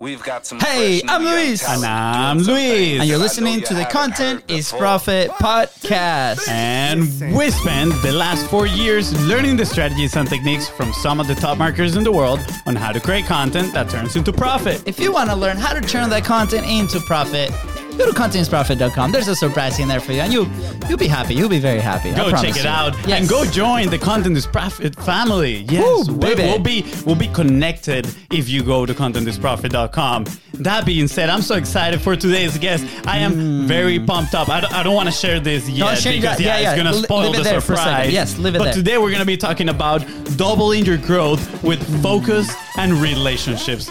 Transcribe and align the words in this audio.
We've 0.00 0.22
got 0.22 0.46
some. 0.46 0.60
Hey, 0.60 1.02
I'm 1.08 1.24
Luis. 1.24 1.68
And 1.68 1.84
I'm 1.84 2.38
Luis. 2.38 3.00
And 3.00 3.02
you're 3.02 3.02
that 3.02 3.02
I 3.02 3.06
know 3.08 3.18
listening 3.18 3.54
you 3.54 3.60
to 3.62 3.74
the 3.74 3.84
Content 3.86 4.44
is 4.46 4.66
before. 4.66 4.78
Profit 4.78 5.28
podcast. 5.30 6.46
And 6.46 7.00
we 7.36 7.50
spent 7.50 8.00
the 8.02 8.12
last 8.12 8.46
four 8.46 8.68
years 8.68 9.12
learning 9.26 9.56
the 9.56 9.66
strategies 9.66 10.14
and 10.14 10.28
techniques 10.28 10.68
from 10.68 10.92
some 10.92 11.18
of 11.18 11.26
the 11.26 11.34
top 11.34 11.58
marketers 11.58 11.96
in 11.96 12.04
the 12.04 12.12
world 12.12 12.38
on 12.66 12.76
how 12.76 12.92
to 12.92 13.00
create 13.00 13.26
content 13.26 13.74
that 13.74 13.90
turns 13.90 14.14
into 14.14 14.32
profit. 14.32 14.86
If 14.86 15.00
you 15.00 15.12
want 15.12 15.30
to 15.30 15.36
learn 15.36 15.56
how 15.56 15.74
to 15.74 15.80
turn 15.80 16.10
that 16.10 16.24
content 16.24 16.64
into 16.68 17.00
profit, 17.00 17.50
go 17.98 18.06
to 18.10 18.12
contentisprofit.com. 18.18 19.12
There's 19.12 19.28
a 19.28 19.34
surprise 19.36 19.78
in 19.78 19.88
there 19.88 20.00
for 20.00 20.12
you, 20.12 20.20
and 20.20 20.32
you 20.32 20.46
you'll 20.88 20.98
be 20.98 21.08
happy. 21.08 21.34
You'll 21.34 21.48
be 21.48 21.58
very 21.58 21.80
happy. 21.80 22.12
Go 22.12 22.30
check 22.30 22.56
it 22.56 22.62
you. 22.64 22.68
out 22.68 22.94
Yes. 23.06 23.20
and 23.20 23.28
go 23.28 23.44
join 23.44 23.90
the 23.90 23.98
Content 23.98 24.36
is 24.36 24.46
Profit 24.46 24.94
family. 24.96 25.66
Yes, 25.68 26.08
Woo, 26.08 26.14
we- 26.14 26.34
baby. 26.34 26.42
we'll 26.44 26.58
be 26.58 26.84
we'll 27.04 27.16
be 27.16 27.28
connected 27.28 28.06
if 28.30 28.48
you 28.48 28.62
go 28.62 28.86
to 28.86 28.94
contentisprofit.com. 28.94 30.26
That 30.54 30.86
being 30.86 31.08
said, 31.08 31.28
I'm 31.28 31.42
so 31.42 31.56
excited 31.56 32.00
for 32.00 32.16
today's 32.16 32.56
guest. 32.58 32.84
I 33.06 33.18
am 33.18 33.66
very 33.66 33.98
hmm. 33.98 34.06
pumped 34.06 34.34
up. 34.34 34.48
I 34.48 34.60
don't, 34.60 34.72
I 34.72 34.82
don't 34.82 34.94
want 34.94 35.08
to 35.08 35.14
share 35.14 35.40
this 35.40 35.68
yet 35.68 35.96
because 36.02 36.04
that. 36.04 36.40
yeah, 36.40 36.58
Yeah, 36.58 36.74
it's 36.74 36.82
gonna 36.82 36.94
spoil 36.94 37.34
it 37.34 37.36
the 37.38 37.42
there 37.42 37.60
for 37.60 37.74
a 37.74 37.76
second. 37.76 37.92
surprise. 37.92 38.12
Yes, 38.12 38.38
leave 38.38 38.54
it 38.54 38.58
but 38.58 38.64
there. 38.64 38.72
today 38.74 38.98
we're 38.98 39.12
gonna 39.12 39.24
be 39.24 39.36
talking 39.36 39.68
about 39.68 40.04
doubling 40.36 40.84
your 40.84 40.98
growth 40.98 41.62
with 41.62 41.82
focus 42.02 42.52
and 42.76 42.92
relationships. 42.94 43.86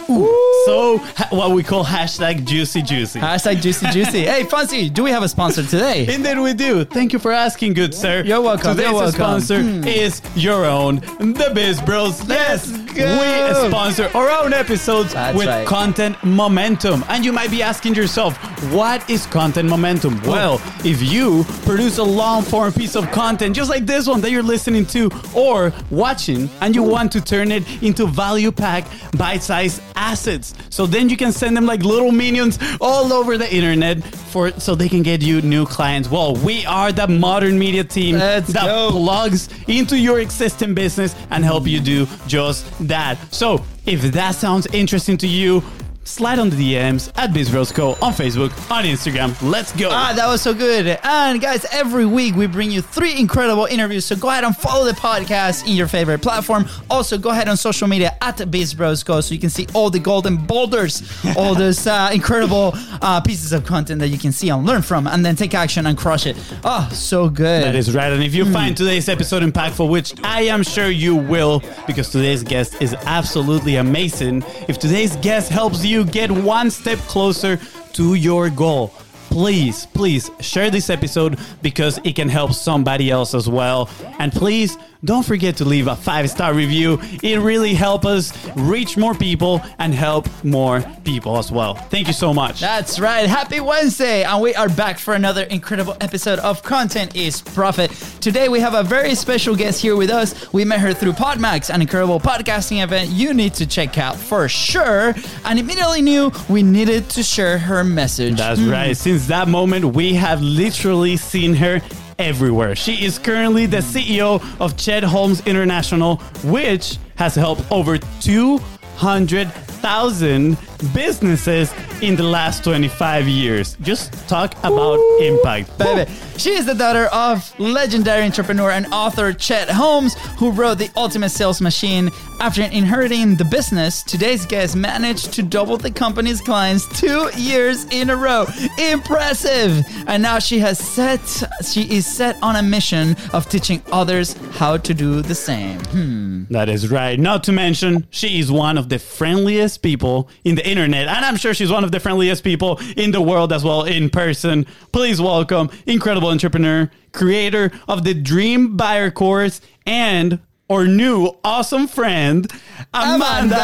So 0.65 0.97
ha- 0.97 1.27
what 1.31 1.51
we 1.51 1.63
call 1.63 1.83
hashtag 1.83 2.45
juicy 2.45 2.81
juicy. 2.81 3.19
Hashtag 3.19 3.61
juicy 3.61 3.85
juicy. 3.87 3.96
Hey, 4.05 4.43
Fonzie, 4.43 4.93
do 4.93 5.03
we 5.03 5.11
have 5.11 5.23
a 5.23 5.29
sponsor 5.29 5.63
today? 5.63 6.13
Indeed, 6.13 6.39
we 6.39 6.53
do. 6.53 6.85
Thank 6.85 7.13
you 7.13 7.19
for 7.19 7.31
asking, 7.31 7.73
good 7.73 7.93
sir. 7.93 8.23
You're 8.23 8.41
welcome, 8.41 8.75
Today's 8.75 8.91
you're 8.91 8.93
welcome. 8.93 9.11
sponsor 9.11 9.61
hmm. 9.61 9.83
is 9.87 10.21
your 10.35 10.65
own, 10.65 10.95
the 11.19 11.51
Biz 11.53 11.81
Bros. 11.81 12.27
Yes, 12.27 12.71
go. 12.97 13.19
we 13.63 13.69
sponsor 13.69 14.09
our 14.15 14.29
own 14.29 14.53
episodes 14.53 15.13
That's 15.13 15.37
with 15.37 15.47
right. 15.47 15.67
content 15.67 16.21
momentum. 16.23 17.03
And 17.09 17.23
you 17.23 17.31
might 17.33 17.51
be 17.51 17.61
asking 17.61 17.95
yourself, 17.95 18.37
what 18.73 19.07
is 19.09 19.25
content 19.25 19.69
momentum? 19.69 20.21
Well, 20.23 20.61
if 20.83 21.01
you 21.01 21.43
produce 21.63 21.97
a 21.97 22.03
long 22.03 22.43
form 22.43 22.73
piece 22.73 22.95
of 22.95 23.09
content 23.11 23.55
just 23.55 23.69
like 23.69 23.85
this 23.85 24.07
one 24.07 24.21
that 24.21 24.31
you're 24.31 24.43
listening 24.43 24.85
to 24.87 25.09
or 25.35 25.73
watching, 25.89 26.49
and 26.61 26.75
you 26.75 26.83
want 26.83 27.11
to 27.13 27.21
turn 27.21 27.51
it 27.51 27.63
into 27.83 28.05
value 28.07 28.51
pack, 28.51 28.85
bite 29.17 29.43
sized 29.43 29.81
assets, 29.95 30.53
so 30.69 30.85
then 30.85 31.09
you 31.09 31.17
can 31.17 31.31
send 31.31 31.55
them 31.55 31.65
like 31.65 31.83
little 31.83 32.11
minions 32.11 32.59
all 32.81 33.13
over 33.13 33.37
the 33.37 33.53
internet 33.53 34.03
for 34.03 34.51
so 34.59 34.75
they 34.75 34.89
can 34.89 35.03
get 35.03 35.21
you 35.21 35.41
new 35.41 35.65
clients. 35.65 36.09
Well, 36.09 36.35
we 36.35 36.65
are 36.65 36.91
the 36.91 37.07
modern 37.07 37.57
media 37.57 37.83
team 37.83 38.17
Let's 38.17 38.51
that 38.53 38.65
go. 38.65 38.91
plugs 38.91 39.49
into 39.67 39.97
your 39.97 40.19
existing 40.19 40.73
business 40.73 41.15
and 41.31 41.43
help 41.43 41.67
you 41.67 41.79
do 41.79 42.07
just 42.27 42.65
that. 42.87 43.33
So, 43.33 43.63
if 43.85 44.01
that 44.13 44.35
sounds 44.35 44.67
interesting 44.67 45.17
to 45.17 45.27
you, 45.27 45.63
slide 46.07 46.39
on 46.39 46.49
the 46.49 46.55
DMs 46.55 47.11
at 47.15 47.31
BizBrosCo 47.31 48.01
on 48.01 48.13
Facebook, 48.13 48.51
on 48.71 48.85
Instagram. 48.85 49.35
Let's 49.41 49.71
go. 49.73 49.89
Ah, 49.91 50.13
that 50.15 50.27
was 50.27 50.41
so 50.41 50.53
good. 50.53 50.99
And 51.03 51.41
guys, 51.41 51.65
every 51.71 52.05
week 52.05 52.35
we 52.35 52.47
bring 52.47 52.71
you 52.71 52.81
three 52.81 53.19
incredible 53.19 53.65
interviews. 53.65 54.05
So 54.05 54.15
go 54.15 54.29
ahead 54.29 54.43
and 54.43 54.55
follow 54.55 54.85
the 54.85 54.93
podcast 54.93 55.67
in 55.67 55.75
your 55.75 55.87
favorite 55.87 56.21
platform. 56.21 56.67
Also, 56.89 57.17
go 57.17 57.29
ahead 57.29 57.47
on 57.49 57.57
social 57.57 57.87
media 57.87 58.17
at 58.21 58.37
BizBrosCo 58.37 59.23
so 59.23 59.33
you 59.33 59.39
can 59.39 59.49
see 59.49 59.67
all 59.73 59.89
the 59.89 59.99
golden 59.99 60.37
boulders, 60.37 61.03
all 61.37 61.55
those 61.55 61.85
uh, 61.85 62.09
incredible 62.13 62.71
uh, 63.01 63.19
pieces 63.21 63.51
of 63.51 63.65
content 63.65 63.99
that 63.99 64.07
you 64.07 64.17
can 64.17 64.31
see 64.31 64.49
and 64.49 64.65
learn 64.65 64.81
from, 64.81 65.07
and 65.07 65.25
then 65.25 65.35
take 65.35 65.53
action 65.53 65.85
and 65.87 65.97
crush 65.97 66.25
it. 66.25 66.37
Oh, 66.63 66.89
so 66.93 67.29
good. 67.29 67.63
That 67.63 67.75
is 67.75 67.93
right. 67.93 68.11
And 68.11 68.23
if 68.23 68.33
you 68.33 68.45
find 68.51 68.75
today's 68.77 69.09
episode 69.09 69.43
impactful, 69.43 69.89
which 69.89 70.13
I 70.23 70.43
am 70.43 70.63
sure 70.63 70.89
you 70.89 71.15
will, 71.15 71.61
because 71.85 72.09
today's 72.09 72.43
guest 72.43 72.81
is 72.81 72.93
absolutely 73.05 73.75
amazing, 73.75 74.43
if 74.67 74.79
today's 74.79 75.15
guest 75.17 75.49
helps 75.49 75.83
you 75.83 75.96
get 76.03 76.31
one 76.31 76.69
step 76.71 76.99
closer 76.99 77.59
to 77.93 78.13
your 78.13 78.49
goal, 78.49 78.93
please, 79.29 79.85
please 79.87 80.31
share 80.39 80.69
this 80.69 80.89
episode 80.89 81.39
because 81.61 81.99
it 82.03 82.15
can 82.15 82.29
help 82.29 82.53
somebody 82.53 83.11
else 83.11 83.33
as 83.33 83.49
well. 83.49 83.89
And 84.19 84.31
please 84.31 84.77
don't 85.03 85.25
forget 85.25 85.57
to 85.57 85.65
leave 85.65 85.87
a 85.87 85.95
five 85.95 86.29
star 86.29 86.53
review. 86.53 86.99
It 87.23 87.39
really 87.39 87.73
helps 87.73 88.05
us 88.05 88.55
reach 88.55 88.97
more 88.97 89.13
people 89.13 89.61
and 89.79 89.93
help 89.93 90.27
more 90.43 90.81
people 91.03 91.37
as 91.37 91.51
well. 91.51 91.75
Thank 91.75 92.07
you 92.07 92.13
so 92.13 92.33
much. 92.33 92.59
That's 92.59 92.99
right. 92.99 93.27
Happy 93.27 93.59
Wednesday. 93.59 94.23
And 94.23 94.41
we 94.41 94.55
are 94.55 94.69
back 94.69 94.97
for 94.99 95.13
another 95.13 95.43
incredible 95.43 95.95
episode 96.01 96.39
of 96.39 96.63
Content 96.63 97.15
is 97.15 97.41
Profit. 97.41 97.91
Today 98.21 98.49
we 98.49 98.59
have 98.59 98.73
a 98.73 98.83
very 98.83 99.15
special 99.15 99.55
guest 99.55 99.81
here 99.81 99.95
with 99.95 100.09
us. 100.09 100.51
We 100.51 100.65
met 100.65 100.79
her 100.79 100.93
through 100.93 101.13
Podmax, 101.13 101.73
an 101.73 101.81
incredible 101.81 102.19
podcasting 102.19 102.83
event 102.83 103.09
you 103.09 103.33
need 103.33 103.53
to 103.55 103.67
check 103.67 103.97
out 103.97 104.15
for 104.15 104.49
sure. 104.49 105.13
And 105.45 105.59
immediately 105.59 106.01
knew 106.01 106.31
we 106.49 106.63
needed 106.63 107.09
to 107.11 107.23
share 107.23 107.57
her 107.57 107.83
message. 107.83 108.37
That's 108.37 108.59
hmm. 108.59 108.69
right. 108.69 108.97
Since 108.97 109.27
that 109.27 109.47
moment, 109.47 109.85
we 109.85 110.13
have 110.15 110.41
literally 110.41 111.17
seen 111.17 111.53
her 111.55 111.81
everywhere. 112.19 112.75
She 112.75 113.05
is 113.05 113.17
currently 113.19 113.65
the 113.65 113.77
CEO 113.77 114.43
of 114.59 114.75
Chet 114.77 115.03
Holmes 115.03 115.41
International, 115.45 116.17
which 116.43 116.97
has 117.15 117.35
helped 117.35 117.63
over 117.71 117.97
200,000 117.97 120.57
businesses 120.93 121.73
in 122.01 122.15
the 122.15 122.23
last 122.23 122.63
25 122.63 123.27
years. 123.27 123.75
Just 123.81 124.13
talk 124.27 124.53
about 124.59 124.99
impact. 125.21 125.77
Baby. 125.77 126.11
She 126.37 126.51
is 126.51 126.65
the 126.65 126.75
daughter 126.75 127.05
of 127.07 127.57
legendary 127.59 128.23
entrepreneur 128.23 128.71
and 128.71 128.85
author 128.93 129.33
Chet 129.33 129.69
Holmes, 129.69 130.15
who 130.37 130.51
wrote 130.51 130.77
The 130.77 130.89
Ultimate 130.95 131.29
Sales 131.29 131.61
Machine. 131.61 132.11
After 132.39 132.61
inheriting 132.61 133.35
the 133.35 133.45
business, 133.45 134.03
today's 134.03 134.45
guest 134.45 134.75
managed 134.75 135.33
to 135.33 135.41
double 135.41 135.77
the 135.77 135.89
company's 135.89 136.39
clients 136.39 136.87
two 136.99 137.31
years 137.35 137.85
in 137.85 138.11
a 138.11 138.15
row. 138.15 138.45
Impressive! 138.77 139.83
And 140.05 140.21
now 140.21 140.37
she 140.37 140.59
has 140.59 140.77
set 140.77 141.19
she 141.65 141.83
is 141.95 142.05
set 142.05 142.37
on 142.43 142.55
a 142.55 142.61
mission 142.61 143.15
of 143.33 143.49
teaching 143.49 143.81
others 143.91 144.33
how 144.51 144.77
to 144.77 144.93
do 144.93 145.23
the 145.23 145.33
same. 145.33 145.79
Hmm. 145.85 146.43
That 146.51 146.69
is 146.69 146.91
right. 146.91 147.19
Not 147.19 147.43
to 147.45 147.51
mention, 147.51 148.07
she 148.11 148.39
is 148.39 148.51
one 148.51 148.77
of 148.77 148.89
the 148.89 148.99
friendliest 148.99 149.81
people 149.81 150.29
in 150.43 150.55
the 150.55 150.66
internet. 150.67 151.07
And 151.07 151.25
I'm 151.25 151.37
sure 151.37 151.53
she's 151.53 151.71
one 151.71 151.83
of 151.83 151.91
the 151.91 151.99
friendliest 151.99 152.43
people 152.43 152.79
in 152.95 153.11
the 153.11 153.21
world 153.21 153.53
as 153.53 153.63
well 153.63 153.83
in 153.83 154.09
person. 154.09 154.65
Please 154.91 155.21
welcome 155.21 155.69
incredible 155.85 156.29
entrepreneur, 156.29 156.91
creator 157.13 157.71
of 157.87 158.03
the 158.03 158.13
Dream 158.13 158.77
Buyer 158.77 159.09
course, 159.09 159.61
and 159.85 160.39
our 160.69 160.85
new 160.85 161.31
awesome 161.43 161.87
friend, 161.87 162.51
Amanda, 162.93 163.55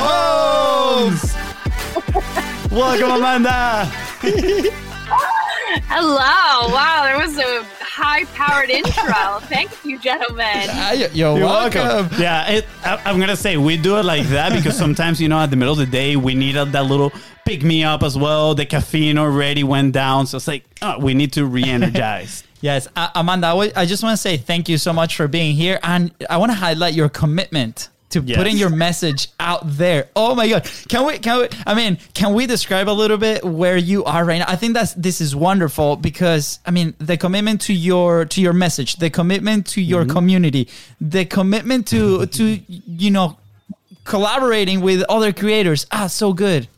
Holmes. 0.00 1.34
welcome, 2.72 3.10
Amanda. 3.10 4.72
Hello. 5.88 6.72
Wow, 6.74 7.02
there 7.04 7.18
was 7.18 7.36
a 7.38 7.64
high 7.80 8.24
powered 8.26 8.70
intro. 8.70 9.38
Thank 9.48 9.70
you, 9.84 9.98
gentlemen. 9.98 10.46
Ah, 10.68 10.92
you're, 10.92 11.08
you're 11.10 11.38
You're 11.38 11.46
welcome. 11.46 11.82
welcome. 11.82 12.20
Yeah, 12.20 12.50
it, 12.50 12.66
I, 12.84 13.00
I'm 13.04 13.18
gonna 13.18 13.36
say 13.36 13.56
we 13.56 13.76
do 13.76 13.96
it 13.98 14.04
like 14.04 14.24
that 14.28 14.52
because 14.52 14.76
sometimes 14.76 15.20
you 15.20 15.28
know 15.28 15.38
at 15.38 15.50
the 15.50 15.56
middle 15.56 15.72
of 15.72 15.78
the 15.78 15.86
day 15.86 16.16
we 16.16 16.34
need 16.34 16.56
a, 16.56 16.64
that 16.66 16.84
little 16.86 17.12
pick 17.46 17.62
me 17.62 17.84
up 17.84 18.02
as 18.02 18.16
well. 18.18 18.54
The 18.54 18.66
caffeine 18.66 19.18
already 19.18 19.64
went 19.64 19.92
down, 19.92 20.26
so 20.26 20.36
it's 20.36 20.48
like 20.48 20.64
oh, 20.82 20.98
we 20.98 21.14
need 21.14 21.32
to 21.34 21.46
re-energize. 21.46 22.44
Yes, 22.62 22.86
uh, 22.94 23.08
Amanda, 23.16 23.48
I 23.48 23.52
wa- 23.54 23.66
I 23.74 23.86
just 23.86 24.04
want 24.04 24.12
to 24.12 24.16
say 24.22 24.36
thank 24.36 24.68
you 24.68 24.78
so 24.78 24.92
much 24.92 25.16
for 25.16 25.26
being 25.26 25.56
here. 25.56 25.80
And 25.82 26.12
I 26.30 26.36
want 26.36 26.52
to 26.52 26.54
highlight 26.54 26.94
your 26.94 27.08
commitment 27.08 27.88
to 28.12 28.20
Yes. 28.22 28.36
putting 28.38 28.56
your 28.56 28.70
message 28.70 29.28
out 29.38 29.60
there. 29.64 30.08
Oh 30.16 30.34
my 30.34 30.48
God. 30.48 30.68
Can 30.88 31.06
we, 31.06 31.18
can 31.18 31.40
we, 31.40 31.48
I 31.66 31.74
mean, 31.74 31.98
can 32.14 32.34
we 32.34 32.46
describe 32.46 32.88
a 32.88 32.92
little 32.92 33.18
bit 33.18 33.44
where 33.44 33.76
you 33.76 34.04
are 34.04 34.24
right 34.24 34.38
now? 34.38 34.46
I 34.48 34.56
think 34.56 34.74
that's, 34.74 34.94
this 34.94 35.20
is 35.20 35.34
wonderful 35.36 35.96
because, 35.96 36.58
I 36.64 36.70
mean, 36.70 36.94
the 36.98 37.16
commitment 37.16 37.60
to 37.62 37.72
your, 37.74 38.24
to 38.26 38.40
your 38.40 38.52
message, 38.52 38.96
the 38.96 39.10
commitment 39.10 39.66
to 39.68 39.80
your 39.82 40.04
community, 40.06 40.68
the 41.00 41.24
commitment 41.24 41.88
to, 41.88 42.26
to, 42.26 42.44
you 42.68 43.10
know, 43.10 43.38
collaborating 44.04 44.80
with 44.80 45.02
other 45.08 45.32
creators. 45.32 45.86
Ah, 45.92 46.06
so 46.06 46.32
good. 46.32 46.68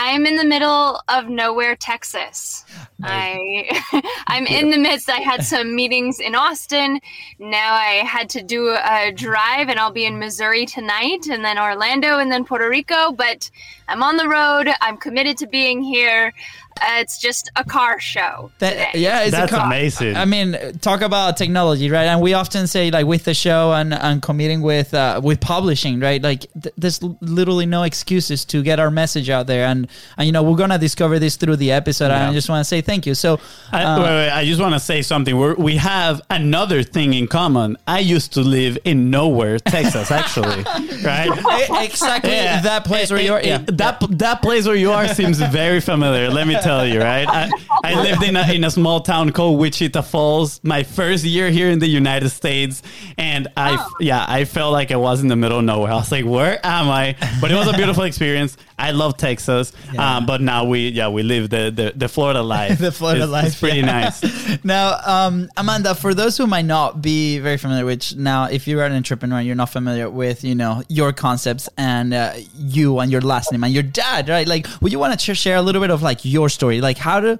I 0.00 0.12
am 0.12 0.24
in 0.24 0.36
the 0.36 0.46
middle 0.46 0.98
of 1.08 1.28
nowhere, 1.28 1.76
Texas. 1.76 2.64
I 3.02 3.68
I'm 4.26 4.46
in 4.46 4.70
the 4.70 4.78
midst. 4.78 5.10
I 5.10 5.18
had 5.18 5.44
some 5.44 5.76
meetings 5.76 6.20
in 6.20 6.34
Austin. 6.34 7.00
Now 7.38 7.74
I 7.74 8.02
had 8.06 8.30
to 8.30 8.42
do 8.42 8.70
a 8.70 9.12
drive 9.12 9.68
and 9.68 9.78
I'll 9.78 9.92
be 9.92 10.06
in 10.06 10.18
Missouri 10.18 10.64
tonight 10.64 11.26
and 11.30 11.44
then 11.44 11.58
Orlando 11.58 12.18
and 12.18 12.32
then 12.32 12.46
Puerto 12.46 12.66
Rico, 12.66 13.12
but 13.12 13.50
I'm 13.88 14.02
on 14.02 14.16
the 14.16 14.26
road. 14.26 14.72
I'm 14.80 14.96
committed 14.96 15.36
to 15.36 15.46
being 15.46 15.82
here. 15.82 16.32
Uh, 16.80 17.00
it's 17.00 17.18
just 17.18 17.50
a 17.56 17.64
car 17.64 18.00
show. 18.00 18.50
That, 18.58 18.70
today. 18.72 18.90
yeah, 19.02 19.22
it's 19.22 19.32
That's 19.32 19.52
a 19.52 19.56
co- 19.56 19.62
amazing. 19.64 20.16
I 20.16 20.24
mean, 20.24 20.56
talk 20.80 21.02
about 21.02 21.36
technology, 21.36 21.90
right? 21.90 22.06
And 22.06 22.20
we 22.20 22.32
often 22.34 22.66
say, 22.66 22.90
like, 22.90 23.06
with 23.06 23.24
the 23.24 23.34
show 23.34 23.72
and, 23.72 23.92
and 23.92 24.22
committing 24.22 24.62
with 24.62 24.94
uh, 24.94 25.20
with 25.22 25.40
publishing, 25.40 26.00
right? 26.00 26.22
Like, 26.22 26.46
th- 26.60 26.74
there's 26.78 27.02
literally 27.20 27.66
no 27.66 27.82
excuses 27.82 28.44
to 28.46 28.62
get 28.62 28.80
our 28.80 28.90
message 28.90 29.28
out 29.28 29.46
there, 29.46 29.66
and 29.66 29.88
and 30.16 30.26
you 30.26 30.32
know 30.32 30.42
we're 30.42 30.56
gonna 30.56 30.78
discover 30.78 31.18
this 31.18 31.36
through 31.36 31.56
the 31.56 31.72
episode. 31.72 32.06
And 32.06 32.14
I 32.14 32.32
just 32.32 32.48
want 32.48 32.60
to 32.60 32.64
say 32.68 32.80
thank 32.80 33.04
you. 33.04 33.14
So, 33.14 33.38
I, 33.72 33.82
uh, 33.82 33.98
wait, 33.98 34.04
wait, 34.08 34.30
I 34.30 34.44
just 34.46 34.60
want 34.60 34.72
to 34.74 34.80
say 34.80 35.02
something. 35.02 35.36
We're, 35.36 35.54
we 35.56 35.76
have 35.76 36.22
another 36.30 36.82
thing 36.82 37.12
in 37.12 37.26
common. 37.28 37.76
I 37.86 37.98
used 37.98 38.32
to 38.34 38.40
live 38.40 38.78
in 38.84 39.10
nowhere, 39.10 39.58
Texas, 39.58 40.10
actually, 40.10 40.62
right? 41.04 41.28
exactly 41.84 42.30
Yeah. 42.30 42.62
that 42.62 42.84
place 42.86 43.10
where 43.10 43.20
you 43.20 43.34
are. 43.34 43.42
Yeah. 43.42 43.58
That 43.66 44.02
that 44.18 44.40
place 44.40 44.66
where 44.66 44.76
you 44.76 44.92
are 44.92 45.08
seems 45.08 45.38
very 45.40 45.80
familiar. 45.80 46.30
Let 46.30 46.46
me 46.46 46.54
tell 46.54 46.69
you, 46.84 47.00
right? 47.00 47.26
I, 47.28 47.50
I 47.84 47.94
lived 48.02 48.22
in 48.22 48.36
a, 48.36 48.52
in 48.52 48.64
a 48.64 48.70
small 48.70 49.00
town 49.00 49.30
called 49.32 49.58
Wichita 49.58 50.02
Falls. 50.02 50.60
My 50.62 50.82
first 50.82 51.24
year 51.24 51.50
here 51.50 51.68
in 51.70 51.78
the 51.80 51.86
United 51.88 52.30
States, 52.30 52.82
and 53.18 53.48
I 53.56 53.76
Oh. 53.78 53.90
yeah 54.00 54.24
I 54.28 54.44
felt 54.44 54.72
like 54.72 54.90
I 54.90 54.96
was 54.96 55.20
in 55.22 55.28
the 55.28 55.36
middle 55.36 55.58
of 55.58 55.64
nowhere. 55.64 55.92
I 55.92 55.96
was 55.96 56.10
like, 56.12 56.24
where 56.24 56.58
am 56.64 56.88
I? 56.88 57.16
But 57.40 57.50
it 57.50 57.54
was 57.56 57.68
a 57.68 57.72
beautiful 57.72 58.04
experience. 58.04 58.56
I 58.88 58.92
love 58.92 59.16
Texas, 59.16 59.72
Yeah. 59.92 60.16
um, 60.16 60.26
but 60.26 60.40
now 60.40 60.64
we 60.64 60.88
yeah 60.88 61.08
we 61.08 61.22
live 61.22 61.50
the 61.50 61.70
the, 61.70 61.92
the 61.94 62.08
Florida 62.08 62.42
life. 62.56 62.78
The 62.78 62.90
Florida 62.90 63.24
It's- 63.24 63.30
life, 63.30 63.46
It's 63.52 63.60
pretty 63.60 63.80
yeah. 63.80 64.00
nice. 64.00 64.64
now, 64.64 64.98
um, 65.04 65.50
Amanda, 65.56 65.94
for 65.94 66.14
those 66.14 66.36
who 66.38 66.46
might 66.46 66.64
not 66.64 67.02
be 67.02 67.38
very 67.38 67.56
familiar, 67.58 67.84
which 67.84 68.16
now, 68.16 68.44
if 68.44 68.66
you're 68.66 68.82
an 68.84 68.92
entrepreneur, 68.92 69.38
and 69.38 69.46
you're 69.46 69.56
not 69.64 69.70
familiar 69.70 70.08
with, 70.08 70.42
you 70.44 70.54
know, 70.54 70.82
your 70.88 71.12
concepts 71.12 71.68
and 71.76 72.14
uh, 72.14 72.32
you 72.56 72.98
and 73.00 73.12
your 73.12 73.20
last 73.20 73.52
name 73.52 73.64
and 73.64 73.72
your 73.72 73.82
dad, 73.82 74.28
right? 74.28 74.46
Like, 74.48 74.66
would 74.80 74.92
you 74.92 74.98
want 74.98 75.18
to 75.18 75.34
share 75.34 75.56
a 75.56 75.62
little 75.62 75.80
bit 75.80 75.90
of 75.90 76.00
like 76.02 76.24
your 76.24 76.48
story? 76.48 76.80
Like, 76.80 76.96
how 76.98 77.20
to, 77.20 77.38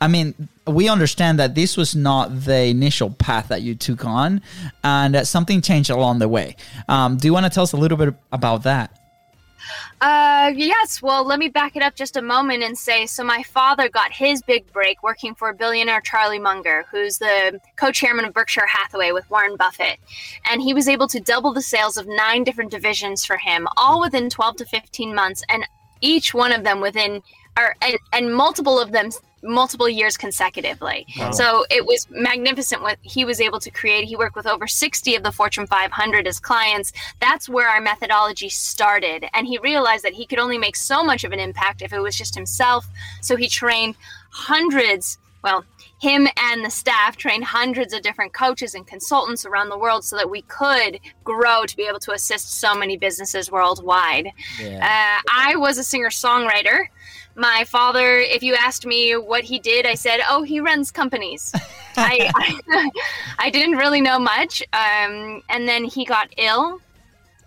I 0.00 0.08
mean, 0.08 0.34
we 0.66 0.88
understand 0.88 1.38
that 1.38 1.54
this 1.54 1.76
was 1.76 1.94
not 1.94 2.44
the 2.44 2.64
initial 2.66 3.10
path 3.10 3.48
that 3.48 3.62
you 3.62 3.74
took 3.74 4.04
on 4.04 4.40
and 4.82 5.14
uh, 5.16 5.24
something 5.24 5.60
changed 5.60 5.90
along 5.90 6.18
the 6.20 6.28
way. 6.28 6.56
Um, 6.88 7.16
do 7.16 7.26
you 7.28 7.32
want 7.32 7.46
to 7.46 7.50
tell 7.50 7.62
us 7.64 7.72
a 7.72 7.76
little 7.76 7.98
bit 7.98 8.14
about 8.32 8.62
that? 8.64 8.96
Uh, 10.00 10.52
yes. 10.54 11.02
Well, 11.02 11.24
let 11.24 11.38
me 11.38 11.48
back 11.48 11.76
it 11.76 11.82
up 11.82 11.94
just 11.94 12.16
a 12.16 12.22
moment 12.22 12.62
and 12.62 12.76
say 12.76 13.06
so 13.06 13.22
my 13.22 13.42
father 13.42 13.88
got 13.88 14.12
his 14.12 14.42
big 14.42 14.70
break 14.72 15.02
working 15.02 15.34
for 15.34 15.52
billionaire 15.52 16.00
Charlie 16.00 16.38
Munger, 16.38 16.86
who's 16.90 17.18
the 17.18 17.60
co 17.76 17.92
chairman 17.92 18.24
of 18.24 18.32
Berkshire 18.32 18.66
Hathaway 18.66 19.12
with 19.12 19.28
Warren 19.30 19.56
Buffett. 19.56 19.98
And 20.50 20.62
he 20.62 20.74
was 20.74 20.88
able 20.88 21.08
to 21.08 21.20
double 21.20 21.52
the 21.52 21.62
sales 21.62 21.96
of 21.96 22.06
nine 22.06 22.44
different 22.44 22.70
divisions 22.70 23.24
for 23.24 23.36
him, 23.36 23.68
all 23.76 24.00
within 24.00 24.30
12 24.30 24.56
to 24.56 24.64
15 24.64 25.14
months, 25.14 25.42
and 25.48 25.66
each 26.00 26.32
one 26.32 26.52
of 26.52 26.64
them 26.64 26.80
within, 26.80 27.22
or, 27.58 27.74
and, 27.82 27.98
and 28.12 28.34
multiple 28.34 28.80
of 28.80 28.92
them 28.92 29.10
multiple 29.42 29.88
years 29.88 30.16
consecutively. 30.16 31.06
So 31.32 31.64
it 31.70 31.84
was 31.86 32.06
magnificent 32.10 32.82
what 32.82 32.98
he 33.02 33.24
was 33.24 33.40
able 33.40 33.60
to 33.60 33.70
create. 33.70 34.04
He 34.04 34.16
worked 34.16 34.36
with 34.36 34.46
over 34.46 34.66
60 34.66 35.14
of 35.16 35.22
the 35.22 35.32
Fortune 35.32 35.66
500 35.66 36.26
as 36.26 36.38
clients. 36.38 36.92
That's 37.20 37.48
where 37.48 37.68
our 37.68 37.80
methodology 37.80 38.48
started. 38.48 39.26
And 39.32 39.46
he 39.46 39.58
realized 39.58 40.04
that 40.04 40.12
he 40.12 40.26
could 40.26 40.38
only 40.38 40.58
make 40.58 40.76
so 40.76 41.02
much 41.02 41.24
of 41.24 41.32
an 41.32 41.40
impact 41.40 41.82
if 41.82 41.92
it 41.92 42.00
was 42.00 42.16
just 42.16 42.34
himself. 42.34 42.86
So 43.22 43.36
he 43.36 43.48
trained 43.48 43.96
hundreds, 44.30 45.18
well, 45.42 45.64
him 46.00 46.26
and 46.38 46.64
the 46.64 46.70
staff 46.70 47.16
trained 47.16 47.44
hundreds 47.44 47.92
of 47.92 48.00
different 48.02 48.32
coaches 48.32 48.74
and 48.74 48.86
consultants 48.86 49.44
around 49.44 49.68
the 49.68 49.76
world 49.78 50.02
so 50.02 50.16
that 50.16 50.30
we 50.30 50.42
could 50.42 50.98
grow 51.24 51.64
to 51.66 51.76
be 51.76 51.82
able 51.84 51.98
to 52.00 52.12
assist 52.12 52.58
so 52.58 52.74
many 52.74 52.96
businesses 52.96 53.50
worldwide. 53.50 54.28
Uh, 54.82 55.20
I 55.34 55.56
was 55.56 55.76
a 55.76 55.84
singer 55.84 56.08
songwriter. 56.08 56.86
My 57.40 57.64
father, 57.64 58.18
if 58.18 58.42
you 58.42 58.54
asked 58.54 58.84
me 58.84 59.16
what 59.16 59.44
he 59.44 59.58
did, 59.58 59.86
I 59.86 59.94
said, 59.94 60.20
"Oh, 60.28 60.42
he 60.42 60.60
runs 60.60 60.90
companies." 60.90 61.50
I, 61.96 62.30
I 62.34 62.90
I 63.38 63.48
didn't 63.48 63.76
really 63.76 64.02
know 64.02 64.18
much, 64.18 64.62
um, 64.74 65.42
and 65.48 65.66
then 65.66 65.84
he 65.84 66.04
got 66.04 66.28
ill, 66.36 66.82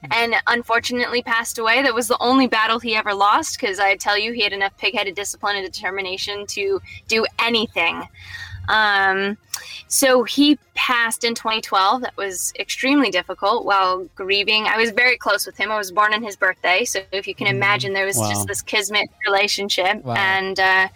and 0.10 0.34
unfortunately 0.48 1.22
passed 1.22 1.60
away. 1.60 1.84
That 1.84 1.94
was 1.94 2.08
the 2.08 2.18
only 2.20 2.48
battle 2.48 2.80
he 2.80 2.96
ever 2.96 3.14
lost 3.14 3.60
because 3.60 3.80
I 3.80 3.96
tell 3.96 4.18
you, 4.18 4.32
he 4.32 4.42
had 4.42 4.52
enough 4.52 4.76
pig-headed 4.80 5.14
discipline 5.14 5.58
and 5.58 5.72
determination 5.72 6.48
to 6.48 6.82
do 7.08 7.28
anything. 7.38 8.02
Um, 8.70 9.38
so 9.94 10.24
he 10.24 10.58
passed 10.74 11.24
in 11.24 11.36
2012. 11.36 12.02
That 12.02 12.18
was 12.18 12.52
extremely 12.60 13.12
difficult 13.12 13.64
while 13.64 14.06
grieving. 14.16 14.66
I 14.66 14.76
was 14.76 14.90
very 14.90 15.18
close 15.18 15.46
with 15.46 15.56
him. 15.56 15.70
I 15.72 15.78
was 15.78 15.92
born 15.92 16.16
on 16.16 16.24
his 16.24 16.36
birthday, 16.36 16.84
so 16.84 17.02
if 17.12 17.28
you 17.28 17.36
can 17.36 17.46
imagine, 17.46 17.94
there 17.94 18.08
was 18.08 18.18
Wow. 18.18 18.30
just 18.32 18.48
this 18.48 18.64
kismet 18.64 19.08
relationship, 19.24 20.04
Wow. 20.04 20.16
and 20.16 20.60
uh, 20.60 20.88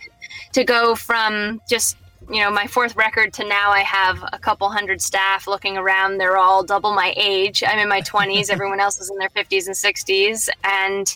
to 0.54 0.64
go 0.64 0.96
from 0.96 1.62
just 1.70 1.96
you 2.28 2.42
know 2.42 2.50
my 2.50 2.66
fourth 2.66 2.96
record 2.96 3.34
to 3.34 3.44
now 3.48 3.70
I 3.70 3.82
have 3.82 4.18
a 4.34 4.40
couple 4.40 4.68
hundred 4.70 5.00
staff 5.00 5.46
looking 5.46 5.78
around. 5.78 6.18
They're 6.18 6.38
all 6.38 6.64
double 6.64 6.94
my 6.96 7.14
age. 7.16 7.64
I'm 7.68 7.78
in 7.78 7.88
my 7.88 8.02
20s. 8.14 8.50
Everyone 8.50 8.80
else 8.80 9.00
is 9.00 9.12
in 9.12 9.18
their 9.20 9.30
50s 9.30 9.68
and 9.68 9.76
60s, 9.76 10.50
and 10.64 11.16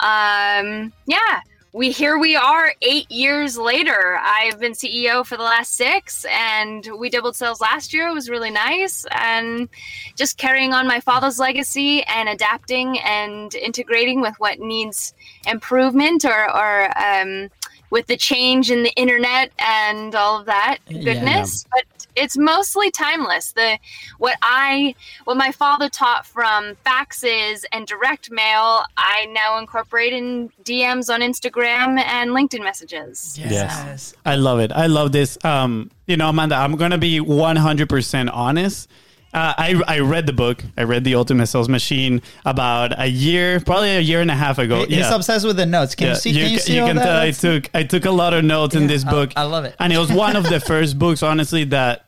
um, 0.00 0.92
yeah 1.06 1.40
we 1.76 1.90
here 1.90 2.16
we 2.16 2.34
are 2.34 2.72
eight 2.80 3.10
years 3.10 3.58
later. 3.58 4.16
I've 4.18 4.58
been 4.58 4.72
CEO 4.72 5.26
for 5.26 5.36
the 5.36 5.42
last 5.42 5.74
six, 5.74 6.24
and 6.24 6.88
we 6.98 7.10
doubled 7.10 7.36
sales 7.36 7.60
last 7.60 7.92
year. 7.92 8.08
It 8.08 8.14
was 8.14 8.30
really 8.30 8.50
nice, 8.50 9.04
and 9.10 9.68
just 10.16 10.38
carrying 10.38 10.72
on 10.72 10.88
my 10.88 11.00
father's 11.00 11.38
legacy 11.38 12.02
and 12.04 12.30
adapting 12.30 12.98
and 13.00 13.54
integrating 13.54 14.22
with 14.22 14.34
what 14.38 14.58
needs 14.58 15.12
improvement 15.46 16.24
or 16.24 16.50
or 16.50 16.98
um, 16.98 17.50
with 17.96 18.06
the 18.08 18.16
change 18.30 18.70
in 18.70 18.82
the 18.82 18.92
internet 18.96 19.50
and 19.58 20.14
all 20.14 20.38
of 20.38 20.44
that 20.44 20.76
Yeah. 20.86 21.02
goodness. 21.02 21.64
But 21.72 21.84
it's 22.14 22.36
mostly 22.36 22.90
timeless. 22.90 23.52
The 23.52 23.78
what 24.18 24.36
I 24.42 24.94
what 25.24 25.38
my 25.38 25.50
father 25.50 25.88
taught 25.88 26.26
from 26.26 26.74
faxes 26.84 27.64
and 27.72 27.86
direct 27.86 28.30
mail, 28.30 28.84
I 28.98 29.26
now 29.32 29.58
incorporate 29.58 30.12
in 30.12 30.50
DMs 30.62 31.08
on 31.14 31.20
Instagram 31.22 31.98
and 32.00 32.32
LinkedIn 32.32 32.62
messages. 32.62 33.38
Yes. 33.38 34.12
I 34.26 34.36
love 34.36 34.58
it. 34.60 34.72
I 34.72 34.88
love 34.88 35.12
this. 35.12 35.38
Um, 35.42 35.90
you 36.06 36.18
know, 36.18 36.28
Amanda, 36.28 36.56
I'm 36.56 36.76
gonna 36.76 36.98
be 36.98 37.18
100% 37.18 38.28
honest. 38.30 38.90
Uh, 39.36 39.52
I 39.58 39.82
I 39.86 39.98
read 39.98 40.24
the 40.26 40.32
book. 40.32 40.64
I 40.78 40.84
read 40.84 41.04
the 41.04 41.14
Ultimate 41.14 41.46
Sales 41.46 41.68
Machine 41.68 42.22
about 42.46 42.98
a 42.98 43.06
year, 43.06 43.60
probably 43.60 43.90
a 43.90 44.00
year 44.00 44.22
and 44.22 44.30
a 44.30 44.34
half 44.34 44.56
ago. 44.58 44.86
He's 44.86 45.10
obsessed 45.10 45.44
with 45.44 45.56
the 45.58 45.66
notes. 45.66 45.94
Can 45.94 46.06
Yeah, 46.06 46.12
you 46.14 46.18
see? 46.18 46.32
Can 46.32 46.50
you, 46.52 46.58
see 46.58 46.80
all 46.80 46.88
can 46.88 46.96
tell 46.96 47.20
I 47.20 47.30
took 47.32 47.68
I 47.74 47.82
took 47.82 48.06
a 48.06 48.10
lot 48.10 48.32
of 48.32 48.44
notes 48.44 48.74
in 48.74 48.86
this 48.86 49.04
I- 49.04 49.10
book. 49.10 49.32
I 49.36 49.42
love 49.42 49.66
it. 49.66 49.76
and 49.78 49.92
it 49.92 49.98
was 49.98 50.10
one 50.10 50.36
of 50.36 50.44
the 50.48 50.58
first 50.72 50.98
books, 50.98 51.22
honestly, 51.22 51.64
that 51.64 52.06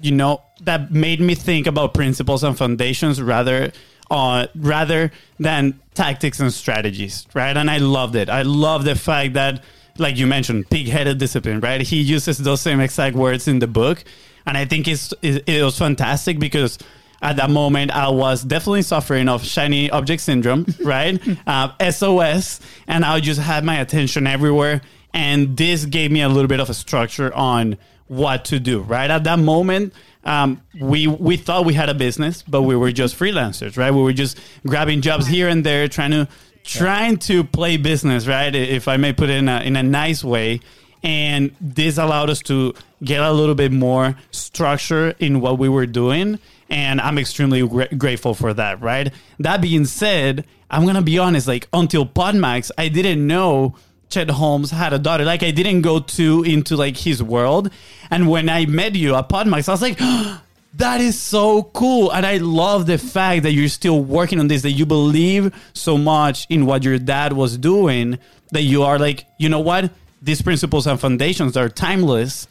you 0.00 0.10
know 0.10 0.42
that 0.62 0.90
made 0.90 1.20
me 1.20 1.36
think 1.36 1.68
about 1.68 1.94
principles 1.94 2.42
and 2.42 2.58
foundations 2.58 3.22
rather 3.22 3.70
uh, 4.10 4.48
rather 4.56 5.12
than 5.38 5.78
tactics 5.94 6.40
and 6.40 6.52
strategies, 6.52 7.28
right? 7.32 7.56
And 7.56 7.70
I 7.70 7.78
loved 7.78 8.16
it. 8.16 8.28
I 8.28 8.42
love 8.42 8.84
the 8.84 8.96
fact 8.96 9.34
that, 9.34 9.62
like 9.98 10.16
you 10.16 10.26
mentioned, 10.26 10.68
pig-headed 10.68 11.18
discipline, 11.18 11.60
right? 11.60 11.80
He 11.80 12.00
uses 12.00 12.38
those 12.38 12.60
same 12.60 12.80
exact 12.80 13.14
words 13.14 13.46
in 13.46 13.60
the 13.60 13.68
book, 13.68 14.02
and 14.46 14.56
I 14.56 14.64
think 14.64 14.88
it's 14.88 15.12
it, 15.22 15.62
was 15.62 15.78
fantastic 15.78 16.38
because 16.38 16.78
at 17.22 17.36
that 17.36 17.50
moment 17.50 17.90
I 17.90 18.08
was 18.08 18.42
definitely 18.42 18.82
suffering 18.82 19.28
of 19.28 19.44
shiny 19.44 19.90
object 19.90 20.22
syndrome, 20.22 20.66
right? 20.84 21.20
uh, 21.46 21.90
SOS, 21.90 22.60
and 22.86 23.04
I 23.04 23.20
just 23.20 23.40
had 23.40 23.64
my 23.64 23.80
attention 23.80 24.26
everywhere, 24.26 24.80
and 25.12 25.56
this 25.56 25.84
gave 25.84 26.10
me 26.10 26.22
a 26.22 26.28
little 26.28 26.48
bit 26.48 26.60
of 26.60 26.70
a 26.70 26.74
structure 26.74 27.34
on 27.34 27.78
what 28.06 28.46
to 28.46 28.58
do, 28.58 28.80
right? 28.80 29.10
At 29.10 29.24
that 29.24 29.38
moment, 29.38 29.92
um, 30.24 30.60
we 30.80 31.06
we 31.06 31.36
thought 31.36 31.64
we 31.64 31.74
had 31.74 31.88
a 31.88 31.94
business, 31.94 32.42
but 32.42 32.62
we 32.62 32.76
were 32.76 32.92
just 32.92 33.18
freelancers, 33.18 33.76
right? 33.78 33.92
We 33.92 34.02
were 34.02 34.12
just 34.12 34.38
grabbing 34.66 35.00
jobs 35.00 35.26
here 35.26 35.48
and 35.48 35.64
there, 35.64 35.88
trying 35.88 36.10
to 36.10 36.28
trying 36.64 37.16
to 37.18 37.44
play 37.44 37.76
business, 37.76 38.26
right? 38.26 38.54
If 38.54 38.88
I 38.88 38.96
may 38.96 39.12
put 39.12 39.30
it 39.30 39.36
in 39.36 39.48
a 39.48 39.60
in 39.60 39.76
a 39.76 39.82
nice 39.82 40.24
way. 40.24 40.60
And 41.02 41.56
this 41.62 41.96
allowed 41.96 42.28
us 42.28 42.40
to 42.40 42.74
get 43.02 43.20
a 43.20 43.32
little 43.32 43.54
bit 43.54 43.72
more 43.72 44.16
structure 44.30 45.14
in 45.18 45.40
what 45.40 45.58
we 45.58 45.68
were 45.68 45.86
doing. 45.86 46.38
And 46.68 47.00
I'm 47.00 47.18
extremely 47.18 47.66
gra- 47.66 47.94
grateful 47.94 48.34
for 48.34 48.54
that, 48.54 48.80
right? 48.80 49.12
That 49.38 49.60
being 49.60 49.84
said, 49.84 50.46
I'm 50.70 50.82
going 50.82 50.94
to 50.94 51.02
be 51.02 51.18
honest, 51.18 51.48
like 51.48 51.68
until 51.72 52.06
Podmax, 52.06 52.70
I 52.78 52.88
didn't 52.88 53.26
know 53.26 53.74
Chet 54.10 54.28
Holmes 54.28 54.70
had 54.70 54.92
a 54.92 54.98
daughter. 54.98 55.24
Like 55.24 55.42
I 55.42 55.50
didn't 55.50 55.82
go 55.82 56.00
too 56.00 56.42
into 56.42 56.76
like 56.76 56.96
his 56.96 57.22
world. 57.22 57.70
And 58.10 58.28
when 58.28 58.48
I 58.48 58.66
met 58.66 58.94
you 58.94 59.14
at 59.14 59.28
Podmax, 59.28 59.68
I 59.68 59.72
was 59.72 59.82
like, 59.82 59.98
that 60.74 61.00
is 61.00 61.18
so 61.18 61.64
cool. 61.64 62.12
And 62.12 62.26
I 62.26 62.36
love 62.36 62.86
the 62.86 62.98
fact 62.98 63.44
that 63.44 63.52
you're 63.52 63.68
still 63.68 64.02
working 64.02 64.38
on 64.40 64.48
this, 64.48 64.62
that 64.62 64.72
you 64.72 64.84
believe 64.86 65.54
so 65.72 65.96
much 65.96 66.46
in 66.50 66.66
what 66.66 66.84
your 66.84 66.98
dad 66.98 67.32
was 67.32 67.56
doing, 67.56 68.18
that 68.52 68.62
you 68.62 68.82
are 68.82 68.98
like, 68.98 69.24
you 69.38 69.48
know 69.48 69.60
what? 69.60 69.90
These 70.22 70.42
principles 70.42 70.86
and 70.86 71.00
foundations 71.00 71.56
are 71.56 71.68
timeless. 71.68 72.46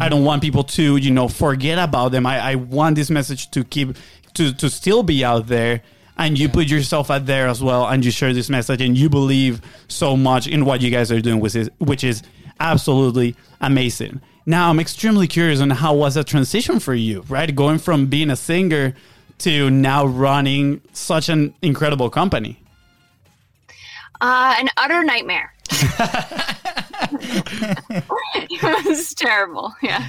I 0.00 0.08
don't 0.08 0.24
want 0.24 0.42
people 0.42 0.64
to, 0.64 0.96
you 0.96 1.10
know, 1.10 1.28
forget 1.28 1.78
about 1.78 2.12
them. 2.12 2.26
I, 2.26 2.38
I 2.38 2.54
want 2.56 2.96
this 2.96 3.10
message 3.10 3.50
to 3.52 3.64
keep 3.64 3.96
to 4.34 4.52
to 4.54 4.68
still 4.70 5.02
be 5.02 5.24
out 5.24 5.46
there. 5.46 5.82
And 6.16 6.38
you 6.38 6.48
put 6.48 6.68
yourself 6.68 7.10
out 7.10 7.26
there 7.26 7.48
as 7.48 7.60
well, 7.60 7.88
and 7.88 8.04
you 8.04 8.12
share 8.12 8.32
this 8.32 8.48
message, 8.48 8.80
and 8.80 8.96
you 8.96 9.08
believe 9.08 9.60
so 9.88 10.16
much 10.16 10.46
in 10.46 10.64
what 10.64 10.80
you 10.80 10.90
guys 10.90 11.10
are 11.10 11.20
doing, 11.20 11.40
which 11.40 11.56
is 11.56 11.70
which 11.78 12.04
is 12.04 12.22
absolutely 12.60 13.34
amazing. 13.60 14.20
Now 14.46 14.70
I'm 14.70 14.78
extremely 14.78 15.26
curious 15.26 15.60
on 15.60 15.70
how 15.70 15.94
was 15.94 16.14
that 16.14 16.26
transition 16.26 16.78
for 16.78 16.94
you, 16.94 17.22
right? 17.28 17.52
Going 17.54 17.78
from 17.78 18.06
being 18.06 18.30
a 18.30 18.36
singer 18.36 18.94
to 19.38 19.70
now 19.70 20.06
running 20.06 20.80
such 20.92 21.28
an 21.28 21.54
incredible 21.62 22.10
company. 22.10 22.60
Uh, 24.24 24.54
an 24.58 24.70
utter 24.78 25.04
nightmare. 25.04 25.52
it 28.50 28.86
was 28.86 29.12
terrible. 29.12 29.74
Yeah. 29.82 30.08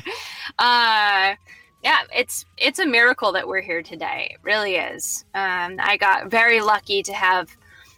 Uh, 0.57 1.35
yeah, 1.83 1.97
it's 2.15 2.45
it's 2.57 2.79
a 2.79 2.85
miracle 2.85 3.33
that 3.33 3.45
we're 3.45 3.59
here 3.59 3.83
today. 3.83 4.29
It 4.31 4.39
really 4.41 4.77
is. 4.77 5.25
Um, 5.33 5.75
I 5.79 5.97
got 5.97 6.31
very 6.31 6.61
lucky 6.61 7.03
to 7.03 7.11
have 7.11 7.49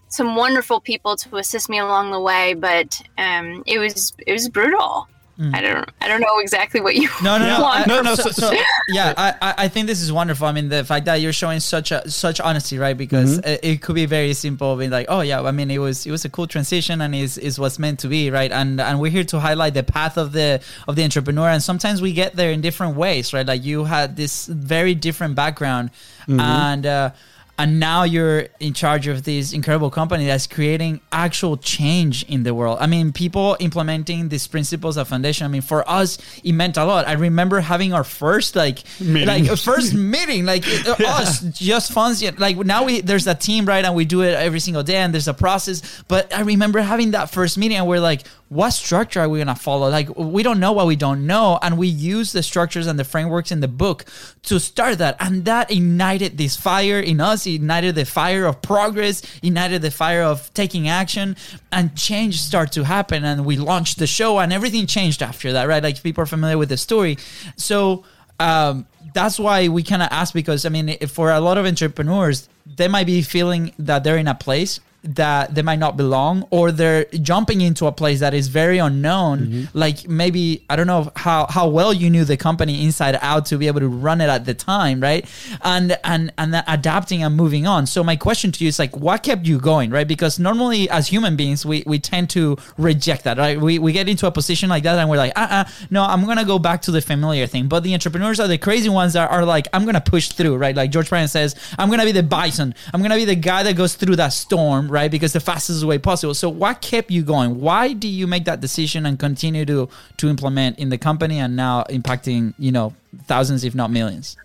some 0.07 0.35
wonderful 0.35 0.81
people 0.81 1.15
to 1.17 1.37
assist 1.37 1.69
me 1.69 1.77
along 1.77 2.09
the 2.09 2.19
way, 2.19 2.55
but 2.55 2.99
um, 3.19 3.61
it 3.67 3.77
was 3.77 4.13
it 4.25 4.33
was 4.33 4.49
brutal. 4.49 5.07
Mm. 5.39 5.53
I 5.53 5.61
don't 5.61 5.89
I 6.01 6.07
don't 6.07 6.21
know 6.21 6.39
exactly 6.39 6.81
what 6.81 6.95
you 6.95 7.09
no 7.21 7.37
no 7.37 7.45
no 7.45 7.65
I, 7.65 7.85
no 7.85 8.01
no 8.01 8.15
so, 8.15 8.31
so, 8.31 8.51
yeah 8.87 9.13
I 9.15 9.53
I 9.55 9.67
think 9.67 9.85
this 9.85 10.01
is 10.01 10.11
wonderful 10.11 10.47
I 10.47 10.51
mean 10.51 10.69
the 10.69 10.83
fact 10.83 11.05
that 11.05 11.21
you're 11.21 11.31
showing 11.31 11.59
such 11.59 11.91
a 11.91 12.09
such 12.09 12.41
honesty 12.41 12.79
right 12.79 12.97
because 12.97 13.37
mm-hmm. 13.37 13.47
it, 13.47 13.59
it, 13.63 13.81
could 13.83 13.93
be 13.93 14.07
very 14.07 14.33
simple 14.33 14.75
being 14.75 14.89
like 14.89 15.05
oh 15.09 15.21
yeah 15.21 15.43
I 15.43 15.51
mean 15.51 15.69
it 15.69 15.77
was 15.77 16.07
it 16.07 16.11
was 16.11 16.25
a 16.25 16.29
cool 16.29 16.47
transition 16.47 17.01
and 17.01 17.13
is 17.13 17.37
is 17.37 17.59
what's 17.59 17.77
meant 17.77 17.99
to 17.99 18.07
be 18.07 18.31
right 18.31 18.51
and 18.51 18.81
and 18.81 18.99
we're 18.99 19.11
here 19.11 19.25
to 19.25 19.39
highlight 19.39 19.75
the 19.75 19.83
path 19.83 20.17
of 20.17 20.31
the 20.31 20.59
of 20.87 20.95
the 20.95 21.03
entrepreneur 21.03 21.49
and 21.49 21.61
sometimes 21.61 22.01
we 22.01 22.13
get 22.13 22.35
there 22.35 22.49
in 22.49 22.59
different 22.61 22.95
ways 22.95 23.31
right 23.31 23.45
like 23.45 23.63
you 23.63 23.83
had 23.83 24.15
this 24.15 24.47
very 24.47 24.95
different 24.95 25.35
background 25.35 25.91
mm-hmm. 26.27 26.39
and. 26.39 26.85
uh 26.85 27.11
and 27.59 27.79
now 27.79 28.03
you're 28.03 28.47
in 28.59 28.73
charge 28.73 29.07
of 29.07 29.23
this 29.23 29.51
incredible 29.51 29.89
company 29.89 30.27
that's 30.27 30.45
creating 30.45 31.01
actual 31.11 31.57
change 31.57 32.23
in 32.25 32.43
the 32.43 32.53
world. 32.53 32.77
I 32.79 32.85
mean, 32.85 33.11
people 33.11 33.57
implementing 33.59 34.29
these 34.29 34.45
principles 34.45 34.95
of 34.95 35.07
foundation. 35.07 35.45
I 35.45 35.47
mean, 35.47 35.61
for 35.61 35.87
us, 35.89 36.19
it 36.43 36.51
meant 36.51 36.77
a 36.77 36.85
lot. 36.85 37.07
I 37.07 37.13
remember 37.13 37.59
having 37.59 37.93
our 37.93 38.03
first 38.03 38.55
like 38.55 38.83
meeting. 38.99 39.27
like 39.27 39.57
first 39.57 39.93
meeting, 39.95 40.45
like 40.45 40.67
uh, 40.87 40.95
yeah. 40.99 41.15
us 41.15 41.41
just 41.41 41.91
funds. 41.91 42.21
Like 42.37 42.57
now 42.57 42.85
we 42.85 43.01
there's 43.01 43.25
a 43.25 43.35
team 43.35 43.65
right, 43.65 43.83
and 43.83 43.95
we 43.95 44.05
do 44.05 44.21
it 44.21 44.35
every 44.35 44.59
single 44.59 44.83
day, 44.83 44.97
and 44.97 45.13
there's 45.13 45.27
a 45.27 45.33
process. 45.33 46.03
But 46.07 46.33
I 46.35 46.41
remember 46.41 46.79
having 46.79 47.11
that 47.11 47.31
first 47.31 47.57
meeting, 47.57 47.77
and 47.77 47.87
we're 47.87 47.99
like, 47.99 48.23
what 48.49 48.71
structure 48.71 49.19
are 49.19 49.29
we 49.29 49.39
going 49.39 49.47
to 49.47 49.55
follow? 49.55 49.89
Like, 49.89 50.15
we 50.17 50.41
don't 50.41 50.59
know 50.59 50.71
what 50.71 50.87
we 50.87 50.95
don't 50.95 51.27
know. 51.27 51.59
And 51.61 51.77
we 51.77 51.87
use 51.87 52.31
the 52.31 52.41
structures 52.41 52.87
and 52.87 52.97
the 52.97 53.03
frameworks 53.03 53.51
in 53.51 53.59
the 53.59 53.67
book 53.67 54.05
to 54.43 54.59
start 54.59 54.99
that. 54.99 55.17
And 55.19 55.43
that 55.45 55.69
ignited 55.69 56.37
this 56.37 56.55
fire 56.55 56.99
in 56.99 57.19
us, 57.19 57.45
ignited 57.45 57.95
the 57.95 58.05
fire 58.05 58.45
of 58.45 58.61
progress, 58.61 59.21
ignited 59.43 59.81
the 59.81 59.91
fire 59.91 60.23
of 60.23 60.53
taking 60.53 60.87
action, 60.87 61.35
and 61.71 61.95
change 61.97 62.39
started 62.39 62.73
to 62.73 62.83
happen. 62.85 63.25
And 63.25 63.45
we 63.45 63.57
launched 63.57 63.99
the 63.99 64.07
show, 64.07 64.39
and 64.39 64.53
everything 64.53 64.87
changed 64.87 65.21
after 65.21 65.51
that, 65.53 65.67
right? 65.67 65.83
Like, 65.83 66.01
people 66.01 66.23
are 66.23 66.27
familiar 66.27 66.57
with 66.57 66.69
the 66.69 66.77
story. 66.77 67.17
So, 67.57 68.05
um, 68.39 68.87
that's 69.13 69.39
why 69.39 69.67
we 69.67 69.83
kind 69.83 70.03
of 70.03 70.09
ask 70.11 70.33
because 70.33 70.65
I 70.65 70.69
mean, 70.69 70.95
for 71.07 71.31
a 71.31 71.39
lot 71.39 71.57
of 71.57 71.65
entrepreneurs, 71.65 72.47
they 72.65 72.87
might 72.87 73.05
be 73.07 73.21
feeling 73.23 73.73
that 73.79 74.03
they're 74.03 74.17
in 74.17 74.27
a 74.27 74.35
place 74.35 74.79
that 75.03 75.55
they 75.55 75.61
might 75.61 75.79
not 75.79 75.95
belong 75.97 76.45
or 76.49 76.71
they're 76.71 77.05
jumping 77.21 77.61
into 77.61 77.85
a 77.85 77.91
place 77.91 78.19
that 78.19 78.33
is 78.33 78.47
very 78.47 78.77
unknown. 78.77 79.39
Mm-hmm. 79.39 79.77
like 79.77 80.07
maybe 80.07 80.65
i 80.69 80.75
don't 80.75 80.87
know 80.87 81.11
how 81.15 81.45
how 81.49 81.67
well 81.67 81.93
you 81.93 82.09
knew 82.09 82.25
the 82.25 82.37
company 82.37 82.83
inside 82.83 83.17
out 83.21 83.45
to 83.45 83.57
be 83.57 83.67
able 83.67 83.79
to 83.79 83.87
run 83.87 84.21
it 84.21 84.29
at 84.29 84.45
the 84.45 84.53
time 84.53 84.99
right? 84.99 85.25
And 85.61 85.97
and 86.03 86.33
and 86.37 86.63
adapting 86.67 87.23
and 87.23 87.35
moving 87.35 87.67
on. 87.67 87.85
So 87.87 88.03
my 88.03 88.15
question 88.15 88.51
to 88.51 88.63
you 88.63 88.69
is 88.69 88.79
like 88.79 88.95
what 88.95 89.23
kept 89.23 89.45
you 89.45 89.59
going 89.59 89.91
right? 89.91 90.07
Because 90.07 90.39
normally 90.39 90.89
as 90.89 91.07
human 91.07 91.35
beings 91.35 91.65
we 91.65 91.83
we 91.85 91.99
tend 91.99 92.29
to 92.31 92.57
reject 92.77 93.23
that 93.25 93.37
right? 93.37 93.59
We, 93.59 93.79
we 93.79 93.91
get 93.91 94.09
into 94.09 94.27
a 94.27 94.31
position 94.31 94.69
like 94.69 94.83
that 94.83 94.97
and 94.97 95.09
we're 95.09 95.17
like 95.17 95.33
uh-uh 95.35 95.65
no 95.89 96.03
i'm 96.03 96.25
gonna 96.25 96.45
go 96.45 96.59
back 96.59 96.81
to 96.83 96.91
the 96.91 97.01
familiar 97.01 97.47
thing. 97.47 97.67
But 97.67 97.83
the 97.83 97.93
entrepreneurs 97.93 98.39
are 98.39 98.47
the 98.47 98.57
crazy 98.57 98.89
ones 98.89 99.13
that 99.13 99.29
are 99.31 99.45
like 99.45 99.67
i'm 99.73 99.85
gonna 99.85 100.01
push 100.01 100.29
through 100.29 100.57
right? 100.57 100.75
Like 100.75 100.91
george 100.91 101.09
bryan 101.09 101.27
says 101.27 101.55
i'm 101.77 101.89
gonna 101.89 102.05
be 102.05 102.11
the 102.11 102.23
bison. 102.23 102.73
I'm 102.93 103.01
gonna 103.01 103.15
be 103.15 103.25
the 103.25 103.35
guy 103.35 103.63
that 103.63 103.75
goes 103.75 103.95
through 103.95 104.17
that 104.17 104.29
storm 104.29 104.86
right? 104.89 105.09
Because 105.09 105.33
the 105.33 105.39
fastest 105.39 105.83
way 105.83 105.97
possible. 105.97 106.33
So 106.33 106.49
what 106.49 106.81
kept 106.81 107.11
you 107.11 107.23
going? 107.23 107.59
Why 107.59 107.93
do 107.93 108.07
you 108.07 108.27
make 108.27 108.45
that 108.45 108.61
decision 108.61 109.05
and 109.05 109.19
continue 109.19 109.65
to 109.65 109.89
to 110.17 110.29
implement 110.29 110.79
in 110.79 110.89
the 110.89 110.97
company 110.97 111.39
and 111.39 111.55
now 111.55 111.83
impacting, 111.89 112.53
you 112.57 112.71
know, 112.71 112.93
thousands 113.25 113.63
if 113.63 113.75
not 113.75 113.91
millions? 113.91 114.37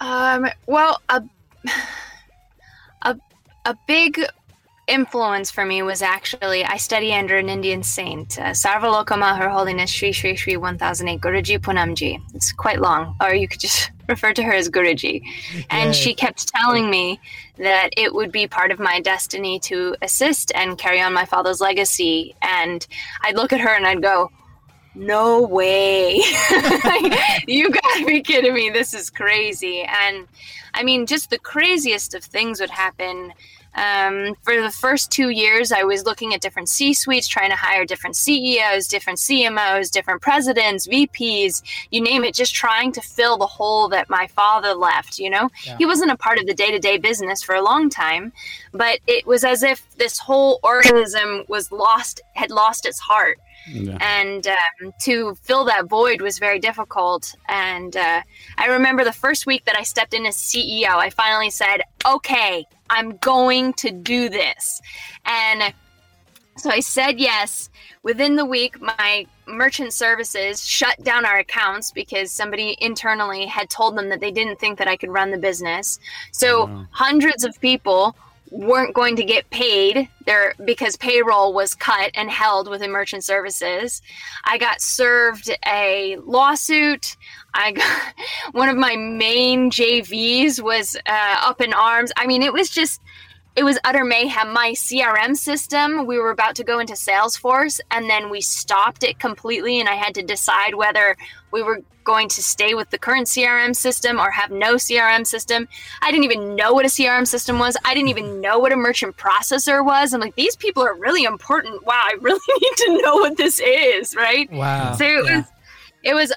Um, 0.00 0.46
well, 0.66 1.00
a 1.08 1.22
a 3.02 3.18
a 3.64 3.76
big 3.86 4.24
influence 4.86 5.50
for 5.50 5.64
me 5.64 5.82
was 5.82 6.02
actually 6.02 6.64
I 6.64 6.76
study 6.76 7.12
under 7.14 7.36
an 7.36 7.48
Indian 7.48 7.82
saint, 7.82 8.38
uh, 8.38 8.50
Sarvalokama, 8.50 9.38
Her 9.38 9.48
Holiness 9.48 9.90
Sri 9.90 10.12
Sri 10.12 10.36
Sri 10.36 10.56
1008 10.56 11.20
Guruji 11.20 11.58
Punamji. 11.58 12.20
It's 12.34 12.52
quite 12.52 12.80
long, 12.80 13.16
or 13.20 13.34
you 13.34 13.48
could 13.48 13.60
just 13.60 13.90
refer 14.08 14.32
to 14.32 14.42
her 14.42 14.52
as 14.52 14.68
Guruji. 14.68 15.22
And 15.70 15.94
she 15.94 16.14
kept 16.14 16.48
telling 16.48 16.90
me 16.90 17.20
that 17.58 17.90
it 17.96 18.12
would 18.14 18.32
be 18.32 18.46
part 18.46 18.72
of 18.72 18.78
my 18.78 19.00
destiny 19.00 19.58
to 19.60 19.96
assist 20.02 20.52
and 20.54 20.78
carry 20.78 21.00
on 21.00 21.12
my 21.12 21.24
father's 21.24 21.60
legacy. 21.60 22.34
And 22.42 22.86
I'd 23.22 23.36
look 23.36 23.52
at 23.52 23.60
her 23.60 23.70
and 23.70 23.86
I'd 23.86 24.02
go, 24.02 24.30
no 24.94 25.42
way. 25.42 26.16
you 27.46 27.70
gotta 27.70 28.04
be 28.06 28.22
kidding 28.22 28.54
me. 28.54 28.70
This 28.70 28.94
is 28.94 29.10
crazy. 29.10 29.82
And 29.82 30.28
I 30.72 30.82
mean, 30.82 31.06
just 31.06 31.30
the 31.30 31.38
craziest 31.38 32.14
of 32.14 32.24
things 32.24 32.60
would 32.60 32.70
happen 32.70 33.32
um, 33.74 34.34
for 34.42 34.60
the 34.60 34.70
first 34.70 35.10
two 35.10 35.30
years, 35.30 35.72
I 35.72 35.82
was 35.82 36.04
looking 36.04 36.32
at 36.32 36.40
different 36.40 36.68
C 36.68 36.94
suites, 36.94 37.26
trying 37.26 37.50
to 37.50 37.56
hire 37.56 37.84
different 37.84 38.16
CEOs, 38.16 38.86
different 38.86 39.18
CMOs, 39.18 39.90
different 39.90 40.22
presidents, 40.22 40.86
VPs, 40.86 41.62
you 41.90 42.00
name 42.00 42.24
it, 42.24 42.34
just 42.34 42.54
trying 42.54 42.92
to 42.92 43.00
fill 43.00 43.36
the 43.36 43.46
hole 43.46 43.88
that 43.88 44.08
my 44.08 44.26
father 44.28 44.74
left. 44.74 45.18
You 45.18 45.30
know, 45.30 45.50
yeah. 45.66 45.76
he 45.76 45.86
wasn't 45.86 46.12
a 46.12 46.16
part 46.16 46.38
of 46.38 46.46
the 46.46 46.54
day 46.54 46.70
to 46.70 46.78
day 46.78 46.98
business 46.98 47.42
for 47.42 47.54
a 47.54 47.62
long 47.62 47.90
time, 47.90 48.32
but 48.72 49.00
it 49.06 49.26
was 49.26 49.44
as 49.44 49.62
if 49.62 49.88
this 49.96 50.18
whole 50.18 50.60
organism 50.62 51.44
was 51.48 51.72
lost, 51.72 52.20
had 52.34 52.50
lost 52.50 52.86
its 52.86 53.00
heart. 53.00 53.38
Yeah. 53.66 53.96
And 54.00 54.46
um, 54.46 54.92
to 55.02 55.34
fill 55.42 55.64
that 55.64 55.86
void 55.86 56.20
was 56.20 56.38
very 56.38 56.58
difficult. 56.58 57.34
And 57.48 57.96
uh, 57.96 58.22
I 58.58 58.66
remember 58.66 59.04
the 59.04 59.12
first 59.12 59.46
week 59.46 59.64
that 59.64 59.76
I 59.76 59.82
stepped 59.82 60.14
in 60.14 60.26
as 60.26 60.36
CEO, 60.36 60.94
I 60.96 61.10
finally 61.10 61.50
said, 61.50 61.80
okay, 62.06 62.66
I'm 62.90 63.16
going 63.18 63.72
to 63.74 63.90
do 63.90 64.28
this. 64.28 64.80
And 65.24 65.72
so 66.56 66.70
I 66.70 66.80
said 66.80 67.18
yes. 67.18 67.68
Within 68.02 68.36
the 68.36 68.44
week, 68.44 68.80
my 68.80 69.26
merchant 69.46 69.92
services 69.92 70.64
shut 70.64 71.02
down 71.02 71.24
our 71.24 71.38
accounts 71.38 71.90
because 71.90 72.30
somebody 72.30 72.76
internally 72.80 73.46
had 73.46 73.68
told 73.70 73.96
them 73.96 74.08
that 74.10 74.20
they 74.20 74.30
didn't 74.30 74.60
think 74.60 74.78
that 74.78 74.88
I 74.88 74.96
could 74.96 75.10
run 75.10 75.30
the 75.30 75.38
business. 75.38 75.98
So 76.32 76.68
oh, 76.68 76.86
hundreds 76.90 77.44
of 77.44 77.60
people 77.60 78.16
weren't 78.54 78.94
going 78.94 79.16
to 79.16 79.24
get 79.24 79.50
paid 79.50 80.08
there 80.26 80.54
because 80.64 80.96
payroll 80.96 81.52
was 81.52 81.74
cut 81.74 82.12
and 82.14 82.30
held 82.30 82.68
within 82.68 82.92
merchant 82.92 83.24
services. 83.24 84.00
I 84.44 84.58
got 84.58 84.80
served 84.80 85.50
a 85.66 86.16
lawsuit. 86.24 87.16
I 87.52 87.72
got 87.72 88.14
one 88.52 88.68
of 88.68 88.76
my 88.76 88.94
main 88.94 89.72
JVs 89.72 90.62
was 90.62 90.96
uh, 91.06 91.36
up 91.40 91.60
in 91.60 91.74
arms. 91.74 92.12
I 92.16 92.28
mean, 92.28 92.42
it 92.42 92.52
was 92.52 92.70
just 92.70 93.00
it 93.56 93.64
was 93.64 93.78
utter 93.84 94.04
mayhem. 94.04 94.52
My 94.52 94.72
CRM 94.72 95.36
system, 95.36 96.06
we 96.06 96.18
were 96.18 96.30
about 96.30 96.56
to 96.56 96.64
go 96.64 96.80
into 96.80 96.94
Salesforce 96.94 97.80
and 97.90 98.10
then 98.10 98.30
we 98.30 98.40
stopped 98.40 99.04
it 99.04 99.18
completely 99.18 99.80
and 99.80 99.88
I 99.88 99.94
had 99.94 100.14
to 100.14 100.22
decide 100.22 100.74
whether 100.74 101.16
we 101.52 101.62
were 101.62 101.82
going 102.02 102.28
to 102.28 102.42
stay 102.42 102.74
with 102.74 102.90
the 102.90 102.98
current 102.98 103.26
CRM 103.26 103.74
system 103.74 104.20
or 104.20 104.30
have 104.30 104.50
no 104.50 104.74
CRM 104.74 105.26
system. 105.26 105.68
I 106.02 106.10
didn't 106.10 106.24
even 106.24 106.54
know 106.56 106.72
what 106.72 106.84
a 106.84 106.88
CRM 106.88 107.26
system 107.26 107.58
was. 107.58 107.76
I 107.84 107.94
didn't 107.94 108.10
even 108.10 108.40
know 108.40 108.58
what 108.58 108.72
a 108.72 108.76
merchant 108.76 109.16
processor 109.16 109.84
was. 109.84 110.12
I'm 110.12 110.20
like, 110.20 110.34
these 110.34 110.56
people 110.56 110.82
are 110.82 110.94
really 110.94 111.24
important. 111.24 111.86
Wow, 111.86 112.02
I 112.04 112.16
really 112.20 112.40
need 112.60 112.76
to 112.76 113.02
know 113.02 113.16
what 113.16 113.36
this 113.36 113.60
is, 113.60 114.14
right? 114.14 114.50
Wow. 114.52 114.94
So 114.94 115.04
it 115.04 115.24
yeah. 115.24 115.36
was 115.36 115.44
it 116.02 116.14
was 116.14 116.32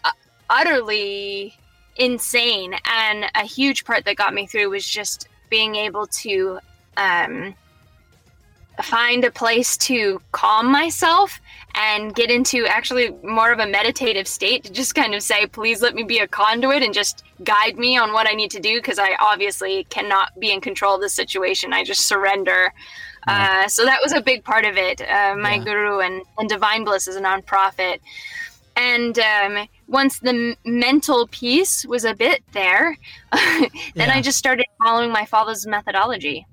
utterly 0.50 1.58
insane 1.98 2.76
and 2.86 3.26
a 3.36 3.44
huge 3.44 3.84
part 3.84 4.06
that 4.06 4.16
got 4.16 4.34
me 4.34 4.46
through 4.46 4.70
was 4.70 4.88
just 4.88 5.28
being 5.50 5.76
able 5.76 6.06
to 6.08 6.60
um, 6.98 7.56
find 8.84 9.24
a 9.24 9.32
place 9.32 9.78
to 9.78 10.22
calm 10.32 10.72
myself 10.72 11.40
and 11.76 12.16
get 12.16 12.30
into 12.30 12.66
actually 12.68 13.12
more 13.24 13.52
of 13.52 13.60
a 13.60 13.68
meditative 13.68 14.28
state 14.28 14.64
to 14.64 14.72
just 14.72 14.96
kind 14.96 15.14
of 15.16 15.22
say, 15.22 15.46
please 15.48 15.82
let 15.82 15.96
me 15.96 16.04
be 16.04 16.20
a 16.20 16.28
conduit 16.28 16.84
and 16.84 16.94
just 16.94 17.24
guide 17.44 17.78
me 17.78 17.98
on 17.98 18.14
what 18.14 18.28
I 18.28 18.34
need 18.34 18.52
to 18.52 18.60
do 18.60 18.78
because 18.78 19.00
I 19.00 19.16
obviously 19.20 19.86
cannot 19.86 20.40
be 20.40 20.52
in 20.52 20.62
control 20.62 20.96
of 20.96 21.02
the 21.02 21.10
situation. 21.10 21.74
I 21.74 21.84
just 21.84 22.08
surrender. 22.08 22.74
Yeah. 23.28 23.64
Uh, 23.66 23.68
so 23.68 23.86
that 23.86 24.00
was 24.02 24.14
a 24.14 24.22
big 24.22 24.44
part 24.44 24.66
of 24.66 24.78
it. 24.78 25.02
Uh, 25.02 25.36
my 25.36 25.56
yeah. 25.56 25.64
guru 25.64 26.00
and, 26.00 26.22
and 26.38 26.50
Divine 26.50 26.84
Bliss 26.84 27.08
is 27.08 27.16
a 27.16 27.22
nonprofit. 27.22 28.00
And 28.76 29.18
um, 29.18 29.68
once 29.88 30.20
the 30.20 30.56
mental 30.64 31.28
piece 31.28 31.84
was 31.86 32.06
a 32.06 32.14
bit 32.14 32.44
there, 32.54 32.96
then 33.32 33.70
yeah. 33.96 34.14
I 34.14 34.22
just 34.22 34.38
started 34.38 34.66
following 34.84 35.12
my 35.12 35.26
father's 35.26 35.66
methodology. 35.66 36.46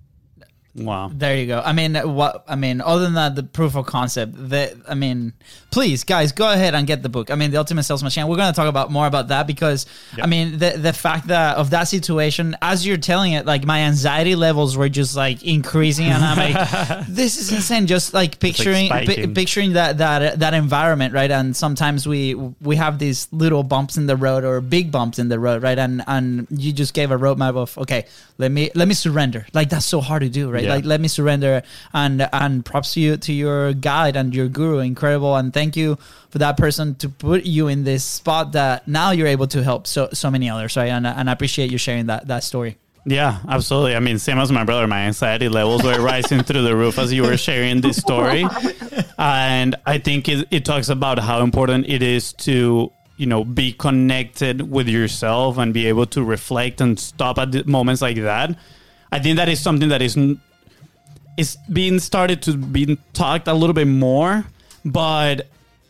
Wow. 0.76 1.11
There 1.12 1.37
you 1.37 1.47
go. 1.47 1.62
I 1.64 1.73
mean, 1.73 1.95
what? 1.95 2.45
I 2.49 2.57
mean, 2.57 2.81
other 2.81 3.04
than 3.04 3.14
that, 3.14 3.37
the 3.37 3.45
proof 3.45 3.76
of 3.76 3.87
concept. 3.87 4.33
That 4.50 4.75
I 4.88 4.95
mean, 4.95 5.33
please, 5.75 6.04
guys, 6.04 6.31
go 6.31 6.50
ahead 6.52 6.73
and 6.75 6.87
get 6.87 7.02
the 7.02 7.09
book. 7.09 7.33
I 7.33 7.35
mean, 7.35 7.50
the 7.50 7.57
Ultimate 7.57 7.83
Sales 7.83 8.04
Machine. 8.04 8.28
We're 8.28 8.37
going 8.37 8.52
to 8.52 8.57
talk 8.57 8.69
about 8.69 8.93
more 8.93 9.09
about 9.09 9.28
that 9.28 9.49
because 9.49 9.87
Yep. 10.16 10.25
I 10.25 10.28
mean, 10.28 10.59
the 10.59 10.71
the 10.76 10.93
fact 10.93 11.28
that 11.28 11.57
of 11.57 11.71
that 11.71 11.85
situation, 11.85 12.57
as 12.62 12.87
you're 12.87 12.97
telling 12.97 13.33
it, 13.33 13.47
like 13.47 13.64
my 13.64 13.81
anxiety 13.81 14.37
levels 14.37 14.76
were 14.76 14.88
just 14.88 15.16
like 15.16 15.43
increasing, 15.43 16.07
and 16.07 16.23
I'm 16.25 16.37
like, 16.37 17.07
this 17.09 17.37
is 17.37 17.52
insane. 17.52 17.87
Just 17.87 18.14
like 18.14 18.38
picturing, 18.38 18.90
pi- 18.90 19.04
spiking. 19.04 19.35
picturing 19.35 19.73
that 19.73 19.99
that 19.99 20.38
that 20.38 20.54
environment, 20.54 21.14
right? 21.14 21.31
And 21.31 21.57
sometimes 21.57 22.07
we 22.07 22.35
we 22.61 22.76
have 22.76 22.99
these 22.99 23.26
little 23.33 23.64
bumps 23.64 23.97
in 23.97 24.07
the 24.07 24.16
road 24.16 24.45
or 24.45 24.61
big 24.61 24.93
bumps 24.93 25.19
in 25.19 25.28
the 25.28 25.40
road, 25.40 25.62
right? 25.62 25.78
And 25.78 26.04
and 26.07 26.47
you 26.50 26.73
just 26.73 26.95
gave 26.95 27.11
a 27.11 27.19
roadmap 27.19 27.57
of 27.57 27.76
okay, 27.78 28.07
let 28.38 28.52
me 28.52 28.71
let 28.76 28.87
me 28.87 28.95
surrender. 28.95 29.47
Like 29.52 29.71
that's 29.71 29.87
so 29.87 30.00
hard 30.00 30.23
to 30.23 30.28
do, 30.28 30.50
right? 30.50 30.64
Yeah. 30.64 30.75
Like 30.75 30.85
let 30.85 31.00
me 31.00 31.09
surrender. 31.09 31.62
And 31.93 32.28
and 32.33 32.64
props 32.64 32.95
to 32.95 33.00
you 33.00 33.16
to 33.16 33.33
your 33.33 33.73
guide 33.73 34.14
and 34.16 34.35
your 34.35 34.49
guru, 34.49 34.78
incredible. 34.78 35.35
And 35.35 35.52
thank 35.52 35.63
you 35.73 35.97
for 36.30 36.38
that 36.38 36.56
person 36.56 36.94
to 36.97 37.09
put 37.09 37.44
you 37.44 37.68
in 37.68 37.85
this 37.85 38.04
spot 38.04 38.52
that 38.52 38.87
now 38.87 39.11
you're 39.11 39.26
able 39.26 39.47
to 39.49 39.62
help 39.62 39.87
so 39.87 40.09
so 40.12 40.30
many 40.30 40.50
others, 40.50 40.76
right? 40.76 40.90
And 40.90 41.06
and 41.06 41.28
I 41.28 41.33
appreciate 41.33 41.71
you 41.71 41.78
sharing 41.78 42.06
that 42.06 42.28
that 42.28 42.44
story. 42.44 42.76
Yeah, 43.06 43.40
absolutely. 43.49 43.97
I 43.97 44.00
mean, 44.00 44.18
same 44.18 44.38
as 44.38 44.50
my 44.50 44.64
brother, 44.64 44.87
my 44.87 45.00
anxiety 45.00 45.49
levels 45.49 45.83
were 45.83 46.00
rising 46.12 46.42
through 46.42 46.62
the 46.62 46.75
roof 46.75 46.99
as 46.99 47.12
you 47.12 47.23
were 47.23 47.37
sharing 47.37 47.80
this 47.80 47.97
story. 47.97 48.47
And 49.16 49.76
I 49.87 49.99
think 49.99 50.28
it, 50.28 50.49
it 50.50 50.64
talks 50.64 50.88
about 50.88 51.21
how 51.21 51.42
important 51.42 51.87
it 51.88 52.02
is 52.02 52.33
to, 52.44 52.90
you 53.16 53.26
know, 53.26 53.44
be 53.44 53.73
connected 53.73 54.68
with 54.68 54.88
yourself 54.88 55.56
and 55.56 55.73
be 55.73 55.87
able 55.87 56.06
to 56.06 56.25
reflect 56.25 56.80
and 56.80 56.99
stop 56.99 57.38
at 57.38 57.66
moments 57.66 58.02
like 58.02 58.16
that. 58.16 58.59
I 59.12 59.21
think 59.21 59.37
that 59.37 59.49
is 59.49 59.61
something 59.61 59.88
that 59.90 60.02
is 60.02 60.18
is 61.37 61.56
being 61.73 61.99
started 61.99 62.42
to 62.42 62.56
be 62.56 62.99
talked 63.12 63.49
a 63.49 63.54
little 63.54 63.75
bit 63.75 63.87
more, 63.87 64.44
but 64.85 65.49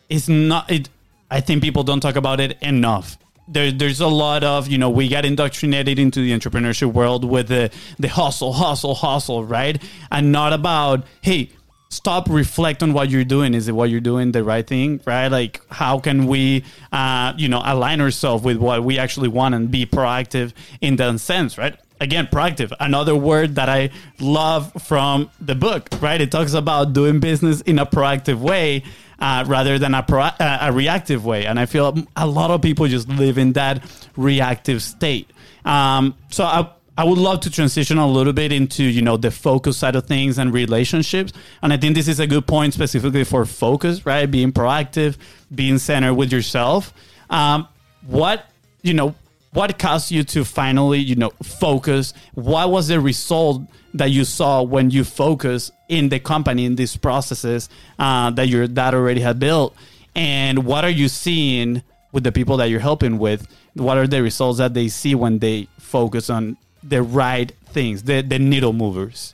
it's 0.09 0.27
not. 0.27 0.71
It. 0.71 0.89
I 1.29 1.41
think 1.41 1.63
people 1.63 1.83
don't 1.83 1.99
talk 1.99 2.15
about 2.15 2.39
it 2.39 2.57
enough. 2.61 3.17
There, 3.47 3.71
there's 3.71 4.01
a 4.01 4.07
lot 4.07 4.43
of 4.43 4.67
you 4.67 4.77
know 4.77 4.89
we 4.89 5.07
got 5.07 5.25
indoctrinated 5.25 5.99
into 5.99 6.21
the 6.21 6.31
entrepreneurship 6.31 6.91
world 6.93 7.23
with 7.25 7.47
the 7.47 7.71
the 7.99 8.07
hustle, 8.07 8.53
hustle, 8.53 8.95
hustle, 8.95 9.43
right? 9.43 9.81
And 10.11 10.31
not 10.31 10.53
about 10.53 11.05
hey, 11.21 11.51
stop, 11.89 12.29
reflect 12.29 12.83
on 12.83 12.93
what 12.93 13.09
you're 13.09 13.23
doing. 13.23 13.53
Is 13.53 13.67
it 13.67 13.73
what 13.73 13.89
you're 13.89 13.99
doing 13.99 14.31
the 14.31 14.43
right 14.43 14.65
thing, 14.65 15.01
right? 15.05 15.27
Like 15.27 15.61
how 15.69 15.99
can 15.99 16.27
we, 16.27 16.63
uh, 16.91 17.33
you 17.37 17.47
know, 17.47 17.61
align 17.63 18.01
ourselves 18.01 18.43
with 18.43 18.57
what 18.57 18.83
we 18.83 18.99
actually 18.99 19.29
want 19.29 19.55
and 19.55 19.71
be 19.71 19.85
proactive 19.85 20.53
in 20.81 20.95
that 20.97 21.19
sense, 21.19 21.57
right? 21.57 21.77
Again 21.99 22.27
proactive. 22.27 22.73
Another 22.79 23.15
word 23.15 23.55
that 23.55 23.69
i 23.69 23.89
love 24.19 24.71
from 24.83 25.29
the 25.39 25.55
book 25.55 25.89
right? 26.01 26.21
It 26.21 26.31
talks 26.31 26.53
about 26.53 26.93
doing 26.93 27.19
business 27.19 27.61
in 27.61 27.79
a 27.79 27.85
proactive 27.85 28.39
way 28.39 28.83
uh, 29.19 29.45
rather 29.47 29.79
than 29.79 29.93
a, 29.93 30.03
pro- 30.03 30.21
uh, 30.21 30.57
a 30.61 30.71
reactive 30.71 31.25
way. 31.25 31.45
And 31.45 31.59
i 31.59 31.65
feel 31.65 31.97
a 32.15 32.27
lot 32.27 32.51
of 32.51 32.61
people 32.61 32.87
just 32.87 33.07
live 33.07 33.37
in 33.37 33.53
that 33.53 33.83
reactive 34.15 34.81
state. 34.81 35.29
Um, 35.63 36.15
so 36.29 36.43
I, 36.43 36.69
I 36.97 37.03
would 37.03 37.17
love 37.17 37.41
to 37.41 37.49
transition 37.49 37.97
a 37.97 38.07
little 38.07 38.33
bit 38.33 38.51
into 38.51 38.83
you 38.83 39.01
know 39.01 39.17
the 39.17 39.31
focus 39.31 39.77
side 39.77 39.95
of 39.95 40.05
things 40.05 40.37
and 40.37 40.53
relationships. 40.53 41.33
And 41.61 41.73
i 41.73 41.77
think 41.77 41.95
this 41.95 42.07
is 42.07 42.19
a 42.19 42.27
good 42.27 42.47
point 42.47 42.73
specifically 42.73 43.23
for 43.23 43.45
focus 43.45 44.05
right? 44.05 44.25
Being 44.25 44.51
proactive 44.51 45.17
being 45.53 45.77
centered 45.77 46.13
with 46.15 46.31
yourself. 46.31 46.93
Um, 47.29 47.67
what 48.05 48.49
you 48.81 48.93
know 48.93 49.15
what 49.55 49.79
caused 49.79 50.11
you 50.11 50.23
to 50.23 50.43
finally 50.43 50.99
you 50.99 51.15
know 51.15 51.31
focus? 51.41 52.13
What 52.33 52.69
was 52.69 52.89
the 52.89 52.99
result 52.99 53.63
that 53.93 54.11
you 54.11 54.25
saw 54.25 54.61
when 54.61 54.91
you 54.91 55.03
focus 55.03 55.71
in 55.89 56.09
the 56.09 56.19
company 56.19 56.65
in 56.65 56.75
these 56.75 56.97
processes 56.97 57.69
uh, 57.97 58.29
that 58.31 58.47
your 58.47 58.67
dad 58.67 58.93
already 58.93 59.21
had 59.21 59.39
built? 59.39 59.75
And 60.15 60.65
what 60.65 60.83
are 60.85 60.89
you 60.89 61.07
seeing 61.07 61.81
with 62.11 62.23
the 62.23 62.31
people 62.31 62.57
that 62.57 62.65
you're 62.65 62.79
helping 62.79 63.17
with? 63.17 63.47
What 63.73 63.97
are 63.97 64.07
the 64.07 64.21
results 64.21 64.59
that 64.59 64.73
they 64.73 64.87
see 64.87 65.15
when 65.15 65.39
they 65.39 65.67
focus 65.79 66.29
on 66.29 66.57
the 66.83 67.01
right 67.01 67.51
things 67.67 68.03
the, 68.03 68.21
the 68.21 68.39
needle 68.39 68.73
movers? 68.73 69.33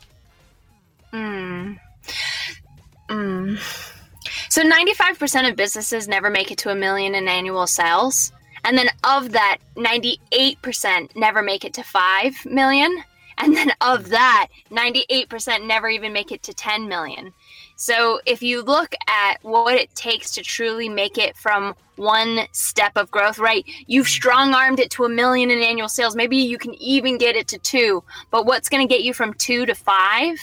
So 4.49 4.63
95% 4.63 5.49
of 5.49 5.55
businesses 5.55 6.07
never 6.07 6.29
make 6.29 6.51
it 6.51 6.57
to 6.59 6.69
a 6.69 6.75
million 6.75 7.15
in 7.15 7.27
annual 7.27 7.67
sales. 7.67 8.31
And 8.63 8.77
then 8.77 8.89
of 9.03 9.31
that, 9.31 9.57
98% 9.75 11.15
never 11.15 11.41
make 11.41 11.65
it 11.65 11.73
to 11.75 11.83
5 11.83 12.45
million. 12.45 13.03
And 13.37 13.55
then 13.55 13.71
of 13.81 14.09
that, 14.09 14.49
98% 14.69 15.65
never 15.65 15.89
even 15.89 16.13
make 16.13 16.31
it 16.31 16.43
to 16.43 16.53
10 16.53 16.87
million. 16.87 17.33
So 17.75 18.21
if 18.27 18.43
you 18.43 18.61
look 18.61 18.93
at 19.07 19.37
what 19.41 19.73
it 19.73 19.95
takes 19.95 20.31
to 20.33 20.43
truly 20.43 20.87
make 20.87 21.17
it 21.17 21.35
from 21.35 21.73
one 21.95 22.41
step 22.51 22.91
of 22.95 23.09
growth, 23.09 23.39
right? 23.39 23.65
You've 23.87 24.07
strong 24.07 24.53
armed 24.53 24.79
it 24.79 24.91
to 24.91 25.05
a 25.05 25.09
million 25.09 25.49
in 25.49 25.59
annual 25.63 25.89
sales. 25.89 26.15
Maybe 26.15 26.37
you 26.37 26.59
can 26.59 26.75
even 26.75 27.17
get 27.17 27.35
it 27.35 27.47
to 27.49 27.57
two. 27.57 28.03
But 28.29 28.45
what's 28.45 28.69
going 28.69 28.87
to 28.87 28.93
get 28.93 29.03
you 29.03 29.13
from 29.13 29.33
two 29.33 29.65
to 29.65 29.73
five 29.73 30.37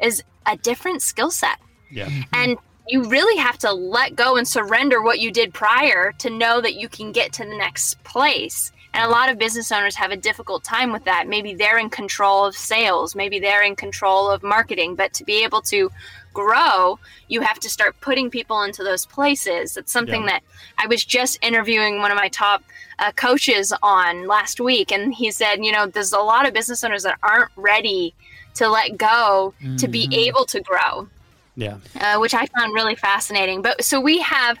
is 0.00 0.22
a 0.46 0.56
different 0.56 1.02
skill 1.02 1.32
set. 1.32 1.58
yeah 1.90 2.06
mm-hmm. 2.06 2.22
And 2.32 2.58
you 2.88 3.04
really 3.04 3.40
have 3.40 3.58
to 3.58 3.72
let 3.72 4.14
go 4.14 4.36
and 4.36 4.46
surrender 4.46 5.02
what 5.02 5.20
you 5.20 5.30
did 5.30 5.54
prior 5.54 6.12
to 6.18 6.30
know 6.30 6.60
that 6.60 6.74
you 6.74 6.88
can 6.88 7.12
get 7.12 7.32
to 7.34 7.44
the 7.44 7.56
next 7.56 8.02
place. 8.04 8.72
And 8.92 9.02
a 9.04 9.08
lot 9.08 9.28
of 9.28 9.38
business 9.38 9.72
owners 9.72 9.96
have 9.96 10.12
a 10.12 10.16
difficult 10.16 10.62
time 10.62 10.92
with 10.92 11.04
that. 11.04 11.26
Maybe 11.26 11.54
they're 11.54 11.78
in 11.78 11.90
control 11.90 12.44
of 12.44 12.54
sales, 12.54 13.16
maybe 13.16 13.40
they're 13.40 13.62
in 13.64 13.74
control 13.74 14.30
of 14.30 14.42
marketing, 14.42 14.94
but 14.94 15.12
to 15.14 15.24
be 15.24 15.42
able 15.42 15.62
to 15.62 15.90
grow, 16.32 16.98
you 17.28 17.40
have 17.40 17.58
to 17.60 17.70
start 17.70 18.00
putting 18.00 18.30
people 18.30 18.62
into 18.62 18.84
those 18.84 19.06
places. 19.06 19.76
It's 19.76 19.90
something 19.92 20.22
Yeah. 20.22 20.26
that 20.28 20.42
I 20.78 20.86
was 20.86 21.04
just 21.04 21.38
interviewing 21.42 22.00
one 22.00 22.10
of 22.10 22.16
my 22.16 22.28
top 22.28 22.62
uh, 22.98 23.12
coaches 23.12 23.72
on 23.82 24.26
last 24.26 24.60
week, 24.60 24.92
and 24.92 25.12
he 25.14 25.30
said, 25.30 25.64
you 25.64 25.72
know, 25.72 25.86
there's 25.86 26.12
a 26.12 26.18
lot 26.18 26.46
of 26.46 26.54
business 26.54 26.84
owners 26.84 27.02
that 27.04 27.18
aren't 27.22 27.50
ready 27.56 28.14
to 28.54 28.68
let 28.68 28.96
go 28.96 29.52
to 29.78 29.88
be 29.88 30.08
able 30.12 30.44
to 30.44 30.60
grow 30.60 31.08
yeah 31.56 31.78
uh, 32.00 32.18
which 32.18 32.34
I 32.34 32.46
found 32.46 32.74
really 32.74 32.94
fascinating. 32.94 33.62
But 33.62 33.84
so 33.84 34.00
we 34.00 34.20
have, 34.20 34.58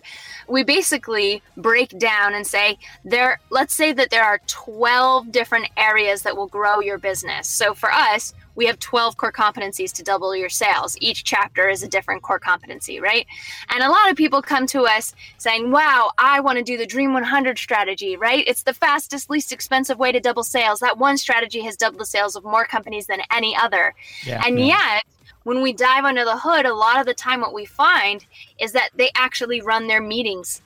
we 0.48 0.62
basically 0.62 1.42
break 1.56 1.96
down 1.98 2.34
and 2.34 2.46
say 2.46 2.78
there. 3.04 3.40
Let's 3.50 3.74
say 3.74 3.92
that 3.92 4.10
there 4.10 4.24
are 4.24 4.40
twelve 4.46 5.32
different 5.32 5.68
areas 5.76 6.22
that 6.22 6.36
will 6.36 6.46
grow 6.46 6.80
your 6.80 6.98
business. 6.98 7.48
So 7.48 7.74
for 7.74 7.92
us, 7.92 8.34
we 8.54 8.66
have 8.66 8.78
twelve 8.78 9.16
core 9.16 9.32
competencies 9.32 9.92
to 9.94 10.02
double 10.02 10.34
your 10.36 10.48
sales. 10.48 10.96
Each 11.00 11.24
chapter 11.24 11.68
is 11.68 11.82
a 11.82 11.88
different 11.88 12.22
core 12.22 12.38
competency, 12.38 13.00
right? 13.00 13.26
And 13.70 13.82
a 13.82 13.88
lot 13.88 14.10
of 14.10 14.16
people 14.16 14.42
come 14.42 14.66
to 14.68 14.82
us 14.86 15.14
saying, 15.38 15.70
"Wow, 15.70 16.12
I 16.18 16.40
want 16.40 16.58
to 16.58 16.64
do 16.64 16.76
the 16.76 16.86
Dream 16.86 17.12
100 17.12 17.58
strategy, 17.58 18.16
right? 18.16 18.44
It's 18.46 18.62
the 18.62 18.74
fastest, 18.74 19.30
least 19.30 19.52
expensive 19.52 19.98
way 19.98 20.12
to 20.12 20.20
double 20.20 20.44
sales. 20.44 20.80
That 20.80 20.98
one 20.98 21.16
strategy 21.16 21.62
has 21.62 21.76
doubled 21.76 22.00
the 22.00 22.06
sales 22.06 22.36
of 22.36 22.44
more 22.44 22.64
companies 22.64 23.06
than 23.06 23.20
any 23.32 23.56
other." 23.56 23.94
Yeah. 24.24 24.42
and 24.46 24.58
yet 24.60 25.04
when 25.44 25.62
we 25.62 25.72
dive 25.72 26.04
under 26.04 26.24
the 26.24 26.38
hood, 26.38 26.66
a 26.66 26.74
lot 26.74 26.98
of 26.98 27.06
the 27.06 27.14
time 27.14 27.40
what 27.40 27.54
we 27.54 27.64
find 27.64 28.26
is 28.58 28.72
that 28.72 28.90
they 28.96 29.10
actually 29.14 29.60
run 29.60 29.86
their 29.86 30.02
meetings 30.02 30.60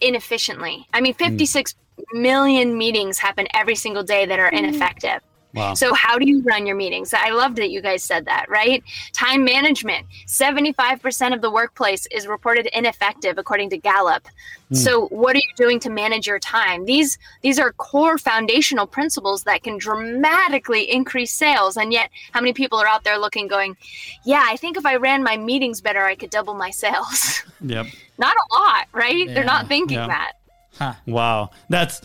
inefficiently. 0.00 0.86
I 0.92 1.00
mean, 1.00 1.14
hmm. 1.14 1.24
56 1.24 1.74
million 2.12 2.76
meetings 2.76 3.18
happen 3.18 3.46
every 3.54 3.76
single 3.76 4.02
day 4.02 4.26
that 4.26 4.38
are 4.38 4.50
hmm. 4.50 4.56
ineffective. 4.56 5.20
Wow 5.54 5.74
So, 5.74 5.94
how 5.94 6.18
do 6.18 6.28
you 6.28 6.42
run 6.42 6.66
your 6.66 6.76
meetings? 6.76 7.12
I 7.14 7.30
loved 7.30 7.56
that 7.56 7.70
you 7.70 7.80
guys 7.80 8.02
said 8.02 8.26
that, 8.26 8.48
right? 8.48 8.82
Time 9.12 9.44
management 9.44 10.06
75% 10.26 11.34
of 11.34 11.40
the 11.40 11.50
workplace 11.50 12.06
is 12.10 12.26
reported 12.26 12.68
ineffective, 12.72 13.38
according 13.38 13.70
to 13.70 13.78
Gallup. 13.78 14.26
Hmm. 14.68 14.74
So, 14.74 15.06
what 15.08 15.34
are 15.34 15.38
you 15.38 15.54
doing 15.56 15.80
to 15.80 15.90
manage 15.90 16.26
your 16.26 16.38
time? 16.38 16.84
These, 16.84 17.18
these 17.42 17.58
are 17.58 17.72
core 17.72 18.18
foundational 18.18 18.86
principles 18.86 19.44
that 19.44 19.62
can 19.62 19.78
dramatically 19.78 20.90
increase 20.90 21.32
sales. 21.32 21.76
And 21.76 21.92
yet, 21.92 22.10
how 22.32 22.40
many 22.40 22.52
people 22.52 22.78
are 22.78 22.86
out 22.86 23.04
there 23.04 23.18
looking, 23.18 23.48
going, 23.48 23.76
Yeah, 24.24 24.44
I 24.46 24.56
think 24.56 24.76
if 24.76 24.86
I 24.86 24.96
ran 24.96 25.22
my 25.22 25.36
meetings 25.36 25.80
better, 25.80 26.04
I 26.04 26.14
could 26.14 26.30
double 26.30 26.54
my 26.54 26.70
sales? 26.70 27.42
yep 27.60 27.86
not 28.20 28.36
a 28.36 28.54
lot, 28.54 28.86
right? 28.92 29.26
They're 29.26 29.42
not 29.42 29.66
thinking 29.66 29.98
yeah. 29.98 30.06
that. 30.06 30.32
Huh. 30.78 30.94
Wow, 31.06 31.50
that's. 31.68 32.02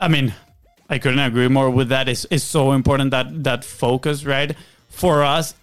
I 0.00 0.06
mean, 0.06 0.32
I 0.90 0.98
couldn't 0.98 1.20
agree 1.20 1.48
more 1.48 1.70
with 1.70 1.88
that. 1.88 2.08
It's, 2.08 2.26
it's 2.30 2.44
so 2.44 2.72
important 2.72 3.12
that 3.12 3.44
that 3.44 3.64
focus, 3.64 4.24
right? 4.24 4.56
For 4.88 5.22
us, 5.22 5.54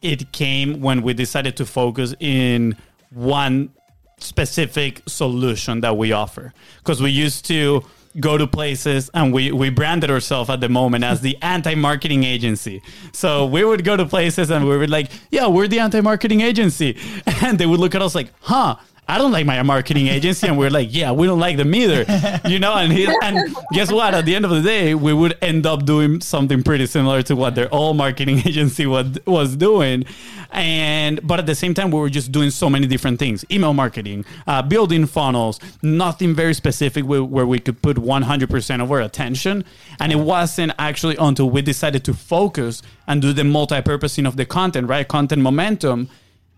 it 0.00 0.32
came 0.32 0.80
when 0.80 1.02
we 1.02 1.12
decided 1.12 1.56
to 1.58 1.66
focus 1.66 2.14
in 2.18 2.76
one 3.10 3.72
specific 4.18 5.02
solution 5.06 5.82
that 5.82 5.96
we 5.96 6.12
offer, 6.12 6.54
because 6.78 7.02
we 7.02 7.10
used 7.10 7.44
to 7.46 7.84
go 8.18 8.36
to 8.36 8.46
places 8.46 9.08
and 9.14 9.32
we, 9.32 9.52
we 9.52 9.70
branded 9.70 10.10
ourselves 10.10 10.50
at 10.50 10.60
the 10.60 10.68
moment 10.68 11.04
as 11.04 11.20
the 11.20 11.36
anti-marketing 11.42 12.24
agency 12.24 12.82
so 13.12 13.46
we 13.46 13.64
would 13.64 13.84
go 13.84 13.96
to 13.96 14.04
places 14.04 14.50
and 14.50 14.66
we 14.68 14.76
would 14.76 14.90
like 14.90 15.12
yeah 15.30 15.46
we're 15.46 15.68
the 15.68 15.78
anti-marketing 15.78 16.40
agency 16.40 16.98
and 17.42 17.56
they 17.56 17.66
would 17.66 17.78
look 17.78 17.94
at 17.94 18.02
us 18.02 18.12
like 18.12 18.32
huh 18.40 18.74
I 19.10 19.18
don't 19.18 19.32
like 19.32 19.44
my 19.44 19.60
marketing 19.64 20.06
agency. 20.06 20.46
And 20.46 20.56
we're 20.56 20.70
like, 20.70 20.88
yeah, 20.92 21.10
we 21.10 21.26
don't 21.26 21.40
like 21.40 21.56
them 21.56 21.74
either. 21.74 22.04
You 22.48 22.60
know, 22.60 22.74
and 22.74 22.92
he, 22.92 23.12
and 23.22 23.56
guess 23.72 23.90
what? 23.90 24.14
At 24.14 24.24
the 24.24 24.36
end 24.36 24.44
of 24.44 24.52
the 24.52 24.62
day, 24.62 24.94
we 24.94 25.12
would 25.12 25.36
end 25.42 25.66
up 25.66 25.84
doing 25.84 26.20
something 26.20 26.62
pretty 26.62 26.86
similar 26.86 27.20
to 27.24 27.34
what 27.34 27.56
their 27.56 27.72
old 27.74 27.96
marketing 27.96 28.38
agency 28.46 28.86
was, 28.86 29.18
was 29.26 29.56
doing. 29.56 30.04
And, 30.52 31.26
but 31.26 31.40
at 31.40 31.46
the 31.46 31.56
same 31.56 31.74
time, 31.74 31.90
we 31.90 31.98
were 31.98 32.08
just 32.08 32.30
doing 32.30 32.50
so 32.50 32.70
many 32.70 32.86
different 32.86 33.18
things 33.18 33.44
email 33.50 33.74
marketing, 33.74 34.24
uh, 34.46 34.62
building 34.62 35.06
funnels, 35.06 35.58
nothing 35.82 36.32
very 36.32 36.54
specific 36.54 37.04
where, 37.04 37.24
where 37.24 37.46
we 37.46 37.58
could 37.58 37.82
put 37.82 37.96
100% 37.96 38.82
of 38.82 38.92
our 38.92 39.00
attention. 39.00 39.64
And 39.98 40.12
it 40.12 40.20
wasn't 40.20 40.72
actually 40.78 41.16
until 41.16 41.50
we 41.50 41.62
decided 41.62 42.04
to 42.04 42.14
focus 42.14 42.80
and 43.08 43.20
do 43.20 43.32
the 43.32 43.42
multi 43.42 43.82
purposing 43.82 44.24
of 44.24 44.36
the 44.36 44.46
content, 44.46 44.88
right? 44.88 45.06
Content 45.06 45.42
momentum 45.42 46.08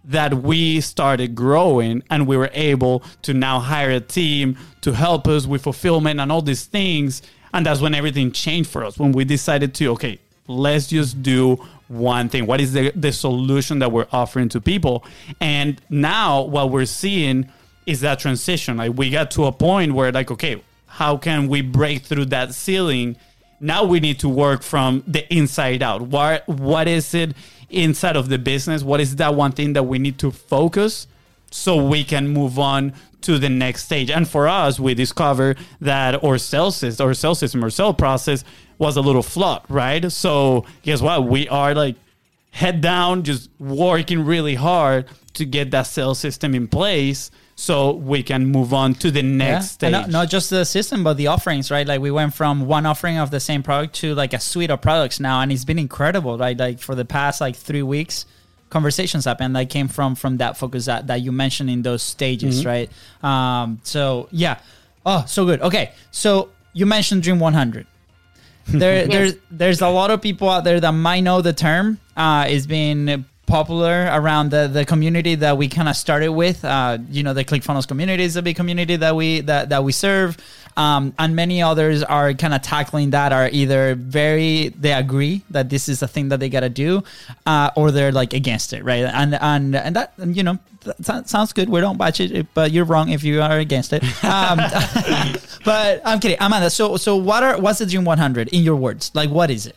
that 0.05 0.35
we 0.35 0.81
started 0.81 1.35
growing 1.35 2.03
and 2.11 2.27
we 2.27 2.37
were 2.37 2.51
able 2.53 3.03
to 3.23 3.33
now 3.33 3.61
hire 3.61 3.91
a 3.91 4.01
team 4.01 4.57
to 4.81 4.93
help 4.93 5.29
us 5.29 5.47
with 5.47 5.62
fulfillment 5.62 6.21
and 6.21 6.33
all 6.33 6.43
these 6.43 6.65
things. 6.65 7.23
And 7.55 7.67
that's 7.67 7.81
when 7.81 7.95
everything 7.95 8.33
changed 8.33 8.71
for 8.71 8.85
us 8.85 8.99
when 8.99 9.12
we 9.12 9.25
decided 9.25 9.75
to, 9.77 9.88
okay, 9.93 10.19
let's 10.49 10.88
just 10.88 11.23
do 11.23 11.57
one 11.88 12.29
thing. 12.29 12.47
What 12.47 12.61
is 12.61 12.73
the, 12.73 12.91
the 12.95 13.12
solution 13.12 13.79
that 13.81 13.93
we're 13.93 14.09
offering 14.12 14.49
to 14.51 14.61
people? 14.61 15.05
And 15.41 15.81
now 15.88 16.43
what 16.43 16.71
we're 16.71 16.87
seeing 16.87 17.51
is 17.87 18.01
that 18.01 18.19
transition. 18.19 18.77
Like 18.77 18.93
we 18.97 19.11
got 19.11 19.31
to 19.33 19.45
a 19.45 19.53
point 19.53 19.93
where 19.93 20.11
like, 20.11 20.31
okay, 20.31 20.62
how 20.87 21.17
can 21.17 21.49
we 21.49 21.62
break 21.62 22.03
through 22.03 22.27
that 22.27 22.55
ceiling? 22.55 23.17
Now 23.61 23.85
we 23.85 24.01
need 24.01 24.19
to 24.21 24.29
work 24.29 24.62
from 24.62 25.05
the 25.07 25.33
inside 25.33 25.83
out. 25.83 26.03
What 26.03 26.47
what 26.49 26.88
is 26.88 27.15
it 27.15 27.35
inside 27.72 28.16
of 28.16 28.28
the 28.28 28.38
business? 28.38 28.82
What 28.82 29.00
is 29.00 29.16
that 29.16 29.35
one 29.35 29.52
thing 29.52 29.72
that 29.72 29.85
we 29.85 29.98
need 29.98 30.18
to 30.18 30.30
focus 30.30 31.06
so 31.50 31.85
we 31.85 32.04
can 32.04 32.28
move 32.28 32.58
on 32.58 32.92
to 33.22 33.38
the 33.38 33.48
next 33.48 33.85
stage? 33.85 34.11
And 34.11 34.28
for 34.28 34.48
us, 34.48 34.78
we 34.78 34.94
discover 34.94 35.56
that 35.80 36.22
our 36.22 36.38
sales 36.38 36.76
system, 36.76 37.06
our 37.06 37.14
sales 37.14 37.38
system, 37.38 37.62
our 37.62 37.70
sales 37.70 37.96
process 37.96 38.44
was 38.78 38.96
a 38.96 39.00
little 39.00 39.22
flawed, 39.22 39.62
right? 39.68 40.11
So 40.11 40.64
guess 40.82 41.00
what? 41.00 41.24
We 41.24 41.48
are 41.48 41.74
like 41.74 41.96
head 42.50 42.80
down, 42.80 43.22
just 43.22 43.48
working 43.58 44.24
really 44.24 44.54
hard 44.54 45.06
to 45.35 45.44
get 45.44 45.70
that 45.70 45.87
sales 45.87 46.18
system 46.18 46.54
in 46.54 46.68
place 46.68 47.30
so 47.55 47.93
we 47.93 48.23
can 48.23 48.47
move 48.47 48.73
on 48.73 48.95
to 48.95 49.11
the 49.11 49.23
next 49.23 49.53
yeah. 49.53 49.61
stage. 49.61 49.93
Not, 49.93 50.11
not, 50.11 50.29
just 50.29 50.51
the 50.51 50.65
system, 50.65 51.05
but 51.05 51.17
the 51.17 51.27
offerings, 51.29 51.71
right? 51.71 51.87
Like 51.87 52.01
we 52.01 52.11
went 52.11 52.35
from 52.35 52.67
one 52.67 52.87
offering 52.87 53.19
of 53.19 53.31
the 53.31 53.41
same 53.41 53.62
product 53.62 53.95
to 53.97 54.15
like 54.15 54.33
a 54.33 54.41
suite 54.41 54.71
of 54.71 54.81
products 54.81 55.21
now, 55.21 55.41
and 55.41 55.53
it's 55.53 55.65
been 55.65 55.79
incredible, 55.79 56.38
right? 56.38 56.57
Like 56.57 56.81
for 56.81 56.95
the 56.95 57.05
past 57.05 57.41
like 57.41 57.57
three 57.57 57.83
weeks, 57.83 58.27
conversations 58.71 59.27
happen 59.27 59.53
that 59.53 59.69
came 59.69 59.87
from 59.87 60.15
from 60.15 60.38
that 60.38 60.57
focus 60.57 60.87
that, 60.87 61.07
that 61.07 61.21
you 61.21 61.31
mentioned 61.31 61.69
in 61.69 61.83
those 61.83 62.03
stages, 62.03 62.65
mm-hmm. 62.65 62.69
right? 62.69 62.91
Um, 63.23 63.81
so 63.83 64.29
yeah, 64.31 64.59
oh, 65.05 65.25
so 65.27 65.45
good. 65.45 65.61
Okay, 65.61 65.93
so 66.11 66.49
you 66.73 66.87
mentioned 66.87 67.23
Dream 67.23 67.38
100. 67.38 67.87
There, 68.67 69.07
there's 69.15 69.35
there's 69.51 69.81
a 69.83 69.88
lot 69.88 70.11
of 70.11 70.23
people 70.23 70.49
out 70.49 70.65
there 70.65 70.81
that 70.81 70.93
might 70.93 71.21
know 71.21 71.43
the 71.43 71.53
term. 71.53 71.99
Uh, 72.17 72.47
it's 72.49 72.67
been 72.67 73.27
popular 73.53 74.09
around 74.11 74.51
the, 74.51 74.67
the 74.67 74.83
community 74.87 75.35
that 75.35 75.59
we 75.59 75.69
kind 75.69 75.87
of 75.87 75.95
started 75.95 76.33
with. 76.33 76.65
Uh, 76.65 76.97
you 77.11 77.23
know, 77.23 77.35
the 77.35 77.45
ClickFunnels 77.45 77.87
community 77.87 78.25
is 78.25 78.35
a 78.35 78.41
big 78.41 78.57
community 78.57 78.97
that 78.97 79.15
we 79.15 79.43
that, 79.43 79.69
that 79.69 79.85
we 79.85 79.93
serve. 79.93 80.38
Um, 80.75 81.12
and 81.19 81.37
many 81.37 81.61
others 81.61 82.03
are 82.03 82.33
kind 82.33 82.55
of 82.55 82.62
tackling 82.62 83.11
that 83.11 83.31
are 83.31 83.51
either 83.53 83.95
very 83.95 84.69
they 84.69 84.95
agree 84.95 85.43
that 85.51 85.69
this 85.69 85.87
is 85.91 86.03
a 86.03 86.09
thing 86.09 86.31
that 86.31 86.41
they 86.41 86.49
gotta 86.49 86.71
do, 86.71 87.05
uh, 87.45 87.69
or 87.77 87.91
they're 87.91 88.11
like 88.11 88.33
against 88.33 88.73
it, 88.73 88.83
right? 88.85 89.05
And 89.05 89.35
and 89.35 89.77
and 89.77 89.97
that 89.97 90.15
you 90.17 90.43
know 90.43 90.59
that 91.01 91.29
sounds 91.29 91.53
good. 91.53 91.69
We 91.69 91.83
don't 91.83 91.99
batch 91.99 92.21
it, 92.21 92.47
but 92.55 92.73
you're 92.73 92.87
wrong 92.87 93.11
if 93.11 93.23
you 93.23 93.43
are 93.43 93.59
against 93.59 93.93
it. 93.93 94.03
Um, 94.25 94.57
but 95.67 96.01
I'm 96.07 96.21
kidding, 96.21 96.38
Amanda. 96.41 96.71
So 96.71 96.97
so 96.97 97.17
what 97.17 97.43
are 97.43 97.61
what's 97.61 97.81
the 97.81 97.87
Dream 97.87 98.07
100 98.07 98.49
in 98.49 98.62
your 98.62 98.77
words? 98.77 99.11
Like 99.15 99.29
what 99.29 99.51
is 99.51 99.67
it? 99.67 99.77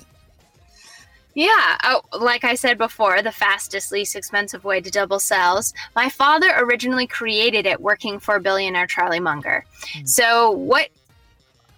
Yeah, 1.36 1.78
oh, 1.84 2.02
like 2.18 2.46
I 2.46 2.56
said 2.56 2.78
before, 2.78 3.22
the 3.22 3.32
fastest, 3.32 3.92
least 3.92 4.16
expensive 4.16 4.64
way 4.64 4.80
to 4.80 4.90
double 4.90 5.20
sales. 5.20 5.74
My 5.94 6.10
father 6.10 6.50
originally 6.58 7.08
created 7.08 7.66
it 7.66 7.82
working 7.82 8.20
for 8.20 8.40
billionaire 8.40 8.88
Charlie 8.88 9.20
Munger. 9.20 9.66
Mm. 9.94 10.08
So, 10.08 10.52
what 10.52 10.90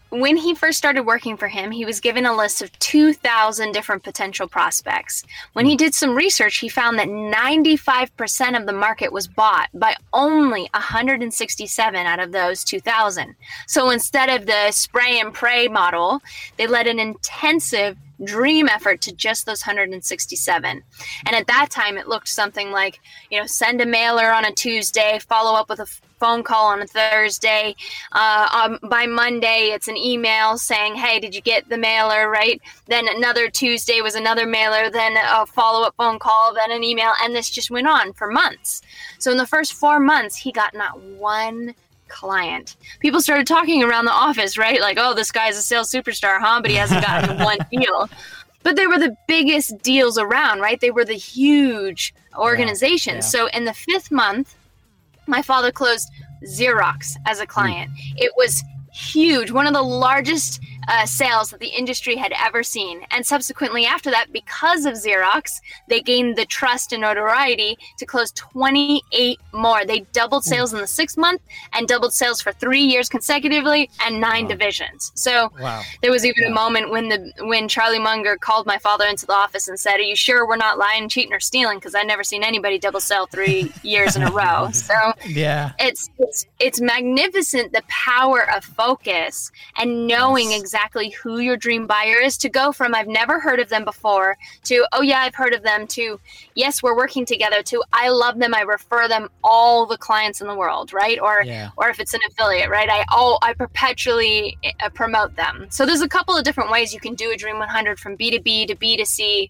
when 0.10 0.38
he 0.38 0.56
first 0.56 0.78
started 0.78 1.04
working 1.04 1.36
for 1.36 1.48
him, 1.48 1.72
he 1.72 1.84
was 1.84 2.00
given 2.00 2.26
a 2.26 2.36
list 2.36 2.62
of 2.62 2.72
2,000 2.80 3.74
different 3.74 4.04
potential 4.04 4.48
prospects. 4.48 5.24
When 5.54 5.66
he 5.66 5.76
did 5.76 5.94
some 5.94 6.16
research, 6.16 6.60
he 6.60 6.70
found 6.70 6.98
that 6.98 7.10
95% 7.10 8.58
of 8.58 8.66
the 8.66 8.74
market 8.74 9.12
was 9.12 9.28
bought 9.28 9.70
by 9.74 9.96
only 10.14 10.70
167 10.74 12.06
out 12.06 12.20
of 12.20 12.32
those 12.32 12.64
2,000. 12.64 13.36
So 13.68 13.90
instead 13.90 14.30
of 14.30 14.46
the 14.46 14.72
spray 14.72 15.20
and 15.20 15.34
pray 15.34 15.68
model, 15.68 16.22
they 16.56 16.68
led 16.68 16.88
an 16.88 17.00
intensive 17.00 17.98
dream 18.24 18.68
effort 18.68 19.02
to 19.02 19.16
just 19.16 19.46
those 19.46 19.66
167. 19.66 20.84
And 21.26 21.36
at 21.36 21.48
that 21.48 21.70
time, 21.70 21.98
it 21.98 22.08
looked 22.08 22.30
something 22.30 22.72
like, 22.72 23.00
you 23.30 23.40
know, 23.40 23.46
send 23.46 23.82
a 23.82 23.86
mailer 23.86 24.32
on 24.32 24.46
a 24.46 24.52
Tuesday, 24.52 25.20
follow 25.20 25.58
up 25.58 25.70
with 25.70 25.80
a 25.80 25.88
phone 26.20 26.44
call 26.44 26.68
on 26.68 26.82
a 26.82 26.88
Thursday. 26.88 27.76
Uh, 28.12 28.50
um, 28.82 28.90
by 28.90 29.06
Monday, 29.06 29.70
it's 29.74 29.88
an 29.88 29.98
email 29.98 30.58
saying, 30.58 30.96
hey, 30.96 31.20
did 31.20 31.36
you 31.36 31.42
get 31.42 31.70
the 31.70 31.78
mailer, 31.78 32.30
right? 32.30 32.62
Then 32.88 33.08
another 33.08 33.50
Tuesday 33.50 34.02
was 34.02 34.16
another 34.16 34.46
mailer, 34.46 34.90
then 34.90 35.16
a 35.18 35.46
follow 35.46 35.86
up 35.86 35.96
phone 35.96 36.20
call, 36.20 36.54
then 36.54 36.72
an 36.72 36.84
email. 36.84 37.14
And 37.22 37.36
this 37.36 37.50
just 37.50 37.72
went 37.72 37.88
on 37.88 38.14
for 38.14 38.28
months. 38.28 38.82
So 39.20 39.32
in 39.32 39.38
the 39.38 39.48
first 39.48 39.74
four 39.74 40.00
months, 40.00 40.36
he 40.36 40.52
got 40.52 40.74
not 40.74 41.00
one 41.00 41.76
client. 42.08 42.76
People 43.00 43.22
started 43.22 43.48
talking 43.48 43.84
around 43.84 44.06
the 44.06 44.12
office, 44.12 44.58
right? 44.58 44.82
Like, 44.82 44.98
oh, 45.00 45.14
this 45.14 45.32
guy's 45.32 45.58
a 45.58 45.62
sales 45.62 45.92
superstar, 45.92 46.40
huh? 46.40 46.62
But 46.62 46.72
he 46.72 46.78
hasn't 46.78 47.06
gotten 47.06 47.38
one 47.44 47.60
deal. 47.72 48.10
But 48.64 48.76
they 48.76 48.88
were 48.88 49.00
the 49.00 49.16
biggest 49.28 49.78
deals 49.82 50.18
around, 50.18 50.60
right? 50.60 50.80
They 50.80 50.92
were 50.92 51.06
the 51.06 51.14
huge 51.14 52.14
organizations. 52.38 53.34
Yeah, 53.34 53.42
yeah. 53.42 53.48
So 53.50 53.58
in 53.58 53.66
the 53.66 53.74
fifth 53.74 54.12
month, 54.12 54.56
my 55.28 55.42
father 55.42 55.72
closed 55.72 56.10
Xerox 56.44 57.16
as 57.26 57.40
a 57.40 57.46
client. 57.46 57.92
Mm. 57.92 58.14
It 58.18 58.34
was 58.36 58.64
huge, 58.92 59.52
one 59.52 59.68
of 59.68 59.74
the 59.74 59.82
largest 59.82 60.62
uh, 60.88 61.06
sales 61.06 61.50
that 61.50 61.60
the 61.60 61.68
industry 61.68 62.16
had 62.16 62.34
ever 62.34 62.64
seen. 62.64 63.02
And 63.12 63.26
subsequently, 63.26 63.86
after 63.86 64.10
that, 64.12 64.32
because 64.32 64.86
of 64.86 64.94
Xerox, 64.94 65.60
they 65.90 66.02
gained 66.02 66.38
the 66.38 66.46
trust 66.46 66.94
and 66.94 67.02
notoriety 67.02 67.78
to 67.98 68.06
close 68.06 68.32
28 68.32 69.40
more. 69.54 69.86
They 69.86 70.02
doubled 70.14 70.44
hmm. 70.44 70.50
sales 70.50 70.74
in 70.74 70.80
the 70.80 70.88
sixth 70.88 71.18
month 71.18 71.42
and 71.74 71.88
doubled 71.88 72.14
sales 72.14 72.42
for 72.42 72.52
three 72.54 72.82
years 72.82 73.10
consecutively 73.10 73.90
and 74.06 74.22
nine 74.22 74.44
wow. 74.44 74.50
divisions. 74.50 75.12
So 75.16 75.52
wow. 75.60 75.82
there 76.02 76.12
was 76.12 76.26
even 76.26 76.44
yeah. 76.44 76.50
a 76.50 76.54
moment 76.54 76.90
when 76.90 77.10
the 77.10 77.34
when 77.46 77.68
Charlie 77.68 78.00
Munger 78.00 78.38
called 78.38 78.66
my 78.66 78.78
father 78.78 79.06
into 79.06 79.26
the 79.26 79.34
office 79.34 79.68
and 79.68 79.80
said, 79.80 79.96
"Are 79.96 80.02
you 80.02 80.16
sure 80.16 80.48
we're 80.48 80.56
not 80.56 80.78
lying, 80.78 81.10
cheating, 81.10 81.34
or 81.34 81.40
stealing? 81.40 81.78
Because 81.80 81.96
I've 81.96 82.08
never 82.08 82.24
seen 82.24 82.44
anybody 82.44 82.80
double 82.80 83.00
sell 83.00 83.28
three 83.28 83.72
years 83.84 84.16
in 84.16 84.24
a 84.24 84.32
row." 84.32 84.70
So 84.72 84.94
yeah, 85.28 85.72
it's 85.80 86.10
it's 86.20 86.46
it's 86.60 86.80
magnificent 86.80 87.74
the 87.74 87.84
power 87.88 88.50
of 88.56 88.64
focus 88.64 89.52
and 89.78 90.08
knowing 90.08 90.52
yes. 90.52 90.62
exactly 90.62 90.77
exactly 90.78 91.10
who 91.10 91.40
your 91.40 91.58
dream 91.58 91.88
buyer 91.88 92.20
is 92.22 92.38
to 92.38 92.50
go 92.50 92.72
from. 92.72 92.94
I've 92.94 93.08
never 93.08 93.40
heard 93.40 93.60
of 93.60 93.70
them 93.70 93.84
before 93.84 94.38
to 94.66 94.86
oh 94.92 95.02
yeah 95.02 95.22
I've 95.22 95.34
heard 95.34 95.54
of 95.54 95.64
them 95.64 95.88
to 95.88 96.20
yes 96.54 96.84
we're 96.84 96.96
working 96.96 97.26
together 97.26 97.64
to 97.64 97.84
I 97.92 98.10
love 98.10 98.38
them 98.38 98.54
I 98.54 98.62
refer 98.62 99.08
them 99.08 99.30
all 99.44 99.88
the 99.88 99.98
clients 99.98 100.40
in 100.40 100.48
the 100.48 100.56
world 100.56 100.94
right? 100.94 101.20
Or 101.20 101.42
yeah. 101.44 101.72
or 101.78 101.90
if 101.90 102.00
it's 102.00 102.14
an 102.14 102.20
affiliate 102.28 102.70
right? 102.70 102.90
I 102.90 103.06
all 103.12 103.40
I 103.42 103.54
perpetually 103.54 104.56
uh, 104.80 104.90
promote 104.90 105.36
them. 105.36 105.66
So 105.72 105.86
there's 105.88 106.02
a 106.02 106.08
couple 106.08 106.38
of 106.38 106.44
different 106.44 106.70
ways 106.70 106.94
you 106.94 107.00
can 107.00 107.16
do 107.16 107.32
a 107.32 107.36
dream 107.36 107.58
100 107.58 108.00
from 108.00 108.16
B2B 108.16 108.68
to 108.68 108.76
B2C 108.76 109.50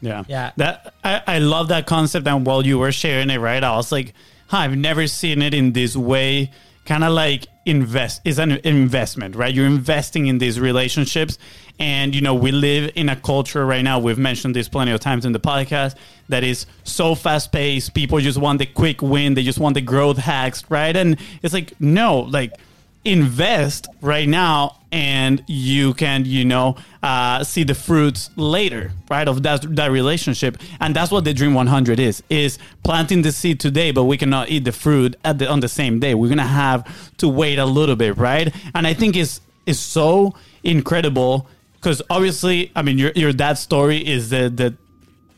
yeah. 0.00 0.22
Yeah. 0.28 0.52
That 0.56 0.94
I, 1.02 1.22
I 1.26 1.38
love 1.38 1.68
that 1.68 1.86
concept 1.86 2.28
and 2.28 2.46
while 2.46 2.64
you 2.64 2.78
were 2.78 2.92
sharing 2.92 3.30
it 3.30 3.38
right 3.38 3.62
I 3.64 3.74
was 3.74 3.90
like 3.90 4.14
huh, 4.48 4.58
I've 4.58 4.76
never 4.76 5.08
seen 5.08 5.42
it 5.42 5.52
in 5.52 5.72
this 5.72 5.96
way 5.96 6.52
kind 6.84 7.04
of 7.04 7.12
like 7.12 7.46
invest 7.66 8.20
is 8.24 8.38
an 8.38 8.52
investment 8.64 9.36
right? 9.36 9.54
You're 9.54 9.66
investing 9.66 10.26
in 10.26 10.38
these 10.38 10.60
relationships. 10.60 11.38
And 11.78 12.14
you 12.14 12.20
know 12.20 12.34
we 12.34 12.52
live 12.52 12.92
in 12.94 13.08
a 13.08 13.16
culture 13.16 13.66
right 13.66 13.82
now 13.82 13.98
we've 13.98 14.18
mentioned 14.18 14.54
this 14.54 14.68
plenty 14.68 14.92
of 14.92 15.00
times 15.00 15.24
in 15.24 15.32
the 15.32 15.40
podcast 15.40 15.96
that 16.28 16.44
is 16.44 16.66
so 16.84 17.16
fast 17.16 17.50
paced 17.50 17.94
people 17.94 18.20
just 18.20 18.38
want 18.38 18.60
the 18.60 18.66
quick 18.66 19.02
win. 19.02 19.34
They 19.34 19.42
just 19.42 19.58
want 19.58 19.74
the 19.74 19.80
growth 19.80 20.18
hacks 20.18 20.62
right? 20.68 20.94
And 20.96 21.18
it's 21.42 21.52
like 21.54 21.72
no 21.80 22.20
like 22.20 22.52
invest 23.04 23.88
right 24.00 24.28
now 24.28 24.78
and 24.94 25.42
you 25.48 25.92
can 25.92 26.24
you 26.24 26.44
know 26.44 26.76
uh, 27.02 27.42
see 27.42 27.64
the 27.64 27.74
fruits 27.74 28.30
later 28.36 28.92
right 29.10 29.26
of 29.26 29.42
that 29.42 29.74
that 29.74 29.90
relationship. 29.90 30.56
And 30.80 30.94
that's 30.94 31.10
what 31.10 31.24
the 31.24 31.34
dream 31.34 31.52
100 31.52 31.98
is 31.98 32.22
is 32.30 32.58
planting 32.84 33.22
the 33.22 33.32
seed 33.32 33.58
today 33.58 33.90
but 33.90 34.04
we 34.04 34.16
cannot 34.16 34.50
eat 34.50 34.64
the 34.64 34.72
fruit 34.72 35.16
at 35.24 35.38
the 35.38 35.50
on 35.50 35.58
the 35.58 35.68
same 35.68 35.98
day. 35.98 36.14
We're 36.14 36.28
gonna 36.28 36.46
have 36.46 36.86
to 37.18 37.28
wait 37.28 37.58
a 37.58 37.66
little 37.66 37.96
bit 37.96 38.16
right? 38.16 38.54
And 38.74 38.86
i 38.86 38.94
think 38.94 39.16
it's 39.16 39.40
is 39.66 39.80
so 39.80 40.34
incredible 40.62 41.48
because 41.74 42.00
obviously 42.10 42.70
i 42.76 42.82
mean 42.82 42.98
your, 42.98 43.12
your 43.16 43.32
dad's 43.32 43.60
story 43.60 43.96
is 44.06 44.28
the 44.28 44.50
the 44.50 44.76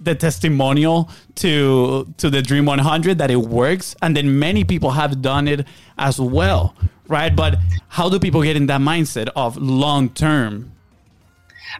the 0.07 0.15
testimonial 0.15 1.11
to 1.37 2.13
to 2.17 2.31
the 2.31 2.41
Dream 2.41 2.65
100 2.65 3.19
that 3.19 3.31
it 3.31 3.37
works, 3.37 3.95
and 4.01 4.17
then 4.17 4.39
many 4.39 4.65
people 4.65 4.93
have 4.93 5.21
done 5.21 5.47
it 5.47 5.67
as 5.99 6.19
well, 6.19 6.75
right? 7.09 7.35
But 7.37 7.59
how 7.89 8.09
do 8.09 8.19
people 8.19 8.43
get 8.43 8.57
in 8.57 8.67
that 8.67 8.81
mindset 8.81 9.29
of 9.37 9.59
long 9.59 10.09
term? 10.09 10.73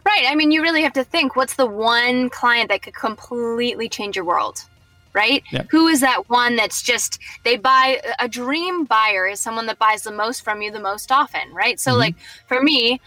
Right. 0.05 0.25
I 0.27 0.35
mean, 0.35 0.51
you 0.51 0.61
really 0.61 0.83
have 0.83 0.93
to 0.93 1.03
think 1.03 1.35
what's 1.35 1.55
the 1.55 1.65
one 1.65 2.29
client 2.29 2.69
that 2.69 2.83
could 2.83 2.93
completely 2.93 3.89
change 3.89 4.15
your 4.15 4.25
world? 4.25 4.63
Right? 5.13 5.43
Yep. 5.51 5.67
Who 5.71 5.87
is 5.87 6.01
that 6.01 6.29
one 6.29 6.55
that's 6.57 6.83
just 6.83 7.17
they 7.43 7.57
buy 7.57 7.99
a 8.19 8.27
dream 8.27 8.85
buyer 8.85 9.25
is 9.25 9.39
someone 9.39 9.65
that 9.65 9.79
buys 9.79 10.03
the 10.03 10.11
most 10.11 10.43
from 10.43 10.61
you 10.61 10.69
the 10.69 10.79
most 10.79 11.11
often, 11.11 11.51
right? 11.53 11.79
So 11.79 11.91
mm-hmm. 11.91 11.99
like 12.01 12.15
for 12.45 12.61
me, 12.61 13.01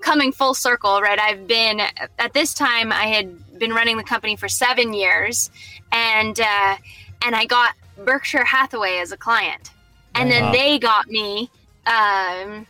coming 0.00 0.32
full 0.32 0.54
circle, 0.54 1.02
right? 1.02 1.18
I've 1.18 1.46
been 1.46 1.80
at 1.80 2.32
this 2.32 2.54
time 2.54 2.92
I 2.92 3.06
had 3.06 3.36
been 3.60 3.72
running 3.72 3.96
the 3.96 4.02
company 4.02 4.34
for 4.36 4.48
7 4.48 4.92
years 4.92 5.50
and 5.92 6.40
uh 6.40 6.76
and 7.24 7.36
I 7.36 7.44
got 7.46 7.74
Berkshire 8.04 8.44
Hathaway 8.44 8.96
as 8.98 9.12
a 9.12 9.16
client. 9.16 9.70
And 10.14 10.30
then 10.30 10.44
Wow. 10.44 10.52
they 10.52 10.78
got 10.78 11.06
me 11.06 11.50
um 11.86 12.66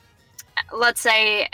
let's 0.77 1.01
say 1.01 1.49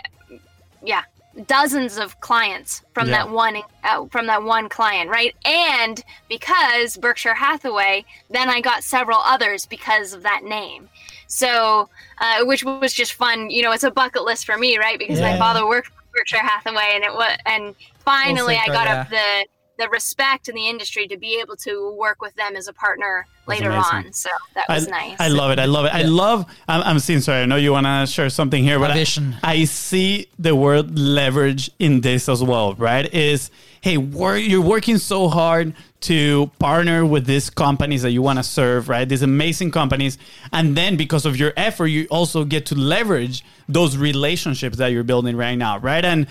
yeah 0.82 1.02
dozens 1.46 1.98
of 1.98 2.18
clients 2.20 2.82
from 2.94 3.08
Yeah. 3.08 3.24
that 3.24 3.30
one 3.30 3.56
uh, 3.84 4.06
from 4.10 4.26
that 4.26 4.42
one 4.42 4.68
client 4.70 5.10
right 5.10 5.34
and 5.44 6.02
because 6.30 6.96
berkshire 6.96 7.34
hathaway 7.34 8.04
then 8.30 8.48
i 8.48 8.60
got 8.60 8.82
several 8.82 9.18
others 9.18 9.66
because 9.66 10.14
of 10.14 10.22
that 10.22 10.44
name 10.44 10.88
so 11.26 11.88
uh, 12.20 12.44
which 12.46 12.64
was 12.64 12.92
just 12.94 13.12
fun 13.14 13.50
you 13.50 13.62
know 13.62 13.72
it's 13.72 13.84
a 13.84 13.90
bucket 13.90 14.22
list 14.24 14.46
for 14.46 14.56
me 14.56 14.78
right 14.78 14.98
because 14.98 15.20
Yeah. 15.20 15.32
my 15.32 15.38
father 15.38 15.66
worked 15.66 15.90
berkshire 16.16 16.38
hathaway 16.38 16.92
and 16.94 17.04
it 17.04 17.12
was 17.12 17.36
and 17.46 17.74
finally 17.98 18.54
i 18.56 18.60
circle, 18.60 18.74
got 18.74 18.86
yeah. 18.86 19.00
up 19.00 19.10
the 19.10 19.46
the 19.78 19.88
respect 19.90 20.48
in 20.48 20.54
the 20.54 20.68
industry 20.68 21.06
to 21.06 21.16
be 21.16 21.38
able 21.40 21.56
to 21.56 21.94
work 21.98 22.20
with 22.20 22.34
them 22.36 22.56
as 22.56 22.68
a 22.68 22.72
partner 22.72 23.26
That's 23.46 23.60
later 23.60 23.70
amazing. 23.70 24.06
on 24.06 24.12
so 24.12 24.30
that 24.54 24.66
I, 24.68 24.74
was 24.74 24.88
nice 24.88 25.16
I 25.20 25.28
love 25.28 25.50
it. 25.50 25.58
I 25.58 25.66
love 25.66 25.84
it. 25.86 25.94
I 25.94 26.02
love. 26.02 26.46
I'm, 26.68 26.82
I'm 26.82 26.98
seeing. 26.98 27.20
Sorry, 27.20 27.42
I 27.42 27.46
know 27.46 27.56
you 27.56 27.72
want 27.72 27.86
to 27.86 28.06
share 28.06 28.30
something 28.30 28.62
here, 28.62 28.78
but 28.78 28.90
I. 28.90 29.04
I 29.42 29.64
see 29.64 30.28
the 30.38 30.54
word 30.54 30.98
leverage 30.98 31.70
in 31.78 32.00
this 32.00 32.28
as 32.28 32.42
well. 32.42 32.74
Right? 32.74 33.12
Is 33.12 33.50
hey, 33.86 33.96
wor- 33.98 34.36
you're 34.36 34.60
working 34.60 34.98
so 34.98 35.28
hard 35.28 35.72
to 36.00 36.50
partner 36.58 37.06
with 37.06 37.24
these 37.24 37.48
companies 37.48 38.02
that 38.02 38.10
you 38.10 38.20
want 38.20 38.36
to 38.36 38.42
serve. 38.42 38.88
Right? 38.88 39.08
These 39.08 39.22
amazing 39.22 39.70
companies, 39.70 40.18
and 40.52 40.76
then 40.76 40.96
because 40.96 41.24
of 41.24 41.36
your 41.36 41.52
effort, 41.56 41.86
you 41.86 42.08
also 42.10 42.44
get 42.44 42.66
to 42.66 42.74
leverage 42.74 43.44
those 43.68 43.96
relationships 43.96 44.76
that 44.78 44.88
you're 44.88 45.04
building 45.04 45.36
right 45.36 45.54
now. 45.54 45.78
Right? 45.78 46.04
And 46.04 46.26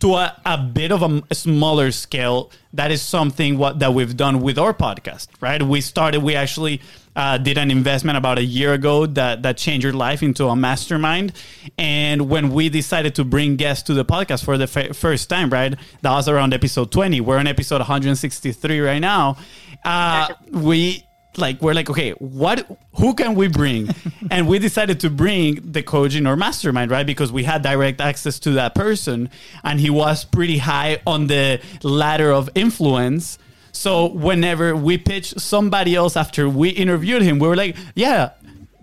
to 0.00 0.12
a, 0.14 0.38
a 0.44 0.58
bit 0.58 0.92
of 0.92 1.00
a, 1.00 1.06
m- 1.06 1.24
smaller 1.32 1.90
scale, 1.90 2.50
that 2.74 2.90
is 2.90 3.00
something 3.00 3.56
what 3.56 3.78
that 3.78 3.94
we've 3.94 4.14
done 4.14 4.42
with 4.42 4.58
our 4.58 4.74
podcast, 4.74 5.28
right? 5.40 5.62
We 5.62 5.80
started, 5.80 6.22
we 6.22 6.34
actually 6.34 6.82
uh, 7.16 7.38
did 7.38 7.58
an 7.58 7.70
investment 7.70 8.18
about 8.18 8.38
a 8.38 8.44
year 8.44 8.72
ago 8.72 9.06
that 9.06 9.42
that 9.42 9.56
changed 9.56 9.84
your 9.84 9.92
life 9.92 10.22
into 10.22 10.46
a 10.46 10.56
mastermind. 10.56 11.32
And 11.78 12.28
when 12.28 12.50
we 12.50 12.68
decided 12.68 13.14
to 13.16 13.24
bring 13.24 13.56
guests 13.56 13.84
to 13.84 13.94
the 13.94 14.04
podcast 14.04 14.44
for 14.44 14.58
the 14.58 14.64
f- 14.64 14.96
first 14.96 15.28
time, 15.28 15.50
right? 15.50 15.74
That 16.02 16.12
was 16.12 16.28
around 16.28 16.54
episode 16.54 16.90
20. 16.90 17.20
We're 17.20 17.38
on 17.38 17.46
episode 17.46 17.78
163 17.78 18.80
right 18.80 18.98
now. 18.98 19.36
Uh, 19.84 20.28
we 20.50 21.04
like 21.36 21.60
we're 21.60 21.74
like 21.74 21.90
okay 21.90 22.12
what 22.12 22.64
who 22.96 23.14
can 23.14 23.34
we 23.34 23.48
bring 23.48 23.88
and 24.30 24.46
we 24.46 24.58
decided 24.58 25.00
to 25.00 25.10
bring 25.10 25.72
the 25.72 25.82
coach 25.82 26.14
in 26.14 26.26
our 26.26 26.36
mastermind 26.36 26.92
right 26.92 27.06
because 27.06 27.32
we 27.32 27.42
had 27.42 27.62
direct 27.62 28.00
access 28.00 28.38
to 28.38 28.52
that 28.52 28.74
person 28.74 29.28
and 29.64 29.80
he 29.80 29.90
was 29.90 30.24
pretty 30.24 30.58
high 30.58 31.00
on 31.06 31.26
the 31.26 31.60
ladder 31.82 32.30
of 32.30 32.48
influence 32.54 33.38
so 33.74 34.06
whenever 34.06 34.74
we 34.74 34.96
pitched 34.96 35.40
somebody 35.40 35.94
else 35.94 36.16
after 36.16 36.48
we 36.48 36.70
interviewed 36.70 37.22
him 37.22 37.38
we 37.38 37.48
were 37.48 37.56
like 37.56 37.76
yeah 37.94 38.30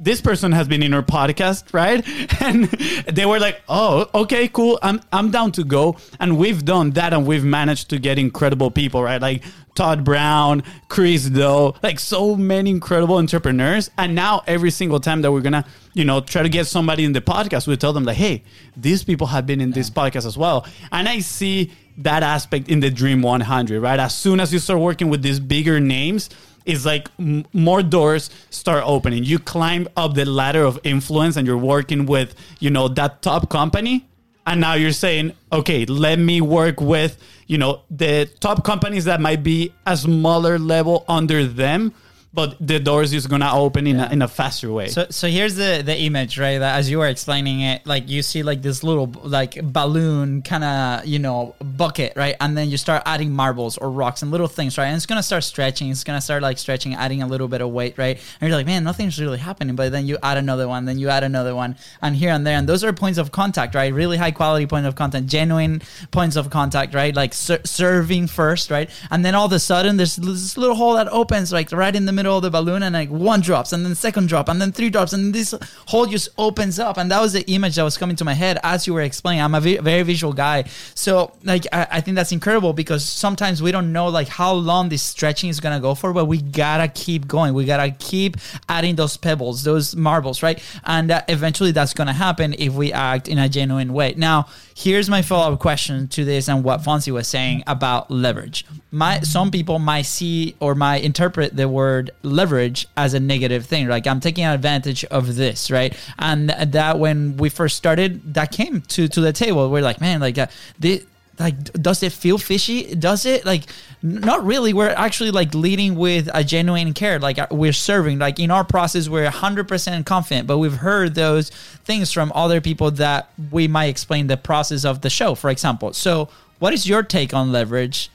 this 0.01 0.19
person 0.19 0.51
has 0.51 0.67
been 0.67 0.81
in 0.81 0.95
our 0.95 1.03
podcast, 1.03 1.73
right? 1.73 2.03
And 2.41 2.65
they 3.05 3.25
were 3.27 3.39
like, 3.39 3.61
"Oh, 3.69 4.09
okay, 4.15 4.47
cool. 4.47 4.79
I'm 4.81 4.99
I'm 5.13 5.29
down 5.29 5.51
to 5.53 5.63
go." 5.63 5.97
And 6.19 6.37
we've 6.37 6.65
done 6.65 6.91
that, 6.91 7.13
and 7.13 7.27
we've 7.27 7.43
managed 7.43 7.89
to 7.91 7.99
get 7.99 8.17
incredible 8.17 8.71
people, 8.71 9.03
right? 9.03 9.21
Like 9.21 9.43
Todd 9.75 10.03
Brown, 10.03 10.63
Chris 10.89 11.25
Do, 11.25 11.73
like 11.83 11.99
so 11.99 12.35
many 12.35 12.71
incredible 12.71 13.17
entrepreneurs. 13.17 13.91
And 13.97 14.15
now 14.15 14.41
every 14.47 14.71
single 14.71 14.99
time 14.99 15.21
that 15.21 15.31
we're 15.31 15.41
gonna, 15.41 15.65
you 15.93 16.03
know, 16.03 16.19
try 16.19 16.41
to 16.41 16.49
get 16.49 16.65
somebody 16.65 17.03
in 17.05 17.13
the 17.13 17.21
podcast, 17.21 17.67
we 17.67 17.77
tell 17.77 17.93
them 17.93 18.05
like, 18.05 18.17
"Hey, 18.17 18.43
these 18.75 19.03
people 19.03 19.27
have 19.27 19.45
been 19.45 19.61
in 19.61 19.71
this 19.71 19.91
podcast 19.91 20.25
as 20.25 20.35
well." 20.35 20.65
And 20.91 21.07
I 21.07 21.19
see 21.19 21.71
that 21.97 22.23
aspect 22.23 22.69
in 22.69 22.79
the 22.79 22.89
Dream 22.89 23.21
100, 23.21 23.81
right? 23.81 23.99
As 23.99 24.15
soon 24.15 24.39
as 24.39 24.51
you 24.53 24.59
start 24.59 24.79
working 24.79 25.09
with 25.09 25.21
these 25.21 25.39
bigger 25.39 25.79
names 25.79 26.29
it's 26.65 26.85
like 26.85 27.09
m- 27.19 27.45
more 27.53 27.83
doors 27.83 28.29
start 28.49 28.83
opening. 28.85 29.23
You 29.23 29.39
climb 29.39 29.87
up 29.97 30.13
the 30.13 30.25
ladder 30.25 30.63
of 30.63 30.79
influence 30.83 31.35
and 31.35 31.47
you're 31.47 31.57
working 31.57 32.05
with, 32.05 32.35
you 32.59 32.69
know, 32.69 32.87
that 32.89 33.21
top 33.21 33.49
company. 33.49 34.07
And 34.45 34.59
now 34.59 34.73
you're 34.73 34.91
saying, 34.91 35.33
okay, 35.51 35.85
let 35.85 36.17
me 36.17 36.41
work 36.41 36.81
with, 36.81 37.17
you 37.47 37.57
know, 37.57 37.81
the 37.91 38.29
top 38.39 38.63
companies 38.63 39.05
that 39.05 39.21
might 39.21 39.43
be 39.43 39.71
a 39.85 39.95
smaller 39.95 40.57
level 40.57 41.05
under 41.07 41.45
them, 41.45 41.93
but 42.33 42.55
the 42.65 42.79
doors 42.79 43.11
is 43.13 43.27
gonna 43.27 43.51
open 43.53 43.87
in, 43.87 43.99
a, 43.99 44.09
in 44.09 44.21
a 44.21 44.27
faster 44.27 44.71
way. 44.71 44.87
So, 44.87 45.07
so 45.09 45.27
here's 45.27 45.55
the 45.55 45.81
the 45.85 45.97
image, 45.97 46.39
right? 46.39 46.59
That 46.59 46.77
as 46.77 46.89
you 46.89 46.99
were 46.99 47.07
explaining 47.07 47.59
it, 47.61 47.85
like 47.85 48.07
you 48.09 48.21
see 48.21 48.41
like 48.41 48.61
this 48.61 48.83
little 48.83 49.07
like 49.23 49.61
balloon 49.61 50.41
kind 50.41 50.63
of 50.63 51.05
you 51.05 51.19
know 51.19 51.55
bucket, 51.59 52.13
right? 52.15 52.35
And 52.39 52.57
then 52.57 52.69
you 52.69 52.77
start 52.77 53.03
adding 53.05 53.31
marbles 53.31 53.77
or 53.77 53.91
rocks 53.91 54.21
and 54.21 54.31
little 54.31 54.47
things, 54.47 54.77
right? 54.77 54.85
And 54.85 54.95
it's 54.95 55.05
gonna 55.05 55.23
start 55.23 55.43
stretching. 55.43 55.89
It's 55.89 56.05
gonna 56.05 56.21
start 56.21 56.41
like 56.41 56.57
stretching, 56.57 56.95
adding 56.95 57.21
a 57.21 57.27
little 57.27 57.49
bit 57.49 57.59
of 57.59 57.69
weight, 57.69 57.97
right? 57.97 58.17
And 58.39 58.49
you're 58.49 58.57
like, 58.57 58.65
man, 58.65 58.85
nothing's 58.85 59.19
really 59.19 59.37
happening. 59.37 59.75
But 59.75 59.91
then 59.91 60.07
you 60.07 60.17
add 60.23 60.37
another 60.37 60.69
one, 60.69 60.85
then 60.85 60.99
you 60.99 61.09
add 61.09 61.25
another 61.25 61.53
one, 61.53 61.75
and 62.01 62.15
here 62.15 62.31
and 62.31 62.47
there, 62.47 62.57
and 62.57 62.67
those 62.67 62.83
are 62.83 62.93
points 62.93 63.19
of 63.19 63.33
contact, 63.33 63.75
right? 63.75 63.93
Really 63.93 64.15
high 64.15 64.31
quality 64.31 64.67
point 64.67 64.85
of 64.85 64.95
contact, 64.95 65.25
genuine 65.25 65.81
points 66.11 66.37
of 66.37 66.49
contact, 66.49 66.93
right? 66.93 67.13
Like 67.13 67.33
ser- 67.33 67.61
serving 67.65 68.27
first, 68.27 68.71
right? 68.71 68.89
And 69.09 69.25
then 69.25 69.35
all 69.35 69.47
of 69.47 69.51
a 69.51 69.59
sudden, 69.59 69.97
there's 69.97 70.15
this 70.15 70.57
little 70.57 70.75
hole 70.75 70.93
that 70.93 71.09
opens, 71.09 71.51
like 71.51 71.73
right 71.73 71.93
in 71.93 72.05
the 72.05 72.11
middle 72.11 72.20
of 72.25 72.41
the 72.43 72.49
balloon, 72.49 72.83
and 72.83 72.93
like 72.93 73.09
one 73.09 73.41
drops, 73.41 73.73
and 73.73 73.85
then 73.85 73.95
second 73.95 74.27
drop, 74.27 74.49
and 74.49 74.61
then 74.61 74.71
three 74.71 74.89
drops, 74.89 75.13
and 75.13 75.33
this 75.33 75.53
hole 75.87 76.05
just 76.05 76.29
opens 76.37 76.79
up. 76.79 76.97
And 76.97 77.11
that 77.11 77.21
was 77.21 77.33
the 77.33 77.49
image 77.51 77.75
that 77.75 77.83
was 77.83 77.97
coming 77.97 78.15
to 78.17 78.25
my 78.25 78.33
head 78.33 78.59
as 78.63 78.87
you 78.87 78.93
were 78.93 79.01
explaining. 79.01 79.41
I'm 79.41 79.55
a 79.55 79.61
vi- 79.61 79.77
very 79.77 80.03
visual 80.03 80.33
guy, 80.33 80.65
so 80.95 81.33
like 81.43 81.65
I, 81.71 81.87
I 81.91 82.01
think 82.01 82.15
that's 82.15 82.31
incredible 82.31 82.73
because 82.73 83.05
sometimes 83.05 83.61
we 83.61 83.71
don't 83.71 83.91
know 83.91 84.07
like 84.07 84.27
how 84.27 84.53
long 84.53 84.89
this 84.89 85.03
stretching 85.03 85.49
is 85.49 85.59
gonna 85.59 85.79
go 85.79 85.95
for, 85.95 86.13
but 86.13 86.25
we 86.25 86.41
gotta 86.41 86.87
keep 86.87 87.27
going. 87.27 87.53
We 87.53 87.65
gotta 87.65 87.91
keep 87.91 88.37
adding 88.69 88.95
those 88.95 89.17
pebbles, 89.17 89.63
those 89.63 89.95
marbles, 89.95 90.43
right? 90.43 90.61
And 90.85 91.11
uh, 91.11 91.21
eventually, 91.27 91.71
that's 91.71 91.93
gonna 91.93 92.13
happen 92.13 92.55
if 92.57 92.73
we 92.73 92.93
act 92.93 93.27
in 93.27 93.37
a 93.37 93.49
genuine 93.49 93.93
way. 93.93 94.13
Now, 94.17 94.47
here's 94.75 95.09
my 95.09 95.21
follow 95.21 95.53
up 95.53 95.59
question 95.59 96.07
to 96.09 96.25
this 96.25 96.47
and 96.47 96.63
what 96.63 96.81
Fonzie 96.81 97.11
was 97.11 97.27
saying 97.27 97.63
about 97.67 98.09
leverage. 98.09 98.65
My 98.91 99.19
some 99.21 99.51
people 99.51 99.79
might 99.79 100.03
see 100.03 100.55
or 100.59 100.75
might 100.75 101.03
interpret 101.03 101.55
the 101.55 101.67
word 101.67 102.11
leverage 102.23 102.87
as 102.97 103.13
a 103.13 103.19
negative 103.19 103.65
thing. 103.65 103.87
Like 103.87 104.07
I'm 104.07 104.19
taking 104.19 104.45
advantage 104.45 105.03
of 105.05 105.35
this, 105.35 105.71
right? 105.71 105.95
And 106.19 106.49
that 106.49 106.99
when 106.99 107.37
we 107.37 107.49
first 107.49 107.77
started, 107.77 108.33
that 108.33 108.51
came 108.51 108.81
to 108.81 109.07
to 109.07 109.21
the 109.21 109.33
table. 109.33 109.69
We're 109.69 109.81
like, 109.81 110.01
man, 110.01 110.19
like 110.19 110.37
uh, 110.37 110.47
the 110.79 111.03
like 111.41 111.73
does 111.73 112.03
it 112.03 112.11
feel 112.11 112.37
fishy 112.37 112.95
does 112.95 113.25
it 113.25 113.45
like 113.45 113.63
not 114.01 114.43
really 114.45 114.73
we're 114.73 114.89
actually 114.89 115.31
like 115.31 115.53
leading 115.53 115.95
with 115.95 116.29
a 116.33 116.43
genuine 116.43 116.93
care 116.93 117.19
like 117.19 117.37
uh, 117.39 117.47
we're 117.51 117.73
serving 117.73 118.19
like 118.19 118.39
in 118.39 118.51
our 118.51 118.63
process 118.63 119.09
we're 119.09 119.29
100% 119.29 120.05
confident 120.05 120.47
but 120.47 120.57
we've 120.57 120.77
heard 120.77 121.15
those 121.15 121.49
things 121.83 122.11
from 122.11 122.31
other 122.33 122.61
people 122.61 122.91
that 122.91 123.29
we 123.51 123.67
might 123.67 123.85
explain 123.85 124.27
the 124.27 124.37
process 124.37 124.85
of 124.85 125.01
the 125.01 125.09
show 125.09 125.35
for 125.35 125.49
example 125.49 125.91
so 125.93 126.29
what 126.59 126.73
is 126.73 126.87
your 126.87 127.03
take 127.03 127.33
on 127.33 127.51
leverage 127.51 128.09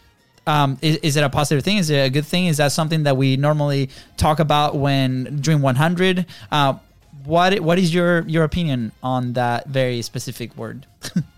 um, 0.48 0.78
is, 0.80 0.96
is 0.98 1.16
it 1.16 1.24
a 1.24 1.28
positive 1.28 1.64
thing? 1.64 1.78
Is 1.78 1.90
it 1.90 1.98
a 1.98 2.08
good 2.08 2.24
thing? 2.24 2.46
Is 2.46 2.58
that 2.58 2.70
something 2.70 3.02
that 3.02 3.16
we 3.16 3.36
normally 3.36 3.90
talk 4.16 4.38
about 4.38 4.76
when 4.76 5.40
Dream 5.40 5.60
100? 5.60 6.24
Uh, 6.52 6.74
what 7.24 7.58
What 7.58 7.80
is 7.80 7.92
your 7.92 8.20
your 8.28 8.44
opinion 8.44 8.92
on 9.02 9.32
that 9.32 9.66
very 9.66 10.02
specific 10.02 10.56
word? 10.56 10.86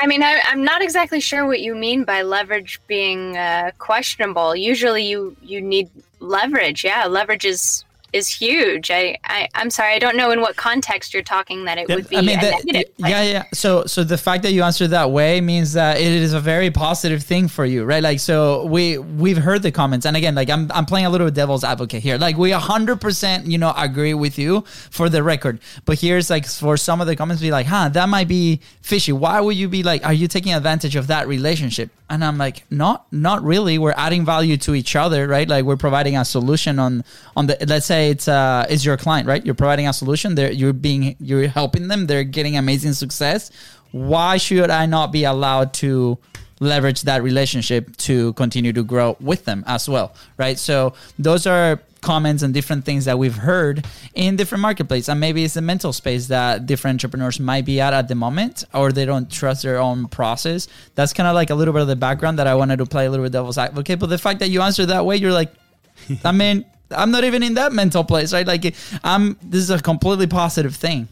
I 0.00 0.06
mean, 0.06 0.22
I, 0.22 0.40
I'm 0.46 0.64
not 0.64 0.82
exactly 0.82 1.20
sure 1.20 1.46
what 1.46 1.60
you 1.60 1.74
mean 1.74 2.04
by 2.04 2.22
leverage 2.22 2.80
being 2.86 3.36
uh, 3.36 3.70
questionable. 3.78 4.56
Usually, 4.56 5.04
you 5.04 5.36
you 5.42 5.60
need 5.60 5.90
leverage. 6.20 6.84
Yeah, 6.84 7.06
leverage 7.06 7.44
is 7.44 7.84
is 8.12 8.28
huge. 8.28 8.90
I, 8.90 9.16
I 9.24 9.48
I'm 9.54 9.70
sorry, 9.70 9.94
I 9.94 9.98
don't 9.98 10.16
know 10.16 10.30
in 10.30 10.40
what 10.40 10.56
context 10.56 11.14
you're 11.14 11.22
talking 11.22 11.64
that 11.64 11.78
it 11.78 11.88
would 11.88 12.08
be. 12.08 12.16
I 12.16 12.20
mean, 12.20 12.40
that, 12.40 12.64
negative, 12.64 12.92
yeah, 12.98 13.22
yeah. 13.22 13.44
So, 13.52 13.84
so 13.84 14.04
the 14.04 14.18
fact 14.18 14.42
that 14.42 14.52
you 14.52 14.62
answered 14.62 14.88
that 14.88 15.10
way 15.10 15.40
means 15.40 15.72
that 15.74 15.98
it 15.98 16.06
is 16.06 16.32
a 16.32 16.40
very 16.40 16.70
positive 16.70 17.22
thing 17.22 17.48
for 17.48 17.64
you, 17.64 17.84
right? 17.84 18.02
Like, 18.02 18.20
so 18.20 18.66
we 18.66 18.98
we've 18.98 19.38
heard 19.38 19.62
the 19.62 19.72
comments, 19.72 20.06
and 20.06 20.16
again, 20.16 20.34
like 20.34 20.50
I'm 20.50 20.70
I'm 20.72 20.86
playing 20.86 21.06
a 21.06 21.10
little 21.10 21.30
devil's 21.30 21.64
advocate 21.64 22.02
here. 22.02 22.18
Like, 22.18 22.36
we 22.36 22.50
100 22.50 23.00
percent, 23.00 23.46
you 23.46 23.58
know, 23.58 23.72
agree 23.76 24.14
with 24.14 24.38
you 24.38 24.62
for 24.66 25.08
the 25.08 25.22
record. 25.22 25.60
But 25.84 26.00
here's 26.00 26.30
like 26.30 26.46
for 26.46 26.76
some 26.76 27.00
of 27.00 27.06
the 27.06 27.16
comments, 27.16 27.42
be 27.42 27.50
like, 27.50 27.66
huh, 27.66 27.88
that 27.90 28.08
might 28.08 28.28
be 28.28 28.60
fishy. 28.82 29.12
Why 29.12 29.40
would 29.40 29.56
you 29.56 29.68
be 29.68 29.82
like, 29.82 30.04
are 30.04 30.12
you 30.12 30.28
taking 30.28 30.52
advantage 30.54 30.96
of 30.96 31.06
that 31.08 31.28
relationship? 31.28 31.90
And 32.08 32.24
I'm 32.24 32.38
like, 32.38 32.64
not 32.70 33.06
not 33.12 33.42
really. 33.44 33.78
We're 33.78 33.94
adding 33.96 34.24
value 34.24 34.56
to 34.58 34.74
each 34.74 34.96
other, 34.96 35.28
right? 35.28 35.48
Like 35.48 35.64
we're 35.64 35.76
providing 35.76 36.16
a 36.16 36.24
solution 36.24 36.78
on 36.78 37.04
on 37.36 37.46
the 37.46 37.56
let's 37.68 37.86
say 37.86 37.99
it's 38.08 38.28
uh 38.28 38.66
is 38.68 38.84
your 38.84 38.96
client, 38.96 39.28
right? 39.28 39.44
You're 39.44 39.54
providing 39.54 39.86
a 39.86 39.92
solution. 39.92 40.34
They're 40.34 40.52
you're 40.52 40.72
being 40.72 41.16
you're 41.20 41.48
helping 41.48 41.88
them. 41.88 42.06
They're 42.06 42.24
getting 42.24 42.56
amazing 42.56 42.94
success. 42.94 43.50
Why 43.92 44.36
should 44.36 44.70
I 44.70 44.86
not 44.86 45.12
be 45.12 45.24
allowed 45.24 45.74
to 45.74 46.18
leverage 46.60 47.02
that 47.02 47.22
relationship 47.22 47.96
to 47.96 48.34
continue 48.34 48.72
to 48.72 48.84
grow 48.84 49.16
with 49.20 49.46
them 49.46 49.64
as 49.66 49.88
well, 49.88 50.14
right? 50.36 50.58
So 50.58 50.92
those 51.18 51.46
are 51.46 51.80
comments 52.00 52.42
and 52.42 52.54
different 52.54 52.84
things 52.84 53.04
that 53.04 53.18
we've 53.18 53.36
heard 53.36 53.86
in 54.14 54.36
different 54.36 54.62
marketplaces 54.62 55.08
and 55.08 55.20
maybe 55.20 55.44
it's 55.44 55.54
the 55.54 55.60
mental 55.60 55.92
space 55.92 56.28
that 56.28 56.66
different 56.66 56.94
entrepreneurs 56.94 57.38
might 57.38 57.64
be 57.64 57.80
at 57.80 57.92
at 57.92 58.08
the 58.08 58.14
moment 58.14 58.64
or 58.72 58.90
they 58.90 59.04
don't 59.04 59.30
trust 59.30 59.62
their 59.62 59.78
own 59.78 60.08
process 60.08 60.66
that's 60.94 61.12
kind 61.12 61.26
of 61.26 61.34
like 61.34 61.50
a 61.50 61.54
little 61.54 61.74
bit 61.74 61.82
of 61.82 61.88
the 61.88 61.96
background 61.96 62.38
that 62.38 62.46
i 62.46 62.54
wanted 62.54 62.78
to 62.78 62.86
play 62.86 63.04
a 63.04 63.10
little 63.10 63.24
bit 63.24 63.32
devil's 63.32 63.58
advocate 63.58 63.98
but 63.98 64.06
the 64.06 64.16
fact 64.16 64.40
that 64.40 64.48
you 64.48 64.62
answer 64.62 64.86
that 64.86 65.04
way 65.04 65.16
you're 65.16 65.32
like 65.32 65.52
i 66.24 66.32
mean 66.32 66.64
i'm 66.92 67.10
not 67.10 67.24
even 67.24 67.42
in 67.42 67.54
that 67.54 67.72
mental 67.72 68.04
place 68.04 68.32
right 68.32 68.46
like 68.46 68.74
i'm 69.04 69.36
this 69.42 69.60
is 69.62 69.70
a 69.70 69.80
completely 69.80 70.26
positive 70.26 70.74
thing 70.74 71.08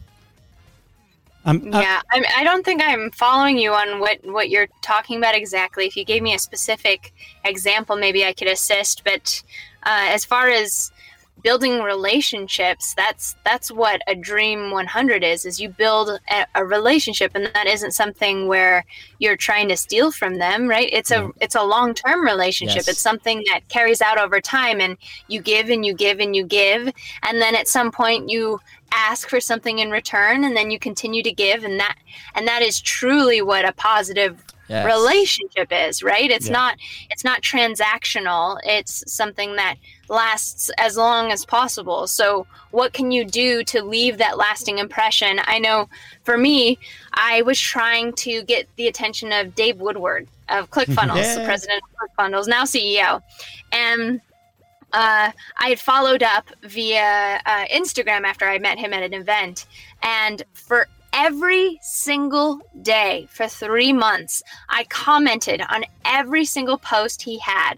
I'm, 1.45 1.73
I- 1.73 1.81
Yeah, 1.81 2.01
I, 2.11 2.25
I 2.39 2.43
don't 2.43 2.65
think 2.65 2.81
I'm 2.83 3.11
following 3.11 3.57
you 3.57 3.71
on 3.73 3.99
what 3.99 4.19
what 4.25 4.49
you're 4.49 4.67
talking 4.81 5.17
about 5.17 5.35
exactly. 5.35 5.85
If 5.87 5.95
you 5.95 6.03
gave 6.03 6.21
me 6.21 6.33
a 6.33 6.39
specific 6.39 7.13
example, 7.45 7.95
maybe 7.95 8.25
I 8.25 8.33
could 8.33 8.49
assist. 8.49 9.03
But 9.05 9.41
uh, 9.83 10.07
as 10.09 10.25
far 10.25 10.49
as 10.49 10.91
building 11.41 11.81
relationships, 11.81 12.93
that's 12.95 13.35
that's 13.45 13.71
what 13.71 14.01
a 14.07 14.15
dream 14.15 14.71
100 14.71 15.23
is. 15.23 15.45
Is 15.45 15.59
you 15.59 15.69
build 15.69 16.09
a, 16.29 16.45
a 16.55 16.65
relationship, 16.65 17.31
and 17.35 17.49
that 17.53 17.67
isn't 17.67 17.91
something 17.91 18.47
where 18.47 18.85
you're 19.19 19.35
trying 19.35 19.69
to 19.69 19.77
steal 19.77 20.11
from 20.11 20.37
them, 20.37 20.67
right? 20.67 20.89
It's 20.91 21.11
a 21.11 21.17
mm-hmm. 21.17 21.37
it's 21.41 21.55
a 21.55 21.63
long 21.63 21.93
term 21.93 22.23
relationship. 22.23 22.77
Yes. 22.77 22.87
It's 22.87 22.99
something 22.99 23.43
that 23.51 23.67
carries 23.69 24.01
out 24.01 24.19
over 24.19 24.39
time, 24.41 24.79
and 24.81 24.97
you 25.27 25.41
give 25.41 25.69
and 25.69 25.85
you 25.85 25.93
give 25.93 26.19
and 26.19 26.35
you 26.35 26.43
give, 26.43 26.91
and 27.23 27.41
then 27.41 27.55
at 27.55 27.67
some 27.67 27.91
point 27.91 28.29
you 28.29 28.59
ask 28.91 29.29
for 29.29 29.39
something 29.39 29.79
in 29.79 29.91
return 29.91 30.43
and 30.43 30.55
then 30.57 30.71
you 30.71 30.79
continue 30.79 31.21
to 31.21 31.31
give 31.31 31.63
and 31.63 31.79
that 31.79 31.95
and 32.33 32.47
that 32.47 32.63
is 32.63 32.81
truly 32.81 33.41
what 33.41 33.65
a 33.65 33.73
positive 33.73 34.43
Yes. 34.67 34.85
relationship 34.85 35.69
is 35.71 36.03
right 36.03 36.29
it's 36.29 36.45
Yeah. 36.45 36.53
not 36.53 36.77
it's 37.09 37.23
not 37.23 37.41
transactional 37.41 38.59
it's 38.63 39.03
something 39.11 39.55
that 39.55 39.77
lasts 40.09 40.69
as 40.77 40.97
long 40.97 41.31
as 41.31 41.45
possible. 41.45 42.07
So 42.07 42.45
what 42.71 42.93
can 42.93 43.11
you 43.11 43.23
do 43.23 43.63
to 43.65 43.83
leave 43.83 44.17
that 44.17 44.37
lasting 44.37 44.79
impression? 44.79 45.39
I 45.45 45.59
know 45.59 45.87
for 46.29 46.37
me 46.37 46.77
i 47.13 47.41
was 47.41 47.59
trying 47.59 48.13
to 48.13 48.43
get 48.43 48.67
the 48.75 48.87
attention 48.87 49.33
of 49.33 49.55
dave 49.55 49.77
woodward 49.77 50.27
of 50.49 50.69
clickfunnels 50.69 51.35
the 51.35 51.43
president 51.49 51.81
of 51.83 51.89
clickfunnels 51.97 52.47
now 52.47 52.63
ceo 52.63 53.19
and 53.71 54.21
uh, 54.91 55.31
I 55.57 55.69
had 55.69 55.79
followed 55.79 56.23
up 56.23 56.49
via 56.63 57.39
uh, 57.45 57.65
Instagram 57.67 58.23
after 58.23 58.45
I 58.49 58.57
met 58.57 58.79
him 58.79 58.91
at 58.91 59.03
an 59.03 59.13
event, 59.13 59.67
and 60.01 60.41
for 60.53 60.87
every 61.13 61.79
single 61.81 62.59
day 62.81 63.27
for 63.29 63.47
three 63.47 63.93
months, 63.93 64.43
I 64.69 64.85
commented 64.85 65.61
on 65.69 65.85
every 66.05 66.45
single 66.45 66.77
post 66.77 67.21
he 67.21 67.39
had. 67.39 67.75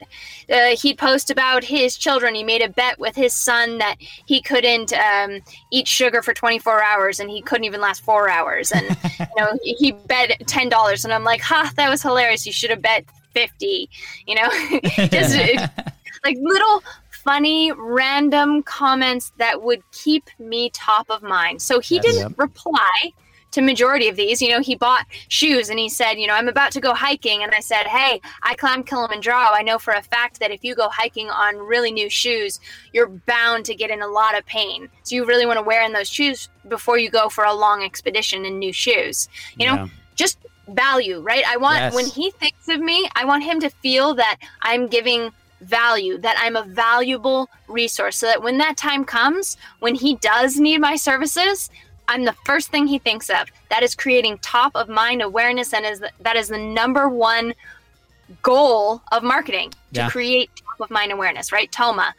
Uh, 0.50 0.76
he'd 0.76 0.98
post 0.98 1.30
about 1.30 1.63
his 1.63 1.98
children. 1.98 2.36
He 2.36 2.44
made 2.44 2.62
a 2.62 2.70
bet 2.70 3.00
with 3.00 3.15
his 3.15 3.36
son 3.36 3.78
that 3.80 3.96
he 4.00 4.41
couldn't 4.41 4.94
um, 4.94 5.39
eat 5.72 5.88
sugar 5.88 6.22
for 6.22 6.34
24 6.34 6.84
hours, 6.84 7.20
and 7.20 7.30
he 7.30 7.41
couldn't 7.41 7.65
even 7.65 7.82
last 7.82 8.04
four 8.04 8.30
hours. 8.30 8.72
And 8.72 8.86
you 9.20 9.26
know, 9.38 9.58
he 9.63 9.91
bet 9.91 10.41
ten 10.48 10.70
dollars, 10.70 11.06
and 11.06 11.13
I'm 11.13 11.24
like, 11.24 11.41
"Ha, 11.41 11.72
that 11.76 11.89
was 11.89 12.02
hilarious. 12.02 12.46
You 12.46 12.54
should 12.54 12.70
have 12.70 12.82
bet 12.82 13.06
50." 13.34 13.89
You 14.28 14.36
know, 14.36 14.50
just 15.10 15.36
like 16.24 16.38
little 16.39 16.84
funny 17.23 17.71
random 17.77 18.63
comments 18.63 19.31
that 19.38 19.62
would 19.62 19.84
keep 19.91 20.29
me 20.39 20.69
top 20.71 21.10
of 21.10 21.21
mind. 21.21 21.62
So 21.62 21.79
he 21.79 21.95
Yes. 21.95 22.03
didn't 22.03 22.38
reply 22.38 23.13
to 23.51 23.62
majority 23.62 24.07
of 24.07 24.15
these. 24.15 24.41
You 24.41 24.49
know, 24.49 24.62
he 24.62 24.75
bought 24.75 25.05
shoes 25.27 25.69
and 25.69 25.77
he 25.77 25.89
said, 25.89 26.13
you 26.13 26.25
know, 26.25 26.34
I'm 26.34 26.47
about 26.47 26.71
to 26.71 26.79
go 26.79 26.93
hiking 26.93 27.43
and 27.43 27.53
I 27.53 27.60
said, 27.60 27.86
"Hey, 27.86 28.21
I 28.43 28.55
climbed 28.55 28.88
Kilimanjaro. 28.88 29.53
I 29.53 29.62
know 29.62 29.77
for 29.77 29.93
a 29.93 30.01
fact 30.01 30.39
that 30.39 30.51
if 30.51 30.63
you 30.63 30.73
go 30.73 30.89
hiking 30.89 31.29
on 31.29 31.57
really 31.57 31.91
new 31.91 32.10
shoes, 32.10 32.60
you're 32.93 33.10
bound 33.27 33.65
to 33.65 33.75
get 33.75 33.89
in 33.89 34.01
a 34.01 34.07
lot 34.07 34.38
of 34.38 34.45
pain. 34.45 34.89
So 35.03 35.15
you 35.15 35.25
really 35.25 35.45
want 35.45 35.57
to 35.57 35.63
wear 35.63 35.84
in 35.84 35.93
those 35.93 36.10
shoes 36.10 36.49
before 36.67 36.97
you 36.97 37.10
go 37.10 37.27
for 37.29 37.43
a 37.43 37.53
long 37.53 37.84
expedition 37.84 38.45
in 38.45 38.57
new 38.57 38.73
shoes." 38.73 39.27
You 39.57 39.67
know, 39.67 39.89
just 40.15 40.38
value, 40.69 41.19
right? 41.19 41.43
I 41.45 41.57
want 41.57 41.79
Yes. 41.79 41.93
when 41.93 42.05
he 42.05 42.31
thinks 42.31 42.67
of 42.69 42.79
me, 42.79 43.10
I 43.15 43.25
want 43.25 43.43
him 43.43 43.60
to 43.60 43.69
feel 43.69 44.13
that 44.15 44.38
I'm 44.62 44.88
giving 44.88 45.31
value, 45.62 46.17
that 46.17 46.36
I'm 46.39 46.56
a 46.56 46.63
valuable 46.63 47.50
resource, 47.67 48.17
so 48.17 48.26
that 48.28 48.43
when 48.43 48.58
that 48.58 48.78
time 48.78 49.06
comes, 49.06 49.58
when 49.80 49.95
he 49.95 50.15
does 50.15 50.60
need 50.60 50.80
my 50.80 50.95
services, 50.95 51.69
I'm 52.08 52.26
the 52.26 52.36
first 52.45 52.69
thing 52.69 52.88
he 52.88 53.00
thinks 53.00 53.30
of. 53.30 53.47
That 53.69 53.84
is 53.84 53.95
creating 53.95 54.39
top 54.39 54.76
of 54.76 54.89
mind 54.89 55.21
awareness, 55.21 55.74
and 55.74 55.86
is 55.86 56.02
that 56.19 56.36
is 56.36 56.50
the 56.50 56.58
number 56.58 57.08
one 57.08 57.54
goal 58.41 59.02
of 59.12 59.24
marketing 59.24 59.74
to 59.93 60.10
create 60.10 60.50
top 60.56 60.88
of 60.88 60.91
mind 60.91 61.12
awareness, 61.12 61.52
right? 61.52 61.71
Toma. 61.71 62.13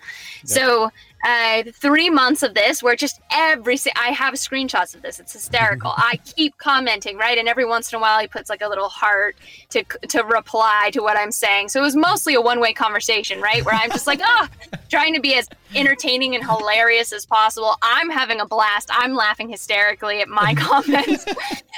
So 0.44 0.90
uh, 1.22 1.62
three 1.72 2.10
months 2.10 2.42
of 2.42 2.54
this, 2.54 2.82
where 2.82 2.96
just 2.96 3.20
every 3.30 3.76
si- 3.76 3.92
I 3.96 4.08
have 4.08 4.34
screenshots 4.34 4.94
of 4.94 5.02
this. 5.02 5.20
It's 5.20 5.32
hysterical. 5.32 5.92
I 5.96 6.18
keep 6.36 6.58
commenting, 6.58 7.16
right, 7.16 7.38
and 7.38 7.48
every 7.48 7.64
once 7.64 7.92
in 7.92 7.96
a 7.96 8.00
while 8.00 8.20
he 8.20 8.26
puts 8.26 8.50
like 8.50 8.62
a 8.62 8.68
little 8.68 8.88
heart 8.88 9.36
to 9.70 9.84
to 10.08 10.22
reply 10.24 10.90
to 10.92 11.00
what 11.00 11.16
I'm 11.16 11.32
saying. 11.32 11.68
So 11.68 11.80
it 11.80 11.84
was 11.84 11.96
mostly 11.96 12.34
a 12.34 12.40
one 12.40 12.60
way 12.60 12.72
conversation, 12.72 13.40
right, 13.40 13.64
where 13.64 13.74
I'm 13.74 13.90
just 13.90 14.06
like, 14.06 14.20
ah, 14.24 14.48
trying 14.88 15.14
to 15.14 15.20
be 15.20 15.34
as 15.34 15.48
entertaining 15.74 16.34
and 16.34 16.44
hilarious 16.44 17.12
as 17.12 17.24
possible. 17.26 17.76
I'm 17.82 18.10
having 18.10 18.40
a 18.40 18.46
blast. 18.46 18.88
I'm 18.92 19.14
laughing 19.14 19.48
hysterically 19.48 20.20
at 20.20 20.28
my 20.28 20.54
comments, 20.58 21.24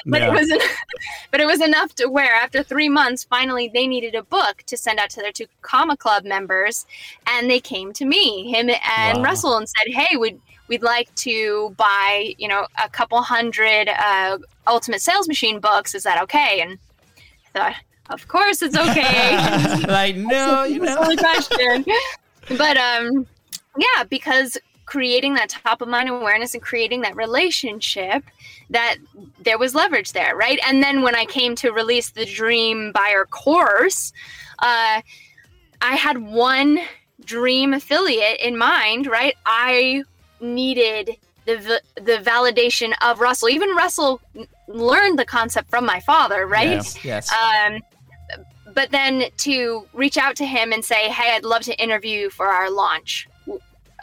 but 0.07 0.21
Yeah. 0.21 0.29
it 0.29 0.33
was, 0.33 0.63
but 1.31 1.41
it 1.41 1.47
was 1.47 1.61
enough 1.61 1.95
to 1.97 2.07
where 2.09 2.35
after 2.35 2.63
three 2.63 2.89
months, 2.89 3.25
finally 3.25 3.69
they 3.73 3.87
needed 3.87 4.15
a 4.15 4.23
book 4.23 4.63
to 4.67 4.77
send 4.77 4.99
out 4.99 5.11
to 5.11 5.21
their 5.21 5.33
two 5.33 5.47
comma 5.63 5.97
club 5.97 6.25
members, 6.25 6.87
and 7.27 7.51
they 7.51 7.61
came 7.61 7.93
to 7.95 8.05
me, 8.05 8.51
him 8.51 8.71
and 8.99 9.19
Wow. 9.19 9.25
Russell, 9.25 9.57
and 9.57 9.69
said, 9.69 9.93
"Hey, 9.93 10.17
would 10.17 10.41
we'd 10.69 10.83
like 10.83 11.15
to 11.17 11.75
buy, 11.77 12.35
you 12.39 12.49
know, 12.49 12.67
a 12.83 12.89
couple 12.89 13.21
hundred 13.23 13.89
uh, 13.89 14.39
Ultimate 14.67 15.03
Sales 15.03 15.29
Machine 15.29 15.61
books. 15.61 15.95
Is 15.95 16.03
that 16.05 16.23
okay?" 16.23 16.61
And 16.63 16.79
I 17.55 17.59
thought, 17.59 17.75
of 18.11 18.27
course 18.29 18.63
it's 18.63 18.77
okay. 18.77 19.37
like 19.89 20.17
no, 20.35 20.65
you 20.65 20.81
know. 20.81 20.97
Question. 21.17 21.85
But 22.59 22.77
um, 22.77 23.27
yeah, 23.79 24.05
because 24.05 24.57
creating 24.87 25.35
that 25.35 25.49
top 25.49 25.81
of 25.81 25.89
mind 25.89 26.09
awareness 26.09 26.53
and 26.55 26.63
creating 26.63 27.01
that 27.01 27.17
relationship 27.17 28.23
that 28.69 28.97
there 29.43 29.57
was 29.57 29.75
leverage 29.75 30.13
there 30.13 30.37
right 30.37 30.59
and 30.67 30.83
then 30.83 31.01
when 31.01 31.15
i 31.15 31.25
came 31.25 31.55
to 31.57 31.71
release 31.71 32.11
the 32.11 32.27
dream 32.27 32.93
buyer 32.93 33.25
course 33.25 34.13
uh, 34.59 35.01
i 35.81 35.95
had 35.95 36.19
one 36.19 36.79
dream 37.25 37.73
affiliate 37.73 38.39
in 38.41 38.59
mind 38.59 39.07
right 39.07 39.37
i 39.47 40.05
needed 40.41 41.17
the 41.47 41.81
the 41.95 42.19
validation 42.19 42.93
of 43.01 43.21
russell 43.21 43.49
even 43.49 43.71
russell 43.71 44.21
learned 44.69 45.19
the 45.19 45.25
concept 45.25 45.71
from 45.71 45.87
my 45.87 45.99
father 46.01 46.47
right 46.47 46.69
Yes. 46.69 47.05
yes. 47.05 47.33
um, 47.33 47.81
but 48.75 48.91
then 48.91 49.25
to 49.39 49.87
reach 49.95 50.19
out 50.19 50.35
to 50.37 50.45
him 50.45 50.73
and 50.73 50.85
say, 50.85 51.09
"Hey, 51.09 51.35
I'd 51.37 51.45
love 51.45 51.63
to 51.63 51.81
interview 51.81 52.23
you 52.23 52.31
for 52.31 52.49
our 52.49 52.69
launch," 52.71 53.29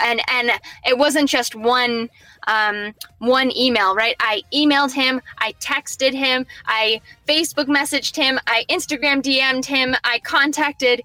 and 0.04 0.22
and 0.30 0.52
it 0.86 0.98
wasn't 0.98 1.30
just 1.30 1.56
one 1.56 2.10
um, 2.48 2.94
one 3.20 3.56
email, 3.56 3.96
right? 3.96 4.16
I 4.20 4.42
emailed 4.54 4.94
him, 4.94 5.22
I 5.38 5.54
texted 5.60 6.14
him, 6.14 6.46
I 6.66 7.02
Facebook 7.28 7.68
messaged 7.68 8.16
him, 8.16 8.40
I 8.48 8.66
Instagram 8.70 9.22
DM'd 9.22 9.66
him, 9.66 9.96
I 10.04 10.20
contacted 10.20 11.02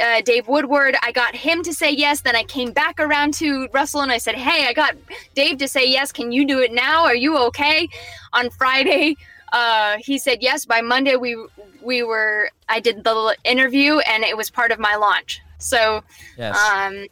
uh, 0.00 0.20
Dave 0.22 0.48
Woodward. 0.48 0.96
I 1.02 1.12
got 1.12 1.34
him 1.34 1.62
to 1.62 1.72
say 1.72 1.90
yes. 1.90 2.20
Then 2.20 2.36
I 2.36 2.44
came 2.44 2.72
back 2.72 3.00
around 3.00 3.34
to 3.34 3.68
Russell 3.72 4.00
and 4.00 4.12
I 4.12 4.18
said, 4.18 4.34
"Hey, 4.34 4.66
I 4.66 4.72
got 4.72 4.94
Dave 5.34 5.58
to 5.58 5.68
say 5.68 5.88
yes. 5.90 6.12
Can 6.12 6.32
you 6.32 6.46
do 6.46 6.60
it 6.60 6.72
now? 6.72 7.04
Are 7.04 7.14
you 7.14 7.36
okay?" 7.46 7.88
On 8.32 8.50
Friday, 8.50 9.16
uh, 9.52 9.96
he 9.98 10.18
said 10.18 10.42
yes. 10.42 10.64
By 10.64 10.80
Monday, 10.80 11.16
we 11.16 11.36
we 11.80 12.02
were. 12.02 12.50
I 12.68 12.80
did 12.80 13.04
the 13.04 13.36
interview 13.44 13.98
and 13.98 14.24
it 14.24 14.36
was 14.36 14.50
part 14.50 14.72
of 14.72 14.78
my 14.78 14.96
launch. 14.96 15.40
So 15.58 16.02
yes. 16.36 16.56
um, 16.58 17.06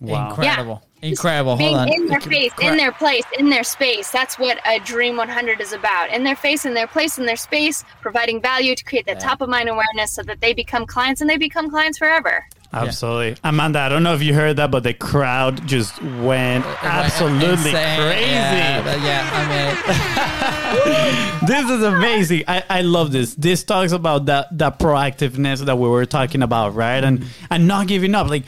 Wow. 0.00 0.30
Incredible. 0.30 0.82
Incredible. 1.02 1.56
being 1.56 1.76
Hold 1.76 1.88
on. 1.88 1.92
in 1.94 2.06
their 2.06 2.18
Okay, 2.18 2.30
face, 2.30 2.52
cra- 2.54 2.66
in 2.68 2.76
their 2.78 2.92
place, 2.92 3.24
in 3.38 3.50
their 3.50 3.64
space. 3.64 4.10
That's 4.10 4.38
what 4.38 4.58
a 4.66 4.78
Dream 4.80 5.16
100 5.16 5.60
is 5.60 5.72
about. 5.72 6.10
In 6.10 6.24
their 6.24 6.36
face, 6.36 6.64
in 6.64 6.74
their 6.74 6.86
place, 6.86 7.18
in 7.18 7.26
their 7.26 7.36
space, 7.36 7.84
providing 8.00 8.40
value 8.40 8.74
to 8.74 8.84
create 8.84 9.06
that 9.06 9.20
top 9.20 9.40
of 9.40 9.48
mind 9.48 9.68
awareness 9.68 10.12
so 10.12 10.22
that 10.22 10.40
they 10.40 10.52
become 10.54 10.86
clients 10.86 11.20
and 11.20 11.28
they 11.30 11.36
become 11.36 11.70
clients 11.70 11.98
forever. 11.98 12.46
Absolutely. 12.72 13.36
Amanda, 13.44 13.78
I 13.78 13.88
don't 13.88 14.02
know 14.02 14.14
if 14.14 14.22
you 14.22 14.34
heard 14.34 14.56
that, 14.56 14.70
but 14.70 14.82
the 14.82 14.92
crowd 14.92 15.66
just 15.68 16.02
went 16.02 16.64
absolutely 16.82 17.70
Insane. 17.70 18.00
crazy. 18.00 18.30
Yeah, 18.30 19.04
yeah, 19.04 19.30
I 19.32 21.40
mean, 21.40 21.46
this 21.46 21.70
is 21.70 21.82
amazing. 21.82 22.44
I, 22.48 22.64
I 22.68 22.80
love 22.82 23.12
this. 23.12 23.34
This 23.34 23.64
talks 23.64 23.92
about 23.92 24.26
that 24.26 24.48
that 24.58 24.78
proactiveness 24.78 25.64
that 25.64 25.78
we 25.78 25.88
were 25.88 26.06
talking 26.06 26.42
about, 26.42 26.74
right? 26.74 27.02
And 27.02 27.24
and 27.50 27.66
not 27.68 27.86
giving 27.86 28.14
up. 28.14 28.28
Like 28.28 28.44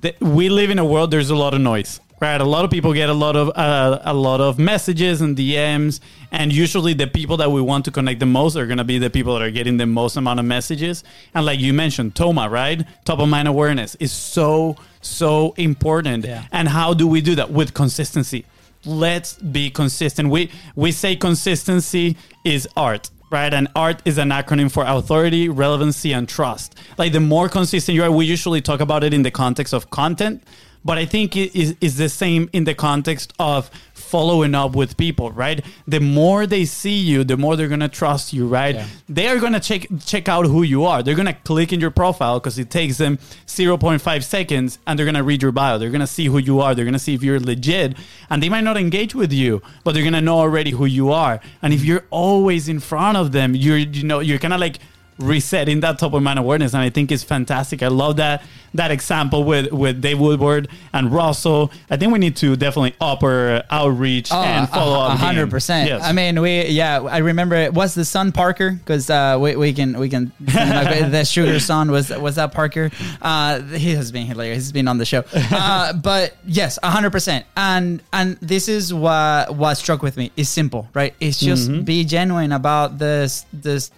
the, 0.00 0.14
we 0.20 0.48
live 0.48 0.70
in 0.70 0.78
a 0.78 0.84
world. 0.84 1.10
There's 1.10 1.30
a 1.30 1.36
lot 1.36 1.54
of 1.54 1.60
noise, 1.60 2.00
right? 2.20 2.40
A 2.40 2.44
lot 2.44 2.64
of 2.64 2.70
people 2.70 2.92
get 2.92 3.08
a 3.08 3.14
lot 3.14 3.36
of 3.36 3.50
uh, 3.56 4.00
a 4.04 4.14
lot 4.14 4.40
of 4.40 4.58
messages 4.58 5.20
and 5.20 5.36
DMs, 5.36 6.00
and 6.32 6.52
usually 6.52 6.94
the 6.94 7.06
people 7.06 7.36
that 7.38 7.50
we 7.50 7.60
want 7.60 7.84
to 7.84 7.90
connect 7.90 8.20
the 8.20 8.26
most 8.26 8.56
are 8.56 8.66
gonna 8.66 8.84
be 8.84 8.98
the 8.98 9.10
people 9.10 9.34
that 9.34 9.42
are 9.42 9.50
getting 9.50 9.76
the 9.76 9.86
most 9.86 10.16
amount 10.16 10.40
of 10.40 10.46
messages. 10.46 11.04
And 11.34 11.46
like 11.46 11.60
you 11.60 11.72
mentioned, 11.72 12.14
Toma, 12.14 12.48
right? 12.48 12.84
Top 13.04 13.18
of 13.20 13.28
mind 13.28 13.48
awareness 13.48 13.94
is 13.96 14.12
so 14.12 14.76
so 15.00 15.54
important. 15.56 16.24
Yeah. 16.24 16.44
And 16.50 16.68
how 16.68 16.94
do 16.94 17.06
we 17.06 17.20
do 17.20 17.34
that 17.36 17.50
with 17.50 17.74
consistency? 17.74 18.46
Let's 18.84 19.34
be 19.34 19.70
consistent. 19.70 20.28
We 20.28 20.50
we 20.74 20.92
say 20.92 21.16
consistency 21.16 22.16
is 22.44 22.68
art, 22.76 23.10
right? 23.34 23.52
And 23.52 23.66
art 23.74 24.00
is 24.04 24.16
an 24.16 24.30
acronym 24.30 24.70
for 24.70 24.84
authority, 24.86 25.48
relevancy, 25.48 26.12
and 26.12 26.28
trust. 26.28 26.76
Like 26.96 27.12
the 27.12 27.20
more 27.20 27.48
consistent 27.48 27.96
you 27.96 28.04
are, 28.04 28.10
we 28.10 28.26
usually 28.26 28.62
talk 28.62 28.80
about 28.80 29.02
it 29.02 29.12
in 29.12 29.22
the 29.22 29.30
context 29.32 29.74
of 29.74 29.90
content, 29.90 30.44
but 30.84 30.98
I 30.98 31.04
think 31.04 31.36
it 31.36 31.54
is, 31.56 31.74
is 31.80 31.96
the 31.96 32.08
same 32.08 32.48
in 32.52 32.62
the 32.62 32.74
context 32.74 33.32
of 33.40 33.70
following 34.14 34.54
up 34.54 34.76
with 34.76 34.96
people, 34.96 35.32
right? 35.32 35.64
The 35.88 35.98
more 35.98 36.46
they 36.46 36.64
see 36.66 37.00
you, 37.10 37.24
the 37.24 37.36
more 37.36 37.56
they're 37.56 37.72
gonna 37.76 37.88
trust 37.88 38.32
you, 38.32 38.46
right? 38.46 38.76
Yeah. 38.76 38.86
They 39.08 39.26
are 39.26 39.40
gonna 39.40 39.58
check 39.58 39.88
check 40.06 40.28
out 40.28 40.46
who 40.46 40.62
you 40.62 40.84
are. 40.84 41.02
They're 41.02 41.16
gonna 41.16 41.38
click 41.50 41.72
in 41.72 41.80
your 41.80 41.90
profile 41.90 42.38
because 42.38 42.56
it 42.56 42.70
takes 42.70 42.96
them 42.98 43.18
0.5 43.46 44.22
seconds 44.22 44.78
and 44.86 44.96
they're 44.96 45.10
gonna 45.10 45.24
read 45.24 45.42
your 45.42 45.50
bio. 45.50 45.78
They're 45.78 45.90
gonna 45.90 46.06
see 46.06 46.26
who 46.26 46.38
you 46.38 46.60
are. 46.60 46.76
They're 46.76 46.84
gonna 46.84 47.06
see 47.08 47.14
if 47.14 47.24
you're 47.24 47.40
legit. 47.40 47.96
And 48.30 48.40
they 48.40 48.48
might 48.48 48.62
not 48.70 48.76
engage 48.76 49.16
with 49.16 49.32
you, 49.32 49.62
but 49.82 49.94
they're 49.94 50.04
gonna 50.04 50.20
know 50.20 50.38
already 50.38 50.70
who 50.70 50.84
you 50.84 51.10
are. 51.10 51.40
And 51.60 51.74
if 51.74 51.82
you're 51.82 52.04
always 52.10 52.68
in 52.68 52.78
front 52.78 53.16
of 53.16 53.32
them, 53.32 53.56
you're 53.56 53.78
you 53.78 54.04
know, 54.04 54.20
you're 54.20 54.38
kinda 54.38 54.58
like 54.58 54.78
resetting 55.18 55.80
that 55.80 55.98
top 55.98 56.12
of 56.14 56.22
mind 56.22 56.38
awareness 56.38 56.74
and 56.74 56.82
I 56.82 56.90
think 56.90 57.12
it's 57.12 57.22
fantastic. 57.22 57.82
I 57.82 57.88
love 57.88 58.16
that 58.16 58.42
that 58.74 58.90
example 58.90 59.44
with 59.44 59.70
with 59.72 60.00
Dave 60.00 60.18
Woodward 60.18 60.66
and 60.92 61.12
Russell. 61.12 61.70
I 61.88 61.96
think 61.96 62.12
we 62.12 62.18
need 62.18 62.34
to 62.36 62.56
definitely 62.56 62.94
up 63.00 63.22
our 63.22 63.62
outreach 63.70 64.32
and 64.32 64.68
follow 64.68 64.96
Oh, 64.96 65.00
a 65.02 65.08
up. 65.10 65.18
hundred 65.18 65.48
percent. 65.50 65.88
Yes. 65.88 66.02
I 66.02 66.10
mean, 66.12 66.40
we 66.40 66.66
yeah. 66.66 67.00
I 67.00 67.18
remember 67.18 67.54
it 67.54 67.72
was 67.72 67.94
the 67.94 68.04
son 68.04 68.32
Parker 68.32 68.72
because 68.72 69.08
uh, 69.10 69.38
we, 69.40 69.54
we 69.54 69.72
can 69.72 69.96
we 69.98 70.08
can 70.08 70.32
the 70.40 71.24
sugar 71.24 71.60
son 71.60 71.90
was 71.92 72.10
was 72.10 72.34
that 72.34 72.52
Parker. 72.52 72.90
Uh, 73.22 73.60
he 73.60 73.94
has 73.94 74.10
been 74.10 74.26
hilarious. 74.26 74.64
He's 74.64 74.72
been 74.72 74.88
on 74.88 74.98
the 74.98 75.04
show. 75.06 75.22
Uh, 75.56 75.92
but 75.92 76.36
yes, 76.44 76.78
a 76.82 76.90
hundred 76.90 77.10
percent. 77.12 77.46
And 77.56 78.02
and 78.12 78.36
this 78.40 78.68
is 78.68 78.92
what 78.92 79.54
what 79.54 79.76
struck 79.76 80.02
with 80.02 80.16
me. 80.16 80.32
It's 80.36 80.48
simple, 80.50 80.88
right? 80.94 81.14
It's 81.20 81.38
just 81.38 81.70
Mm-hmm. 81.70 81.82
be 81.82 82.04
genuine 82.04 82.50
about 82.52 82.98
this 82.98 83.46
this 83.52 83.90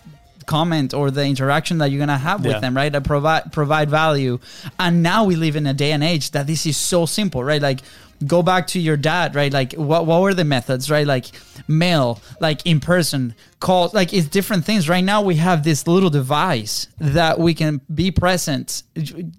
comment 0.46 0.94
or 0.94 1.10
the 1.10 1.24
interaction 1.24 1.78
that 1.78 1.90
you're 1.90 1.98
gonna 1.98 2.16
have 2.16 2.44
with 2.44 2.60
them, 2.60 2.76
right? 2.76 2.92
That 2.92 3.04
provide 3.04 3.52
provide 3.52 3.90
value. 3.90 4.38
And 4.78 5.02
now 5.02 5.24
we 5.24 5.36
live 5.36 5.56
in 5.56 5.66
a 5.66 5.74
day 5.74 5.92
and 5.92 6.02
age 6.02 6.30
that 6.30 6.46
this 6.46 6.66
is 6.66 6.76
so 6.76 7.04
simple, 7.06 7.44
right? 7.44 7.60
Like 7.60 7.80
go 8.26 8.42
back 8.42 8.68
to 8.68 8.80
your 8.80 8.96
dad, 8.96 9.34
right? 9.34 9.52
Like 9.52 9.74
what 9.74 10.06
what 10.06 10.22
were 10.22 10.34
the 10.34 10.44
methods, 10.44 10.90
right? 10.90 11.06
Like 11.06 11.26
mail, 11.68 12.20
like 12.40 12.64
in 12.64 12.80
person, 12.80 13.34
call, 13.66 13.90
like 13.92 14.14
it's 14.14 14.28
different 14.28 14.64
things. 14.64 14.88
Right 14.88 15.02
now 15.02 15.20
we 15.22 15.34
have 15.36 15.64
this 15.64 15.88
little 15.88 16.08
device 16.08 16.86
that 16.98 17.40
we 17.40 17.52
can 17.52 17.80
be 17.92 18.12
present, 18.12 18.84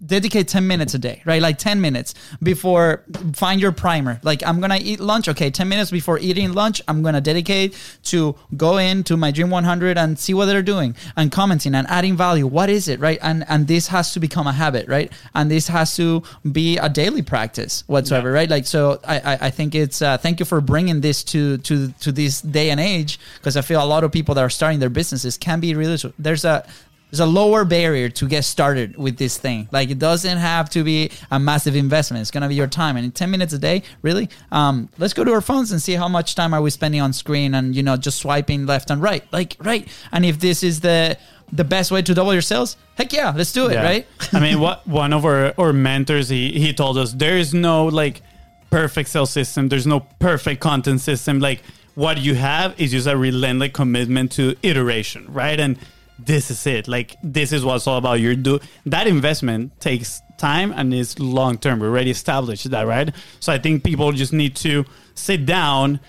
dedicate 0.06 0.50
10 0.50 0.68
minutes 0.68 0.94
a 0.94 1.00
day, 1.00 1.22
right? 1.24 1.42
Like 1.42 1.58
10 1.58 1.80
minutes 1.80 2.14
before 2.44 3.06
find 3.34 3.62
your 3.62 3.72
primer. 3.72 4.20
Like 4.24 4.46
I'm 4.46 4.60
gonna 4.60 4.80
eat 4.82 5.00
lunch, 5.00 5.30
okay, 5.30 5.50
10 5.50 5.70
minutes 5.70 5.92
before 5.92 6.20
eating 6.20 6.52
lunch, 6.52 6.82
I'm 6.90 7.04
gonna 7.04 7.22
dedicate 7.22 7.78
to 8.12 8.36
go 8.58 8.78
into 8.78 9.16
my 9.16 9.32
Dream 9.32 9.50
100 9.50 9.98
and 9.98 10.20
see 10.20 10.34
what 10.34 10.48
they're 10.48 10.62
doing 10.62 10.94
and 11.16 11.32
commenting 11.32 11.74
and 11.74 11.88
adding 11.88 12.18
value. 12.18 12.48
What 12.48 12.70
is 12.70 12.90
it, 12.90 13.00
right? 13.00 13.20
And 13.22 13.46
and 13.48 13.66
this 13.68 13.88
has 13.88 14.12
to 14.12 14.20
become 14.20 14.46
a 14.46 14.52
habit, 14.52 14.90
right? 14.90 15.10
And 15.36 15.50
this 15.50 15.70
has 15.70 15.96
to 15.96 16.22
be 16.52 16.78
a 16.78 16.90
daily 16.90 17.22
practice 17.22 17.86
whatsoever, 17.88 18.34
right? 18.34 18.50
Like 18.50 18.66
so, 18.66 19.00
I 19.06 19.20
I, 19.20 19.34
I 19.48 19.50
think 19.52 19.74
it's 19.74 20.02
uh, 20.02 20.18
thank 20.18 20.42
you 20.42 20.46
for 20.46 20.60
bringing 20.60 21.00
this 21.00 21.24
to 21.32 21.60
to 21.60 21.94
to 22.04 22.12
this 22.12 22.42
day 22.42 22.72
and 22.72 22.82
age 22.82 23.20
because 23.38 23.56
I 23.56 23.62
feel 23.62 23.82
a 23.82 23.88
lot 23.96 24.04
of 24.04 24.17
people 24.18 24.34
that 24.36 24.44
are 24.48 24.50
starting 24.60 24.80
their 24.80 24.96
businesses 25.02 25.38
can 25.38 25.60
be 25.60 25.70
really 25.82 25.98
there's 26.26 26.46
a 26.46 26.58
there's 27.10 27.22
a 27.22 27.26
lower 27.42 27.64
barrier 27.64 28.10
to 28.20 28.28
get 28.28 28.44
started 28.44 28.98
with 28.98 29.16
this 29.24 29.38
thing. 29.46 29.60
Like 29.72 29.90
it 29.96 29.98
doesn't 30.10 30.40
have 30.54 30.70
to 30.72 30.84
be 30.84 31.10
a 31.32 31.40
massive 31.40 31.74
investment. 31.86 32.20
It's 32.24 32.32
gonna 32.32 32.50
be 32.50 32.56
your 32.56 32.68
time, 32.82 32.98
and 32.98 33.06
in 33.06 33.12
ten 33.22 33.30
minutes 33.32 33.54
a 33.54 33.58
day, 33.70 33.78
really. 34.08 34.26
Um, 34.52 34.90
let's 34.98 35.14
go 35.14 35.24
to 35.24 35.32
our 35.32 35.40
phones 35.52 35.72
and 35.72 35.80
see 35.82 35.94
how 36.04 36.10
much 36.10 36.36
time 36.36 36.52
are 36.56 36.62
we 36.62 36.70
spending 36.70 37.00
on 37.00 37.14
screen 37.14 37.56
and 37.56 37.74
you 37.78 37.84
know 37.88 37.96
just 38.08 38.18
swiping 38.20 38.66
left 38.66 38.90
and 38.92 39.02
right, 39.02 39.24
like 39.32 39.56
right. 39.72 39.88
And 40.12 40.26
if 40.26 40.36
this 40.40 40.64
is 40.64 40.82
the 40.82 41.18
the 41.60 41.64
best 41.64 41.92
way 41.92 42.02
to 42.02 42.14
double 42.14 42.34
your 42.34 42.42
sales, 42.52 42.76
heck 43.00 43.14
yeah, 43.14 43.32
let's 43.40 43.54
do 43.54 43.68
it, 43.70 43.74
Yeah. 43.76 43.84
right? 43.92 44.06
I 44.34 44.40
mean, 44.42 44.60
what 44.60 44.86
one 44.86 45.14
of 45.14 45.24
our, 45.24 45.54
our 45.58 45.72
mentors 45.72 46.28
he 46.28 46.44
he 46.64 46.74
told 46.74 46.98
us 46.98 47.14
there 47.14 47.38
is 47.38 47.54
no 47.54 47.86
like 48.02 48.22
perfect 48.70 49.08
sales 49.10 49.30
system. 49.32 49.70
There's 49.70 49.88
no 49.88 50.02
perfect 50.20 50.60
content 50.60 51.00
system. 51.00 51.40
Like 51.40 51.62
what 51.98 52.20
you 52.20 52.36
have 52.36 52.80
is 52.80 52.92
just 52.92 53.08
a 53.08 53.18
relentless 53.18 53.72
commitment 53.74 54.32
to 54.32 54.56
iteration, 54.62 55.26
right? 55.34 55.60
And 55.60 55.80
this 56.20 56.52
is 56.52 56.68
it. 56.68 56.88
Like 56.88 57.16
this 57.24 57.52
is 57.52 57.66
what's 57.66 57.88
all 57.88 57.98
about. 57.98 58.20
You're 58.20 58.36
do 58.36 58.60
that 58.86 59.08
investment 59.08 59.82
takes 59.82 60.22
time 60.38 60.72
and 60.74 60.94
is 60.94 61.18
long 61.18 61.58
term. 61.58 61.80
We 61.80 61.88
already 61.88 62.12
established 62.12 62.70
that, 62.70 62.86
right? 62.86 63.10
So 63.40 63.52
I 63.52 63.58
think 63.58 63.84
people 63.84 64.12
just 64.12 64.32
need 64.32 64.56
to 64.58 64.86
sit 65.16 65.48
down 65.48 66.00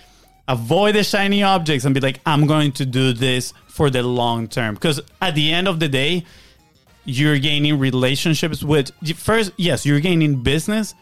avoid 0.47 0.95
the 0.95 1.05
shiny 1.05 1.43
objects 1.43 1.84
and 1.84 1.95
be 1.95 2.01
like 2.01 2.20
i'm 2.24 2.47
going 2.47 2.72
to 2.72 2.86
do 2.86 3.12
this 3.12 3.53
for 3.66 3.91
the 3.91 4.03
long 4.03 4.49
term 4.49 4.72
because 4.72 4.99
at 5.20 5.34
the 5.34 5.53
end 5.53 5.68
of 5.68 5.78
the 5.78 5.89
day 5.89 6.24
you're 7.05 7.39
gaining 7.39 7.78
relationships 7.78 8.62
with 8.62 8.91
first 9.14 9.53
yes 9.59 9.84
you're 9.84 10.01
gaining 10.01 10.43
business 10.43 10.95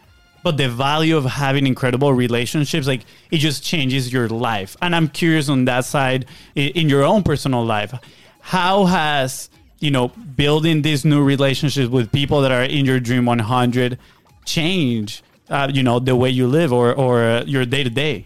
but 0.43 0.57
the 0.57 0.69
value 0.69 1.17
of 1.17 1.25
having 1.25 1.67
incredible 1.67 2.13
relationships 2.13 2.87
like 2.87 3.01
it 3.31 3.37
just 3.37 3.63
changes 3.63 4.11
your 4.11 4.27
life 4.29 4.75
and 4.81 4.95
i'm 4.95 5.07
curious 5.07 5.49
on 5.49 5.65
that 5.65 5.85
side 5.85 6.25
in 6.55 6.89
your 6.89 7.03
own 7.03 7.23
personal 7.23 7.65
life 7.65 7.93
how 8.39 8.85
has 8.85 9.49
you 9.79 9.91
know 9.91 10.07
building 10.35 10.81
these 10.81 11.03
new 11.05 11.23
relationships 11.23 11.89
with 11.89 12.11
people 12.11 12.41
that 12.41 12.51
are 12.51 12.63
in 12.63 12.85
your 12.85 12.99
dream 12.99 13.25
100 13.25 13.97
change 14.45 15.23
uh, 15.49 15.69
you 15.73 15.83
know 15.83 15.99
the 15.99 16.15
way 16.15 16.29
you 16.29 16.47
live 16.47 16.71
or 16.73 16.93
or 16.93 17.23
uh, 17.23 17.43
your 17.45 17.65
day 17.65 17.83
to 17.83 17.89
day 17.89 18.25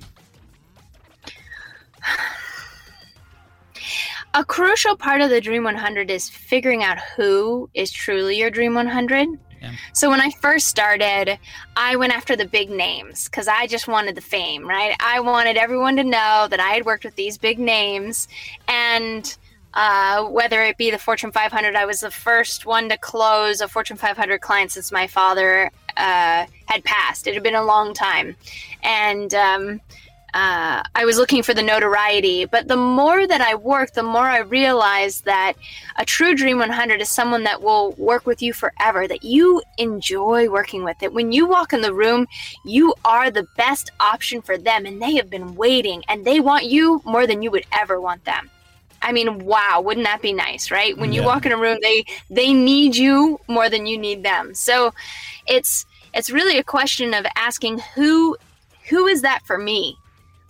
A 4.34 4.46
crucial 4.46 4.96
part 4.96 5.20
of 5.20 5.30
the 5.30 5.42
Dream 5.42 5.66
100 5.66 6.10
is 6.10 6.30
figuring 6.30 6.84
out 6.84 6.98
who 7.18 7.70
is 7.74 7.92
truly 7.92 8.38
your 8.38 8.50
Dream 8.50 8.74
100. 8.74 9.28
So 9.94 10.10
when 10.10 10.22
I 10.22 10.30
first 10.42 10.68
started, 10.68 11.38
I 11.76 11.96
went 11.96 12.14
after 12.14 12.36
the 12.36 12.46
big 12.46 12.70
names 12.70 13.26
because 13.26 13.48
I 13.48 13.68
just 13.68 13.88
wanted 13.88 14.16
the 14.16 14.22
fame, 14.22 14.68
right? 14.68 14.96
I 15.00 15.20
wanted 15.20 15.58
everyone 15.58 15.96
to 15.98 16.04
know 16.04 16.48
that 16.50 16.60
I 16.60 16.72
had 16.72 16.86
worked 16.86 17.06
with 17.06 17.16
these 17.16 17.38
big 17.38 17.60
names, 17.60 18.28
and 18.68 19.36
uh, 19.74 20.26
whether 20.26 20.62
it 20.64 20.78
be 20.78 20.92
the 20.92 20.98
Fortune 20.98 21.32
500, 21.32 21.76
I 21.76 21.86
was 21.86 22.02
the 22.02 22.12
first 22.12 22.66
one 22.66 22.90
to 22.90 22.98
close 22.98 23.62
a 23.62 23.68
Fortune 23.68 23.98
500 23.98 24.42
client 24.42 24.72
since 24.72 24.92
my 24.92 25.08
father 25.08 25.72
uh, 25.98 26.46
had 26.66 26.84
passed. 26.84 27.28
It 27.28 27.34
had 27.34 27.44
been 27.44 27.56
a 27.56 27.64
long 27.64 27.94
time, 27.94 28.36
and 28.84 29.34
um, 29.34 29.82
uh, 30.34 30.82
I 30.96 31.06
was 31.06 31.18
looking 31.18 31.44
for 31.44 31.54
the 31.54 31.64
notoriety. 31.64 32.46
But 32.46 32.68
the 32.68 32.78
more 32.78 33.28
that 33.28 33.42
I 33.42 33.56
worked, 33.56 33.96
the 33.96 34.04
more 34.04 34.28
I 34.28 34.40
realized 34.40 35.26
that 35.26 35.54
a 35.98 36.06
true 36.06 36.36
Dream 36.36 36.58
100 36.60 37.02
is 37.02 37.10
someone 37.10 37.44
that 37.44 37.62
will 37.62 37.94
work 37.98 38.26
with 38.26 38.42
you 38.42 38.54
forever, 38.54 39.08
that 39.08 39.24
you 39.24 39.62
enjoy 39.78 40.50
working 40.50 40.84
with 40.84 41.04
it. 41.04 41.14
When 41.14 41.32
you 41.32 41.48
walk 41.48 41.74
in 41.74 41.82
the 41.82 41.94
room, 41.94 42.28
you 42.64 42.96
are 43.04 43.30
the 43.30 43.48
best 43.58 43.92
option 44.00 44.42
for 44.42 44.58
them, 44.58 44.86
and 44.86 45.02
they 45.02 45.16
have 45.16 45.30
been 45.30 45.56
waiting, 45.56 46.04
and 46.08 46.26
they 46.26 46.40
want 46.40 46.66
you 46.66 47.02
more 47.06 47.28
than 47.28 47.42
you 47.42 47.52
would 47.52 47.66
ever 47.74 48.00
want 48.00 48.24
them. 48.26 48.52
I 49.02 49.12
mean, 49.12 49.40
wow, 49.46 49.82
wouldn't 49.84 50.06
that 50.06 50.22
be 50.22 50.34
nice, 50.34 50.70
right? 50.72 50.98
When 50.98 51.12
you 51.12 51.22
Yeah. 51.22 51.28
walk 51.28 51.46
in 51.46 51.52
a 51.52 51.58
room, 51.58 51.80
they 51.82 52.06
they 52.30 52.54
need 52.54 52.96
you 52.96 53.40
more 53.48 53.70
than 53.70 53.86
you 53.88 53.98
need 53.98 54.24
them. 54.24 54.54
So 54.54 54.94
it's 55.48 55.86
it's 56.14 56.30
really 56.30 56.58
a 56.58 56.64
question 56.64 57.14
of 57.14 57.26
asking 57.36 57.80
who 57.96 58.38
who 58.90 59.08
is 59.08 59.22
that 59.24 59.42
for 59.46 59.58
me? 59.58 60.01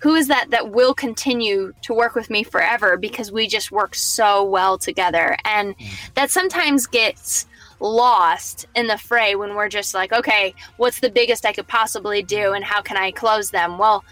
Who 0.01 0.15
is 0.15 0.27
that 0.27 0.49
that 0.49 0.71
will 0.71 0.93
continue 0.93 1.73
to 1.83 1.93
work 1.93 2.15
with 2.15 2.29
me 2.29 2.43
forever 2.43 2.97
because 2.97 3.31
we 3.31 3.47
just 3.47 3.71
work 3.71 3.95
so 3.95 4.43
well 4.43 4.77
together? 4.77 5.37
And 5.45 5.75
that 6.15 6.31
sometimes 6.31 6.87
gets 6.87 7.45
lost 7.79 8.67
in 8.75 8.87
the 8.87 8.97
fray 8.97 9.35
when 9.35 9.55
we're 9.55 9.69
just 9.69 9.93
like, 9.93 10.13
okay, 10.13 10.53
what's 10.77 10.99
the 10.99 11.09
biggest 11.09 11.45
I 11.45 11.53
could 11.53 11.67
possibly 11.67 12.23
do 12.23 12.53
and 12.53 12.63
how 12.63 12.81
can 12.81 12.97
I 12.97 13.11
close 13.11 13.51
them? 13.51 13.77
Well, 13.77 14.03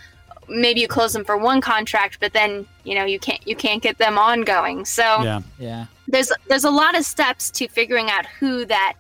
maybe 0.48 0.82
you 0.82 0.88
close 0.88 1.14
them 1.14 1.24
for 1.24 1.38
one 1.38 1.62
contract, 1.62 2.20
but 2.20 2.34
then, 2.34 2.66
you 2.84 2.96
know, 2.96 3.06
you 3.06 3.20
can't 3.20 3.46
you 3.48 3.56
can't 3.56 3.82
get 3.82 3.98
them 3.98 4.18
ongoing. 4.18 4.86
So 4.86 5.04
Yeah. 5.24 5.42
Yeah. 5.60 5.86
there's 6.08 6.32
there's 6.48 6.66
a 6.66 6.72
lot 6.72 6.98
of 6.98 7.06
steps 7.06 7.50
to 7.52 7.68
figuring 7.68 8.10
out 8.10 8.26
who 8.26 8.66
that 8.66 8.94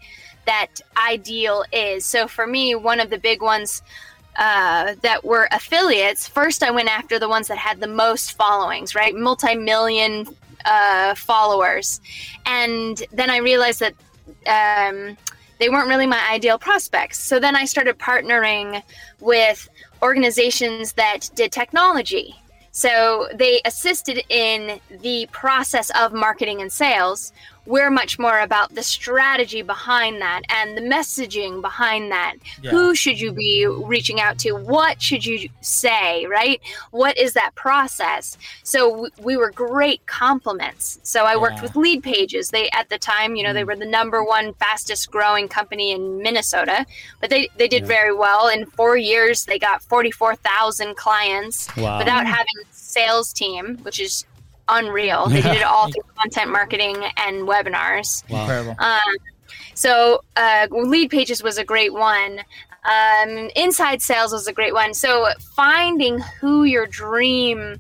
that 0.45 0.81
ideal 0.97 1.63
is. 1.71 2.05
So 2.05 2.27
for 2.27 2.47
me, 2.47 2.73
one 2.75 2.99
of 2.99 3.09
the 3.09 3.17
big 3.19 3.41
ones 3.41 3.83
uh, 4.39 4.95
that 5.01 5.23
were 5.23 5.47
affiliates. 5.51 6.27
First, 6.27 6.63
I 6.63 6.71
went 6.71 6.89
after 6.89 7.19
the 7.19 7.29
ones 7.29 7.47
that 7.49 7.59
had 7.59 7.79
the 7.79 7.87
most 7.87 8.37
followings, 8.37 8.95
right? 8.95 9.13
Multi-million 9.15 10.27
uh, 10.65 11.13
followers, 11.13 12.01
and 12.45 13.03
then 13.11 13.29
I 13.29 13.37
realized 13.37 13.81
that 13.81 13.95
um, 14.47 15.17
they 15.59 15.69
weren't 15.69 15.89
really 15.89 16.07
my 16.07 16.21
ideal 16.31 16.57
prospects. 16.57 17.19
So 17.19 17.39
then 17.39 17.55
I 17.55 17.65
started 17.65 17.99
partnering 17.99 18.81
with 19.19 19.69
organizations 20.01 20.93
that 20.93 21.29
did 21.35 21.51
technology. 21.51 22.35
So 22.71 23.27
they 23.33 23.61
assisted 23.65 24.23
in 24.29 24.79
the 25.01 25.27
process 25.31 25.91
of 25.91 26.13
marketing 26.13 26.61
and 26.61 26.71
sales. 26.71 27.33
We're 27.70 27.91
much 27.91 28.17
more 28.17 28.39
about 28.39 28.74
the 28.74 28.82
strategy 28.82 29.61
behind 29.61 30.20
that 30.22 30.41
and 30.49 30.76
the 30.76 30.82
messaging 30.82 31.61
behind 31.61 32.11
that. 32.11 32.34
Yeah. 32.63 32.72
Who 32.72 32.95
should 32.95 33.20
you 33.20 33.32
be 33.32 33.67
reaching 33.67 34.20
out 34.20 34.39
to? 34.39 34.53
What 34.53 34.99
should 35.03 35.24
you 35.24 35.49
say, 35.61 36.26
right? 36.26 36.59
What 36.89 37.15
is 37.15 37.34
that 37.34 37.53
process? 37.53 38.39
So 38.63 38.89
w- 38.89 39.11
we 39.22 39.38
were 39.38 39.51
great 39.51 40.03
compliments. 40.07 40.97
So 41.03 41.26
I 41.26 41.38
worked 41.38 41.57
Yeah. 41.57 41.61
with 41.61 41.74
Leadpages. 41.74 42.49
They 42.49 42.72
at 42.72 42.89
the 42.89 42.97
time, 42.97 43.36
you 43.36 43.43
know, 43.43 43.53
they 43.53 43.61
mm. 43.61 43.67
were 43.67 43.76
the 43.76 43.86
number 43.86 44.24
one 44.24 44.53
fastest 44.55 45.11
growing 45.11 45.47
company 45.47 45.91
in 45.91 46.24
Minnesota, 46.24 46.88
but 47.22 47.30
they 47.30 47.49
they 47.57 47.67
did 47.67 47.86
very 47.86 48.15
well. 48.15 48.47
In 48.47 48.65
4 48.65 48.97
years 48.97 49.45
they 49.45 49.59
got 49.59 49.84
44,000 49.84 50.95
clients 50.95 51.67
Wow. 51.78 51.99
without 51.99 52.26
having 52.26 52.57
a 52.63 52.65
sales 52.72 53.32
team, 53.32 53.78
which 53.84 53.99
is 53.99 54.26
unreal. 54.70 55.28
They 55.28 55.41
did 55.41 55.57
it 55.57 55.63
all 55.63 55.86
through 55.91 56.03
content 56.17 56.51
marketing 56.51 56.95
and 57.17 57.47
webinars. 57.47 58.24
Incredible. 58.30 58.76
Um, 58.80 59.15
so 59.74 60.24
uh, 60.36 60.67
Leadpages 60.72 61.43
was 61.43 61.57
a 61.57 61.63
great 61.63 61.93
one. 61.93 62.41
Um, 62.84 63.49
inside 63.55 64.01
sales 64.01 64.32
was 64.32 64.47
a 64.47 64.53
great 64.53 64.74
one. 64.74 64.93
So 64.93 65.28
finding 65.55 66.20
who 66.20 66.63
your 66.63 66.86
dream 66.86 67.80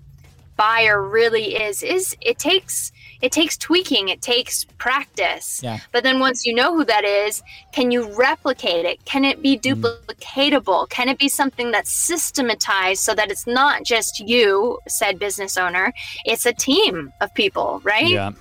buyer 0.57 1.01
really 1.01 1.55
is 1.55 1.83
is 1.83 2.17
it 2.19 2.37
takes 2.37 2.91
it 3.21 3.31
takes 3.31 3.57
tweaking 3.57 4.07
it 4.09 4.21
takes 4.21 4.65
practice 4.77 5.61
Yeah. 5.63 5.79
but 5.91 6.03
then 6.03 6.19
once 6.19 6.45
you 6.45 6.53
know 6.53 6.75
who 6.75 6.85
that 6.85 7.03
is 7.03 7.41
can 7.73 7.91
you 7.91 8.01
replicate 8.15 8.85
it 8.85 9.03
can 9.05 9.25
it 9.25 9.41
be 9.41 9.57
duplicatable 9.57 10.89
can 10.89 11.09
it 11.09 11.17
be 11.19 11.27
something 11.29 11.71
that's 11.71 11.91
systematized 11.91 13.01
so 13.01 13.13
that 13.15 13.29
it's 13.31 13.45
not 13.47 13.83
just 13.83 14.19
you 14.19 14.79
said 14.87 15.19
business 15.19 15.57
owner 15.57 15.93
it's 16.25 16.45
a 16.45 16.53
team 16.53 17.11
of 17.21 17.33
people 17.33 17.81
right 17.83 18.09
Yeah, 18.09 18.31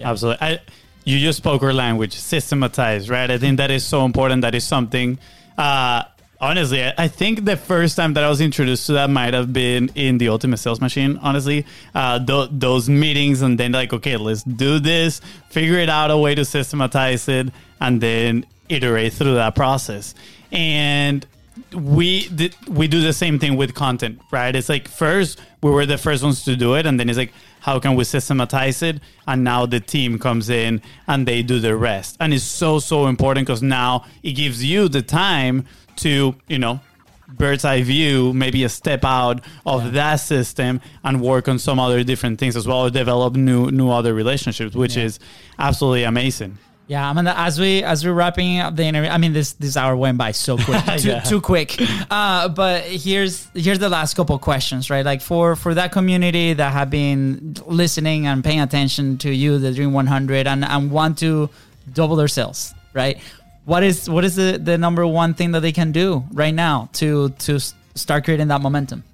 absolutely. 0.00 0.46
I, 0.46 0.60
you 1.04 1.18
just 1.18 1.38
spoke 1.38 1.62
our 1.62 1.72
language, 1.72 2.12
systematized, 2.14 3.08
right? 3.08 3.30
I 3.30 3.38
think 3.38 3.56
that 3.56 3.70
is 3.70 3.82
so 3.82 4.04
important. 4.04 4.42
That 4.42 4.54
is 4.54 4.62
something. 4.64 5.18
Uh, 5.56 6.02
honestly, 6.40 6.84
I, 6.96 7.08
think 7.08 7.44
the 7.44 7.56
first 7.56 7.96
time 7.96 8.14
that 8.14 8.24
I 8.24 8.28
was 8.28 8.40
introduced 8.40 8.86
to 8.86 8.92
that 8.92 9.10
might 9.10 9.34
have 9.34 9.52
been 9.52 9.90
in 9.94 10.18
the 10.18 10.28
Ultimate 10.28 10.58
Sales 10.58 10.80
Machine. 10.80 11.18
Honestly, 11.18 11.66
uh, 11.94 12.24
th- 12.24 12.50
those 12.52 12.88
meetings, 12.88 13.42
and 13.42 13.58
then 13.58 13.72
like, 13.72 13.92
okay, 13.92 14.16
let's 14.16 14.42
do 14.42 14.78
this, 14.78 15.20
figure 15.50 15.78
it 15.78 15.88
out 15.88 16.10
a 16.10 16.16
way 16.16 16.34
to 16.34 16.44
systematize 16.44 17.28
it, 17.28 17.48
and 17.80 18.00
then 18.00 18.46
iterate 18.68 19.12
through 19.12 19.34
that 19.34 19.54
process. 19.54 20.14
And 20.52 21.26
we 21.72 22.28
did, 22.28 22.54
we 22.68 22.88
do 22.88 23.00
the 23.00 23.12
same 23.12 23.38
thing 23.38 23.56
with 23.56 23.74
content, 23.74 24.20
right? 24.30 24.54
It's 24.54 24.68
like 24.68 24.88
first 24.88 25.40
we 25.62 25.70
were 25.70 25.86
the 25.86 25.98
first 25.98 26.22
ones 26.22 26.44
to 26.44 26.56
do 26.56 26.74
it, 26.74 26.86
and 26.86 26.98
then 26.98 27.08
it's 27.08 27.18
like 27.18 27.32
how 27.60 27.78
can 27.78 27.96
we 27.96 28.04
systematize 28.04 28.82
it? 28.82 29.00
And 29.26 29.42
now 29.44 29.66
the 29.66 29.80
team 29.80 30.18
comes 30.18 30.48
in 30.48 30.80
and 31.06 31.26
they 31.26 31.42
do 31.42 31.58
the 31.58 31.76
rest, 31.76 32.16
and 32.20 32.32
it's 32.32 32.44
so 32.44 32.78
so 32.78 33.06
important 33.06 33.46
because 33.46 33.62
now 33.62 34.04
it 34.22 34.32
gives 34.32 34.64
you 34.64 34.88
the 34.88 35.02
time 35.02 35.66
to 35.98 36.34
you 36.48 36.58
know 36.58 36.80
bird's 37.36 37.62
eye 37.64 37.82
view, 37.82 38.32
maybe 38.32 38.64
a 38.64 38.68
step 38.70 39.04
out 39.04 39.42
of 39.66 39.92
that 39.92 40.16
system 40.16 40.80
and 41.04 41.20
work 41.20 41.46
on 41.46 41.58
some 41.58 41.78
other 41.78 42.02
different 42.02 42.38
things 42.40 42.56
as 42.56 42.66
well, 42.66 42.86
or 42.86 42.90
develop 42.90 43.34
new 43.36 43.70
new 43.70 43.90
other 43.90 44.14
relationships, 44.14 44.74
which 44.74 44.96
is 44.96 45.18
absolutely 45.58 46.04
amazing. 46.04 46.58
Yeah, 46.86 47.06
I 47.06 47.12
mean, 47.12 47.26
as 47.26 47.60
we 47.60 47.82
as 47.82 48.02
we're 48.02 48.14
wrapping 48.14 48.60
up 48.60 48.74
the 48.76 48.84
interview, 48.84 49.10
I 49.10 49.18
mean, 49.18 49.34
this 49.34 49.52
this 49.52 49.76
hour 49.76 49.94
went 49.94 50.16
by 50.16 50.32
so 50.32 50.56
quick, 50.64 50.82
too, 50.96 51.08
Yeah. 51.08 51.20
too 51.20 51.42
quick. 51.42 51.76
Uh, 52.10 52.48
but 52.48 52.84
here's 52.84 53.46
here's 53.52 53.78
the 53.78 53.90
last 53.90 54.14
couple 54.14 54.38
questions, 54.38 54.88
right? 54.88 55.04
Like 55.04 55.20
for 55.20 55.54
for 55.54 55.74
that 55.74 55.92
community 55.92 56.54
that 56.54 56.72
have 56.72 56.88
been 56.88 57.56
listening 57.66 58.26
and 58.26 58.42
paying 58.42 58.60
attention 58.62 59.18
to 59.18 59.30
you, 59.30 59.58
the 59.58 59.72
Dream 59.74 59.92
100, 59.92 60.46
and 60.46 60.64
and 60.64 60.90
want 60.90 61.18
to 61.18 61.50
double 61.92 62.16
their 62.16 62.26
sales, 62.28 62.72
right? 62.94 63.18
What 63.68 63.82
is 63.82 64.08
what 64.08 64.24
is 64.24 64.34
the 64.34 64.58
the 64.58 64.78
number 64.78 65.06
one 65.06 65.34
thing 65.34 65.52
that 65.52 65.60
they 65.60 65.72
can 65.72 65.92
do 65.92 66.24
right 66.32 66.54
now 66.54 66.88
to 66.94 67.28
to 67.46 67.60
start 67.94 68.24
creating 68.24 68.48
that 68.48 68.62
momentum? 68.62 69.04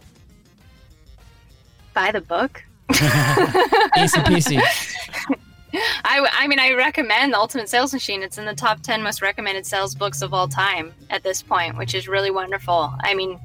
buy 1.92 2.10
the 2.12 2.20
book 2.20 2.62
Easy 2.90 4.20
peasy. 4.30 4.60
I, 6.04 6.28
I 6.32 6.46
mean, 6.46 6.60
I 6.60 6.72
recommend 6.74 7.32
the 7.32 7.38
Ultimate 7.38 7.68
Sales 7.68 7.92
Machine. 7.92 8.22
It's 8.22 8.38
in 8.38 8.44
the 8.44 8.54
top 8.54 8.80
10 8.82 9.02
most 9.02 9.22
recommended 9.22 9.66
sales 9.66 9.92
books 9.94 10.22
of 10.22 10.32
all 10.32 10.46
time 10.46 10.92
at 11.10 11.24
this 11.24 11.42
point, 11.42 11.76
which 11.76 11.94
is 11.96 12.06
really 12.06 12.30
wonderful. 12.30 12.94
I 13.00 13.14
mean, 13.14 13.40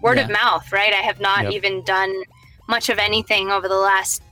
word 0.00 0.18
of 0.18 0.30
mouth, 0.30 0.70
right? 0.72 0.92
I 0.92 1.02
have 1.10 1.18
not 1.20 1.44
Yep. 1.44 1.52
even 1.54 1.82
done 1.84 2.12
much 2.68 2.88
of 2.88 2.98
anything 2.98 3.50
over 3.50 3.66
the 3.66 3.74
last 3.92 4.22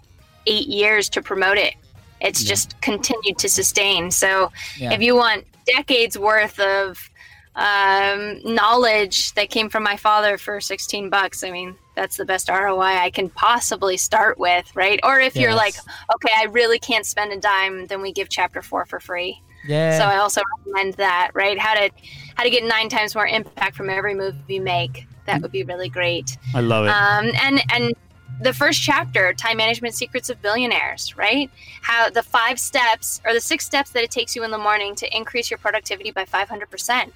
eight 0.46 0.68
years 0.68 1.08
to 1.10 1.22
promote 1.22 1.58
it. 1.58 1.74
It's 2.20 2.44
just 2.44 2.80
continued 2.82 3.38
to 3.38 3.48
sustain. 3.48 4.10
So 4.12 4.52
Yeah. 4.76 4.92
if 4.92 5.00
you 5.02 5.16
want 5.16 5.44
decades 5.74 6.18
worth 6.18 6.58
of 6.60 7.10
um, 7.56 8.40
knowledge 8.44 9.32
that 9.34 9.50
came 9.50 9.68
from 9.68 9.82
my 9.82 9.96
father 9.96 10.38
for 10.38 10.60
16 10.60 11.10
bucks, 11.10 11.42
I 11.42 11.50
mean, 11.50 11.76
that's 11.96 12.16
the 12.16 12.24
best 12.24 12.48
ROI 12.48 12.80
I 12.80 13.10
can 13.10 13.28
possibly 13.28 13.96
start 13.96 14.38
with, 14.38 14.74
right? 14.74 15.00
Or 15.02 15.20
if 15.20 15.36
you're 15.36 15.54
like, 15.54 15.74
okay, 16.14 16.32
I 16.36 16.44
really 16.44 16.78
can't 16.78 17.04
spend 17.04 17.32
a 17.32 17.38
dime, 17.38 17.86
then 17.88 18.00
we 18.00 18.12
give 18.12 18.28
chapter 18.28 18.62
four 18.62 18.86
for 18.86 19.00
free. 19.00 19.42
Yeah. 19.66 19.98
So 19.98 20.04
I 20.04 20.16
also 20.16 20.40
recommend 20.58 20.94
that, 20.94 21.32
right? 21.34 21.58
How 21.58 21.74
to 21.74 21.90
how 22.34 22.44
to 22.44 22.50
get 22.50 22.64
nine 22.64 22.88
times 22.88 23.14
more 23.14 23.26
impact 23.26 23.76
from 23.76 23.90
every 23.90 24.14
move 24.14 24.34
you 24.48 24.62
make. 24.62 25.06
That 25.26 25.42
would 25.42 25.52
be 25.52 25.64
really 25.64 25.90
great. 25.90 26.38
I 26.54 26.60
love 26.60 26.86
it. 26.86 26.90
Um, 26.90 27.30
and 27.42 27.62
and 27.70 27.94
the 28.40 28.52
first 28.52 28.80
chapter, 28.80 29.32
time 29.34 29.58
management 29.58 29.94
secrets 29.94 30.30
of 30.30 30.40
billionaires, 30.40 31.16
right? 31.16 31.50
How 31.82 32.08
the 32.10 32.22
five 32.22 32.58
steps 32.58 33.20
or 33.24 33.32
the 33.34 33.40
six 33.40 33.64
steps 33.66 33.90
that 33.90 34.02
it 34.02 34.10
takes 34.10 34.34
you 34.34 34.44
in 34.44 34.50
the 34.50 34.58
morning 34.58 34.94
to 34.96 35.16
increase 35.16 35.50
your 35.50 35.58
productivity 35.58 36.10
by 36.10 36.24
500%. 36.24 37.10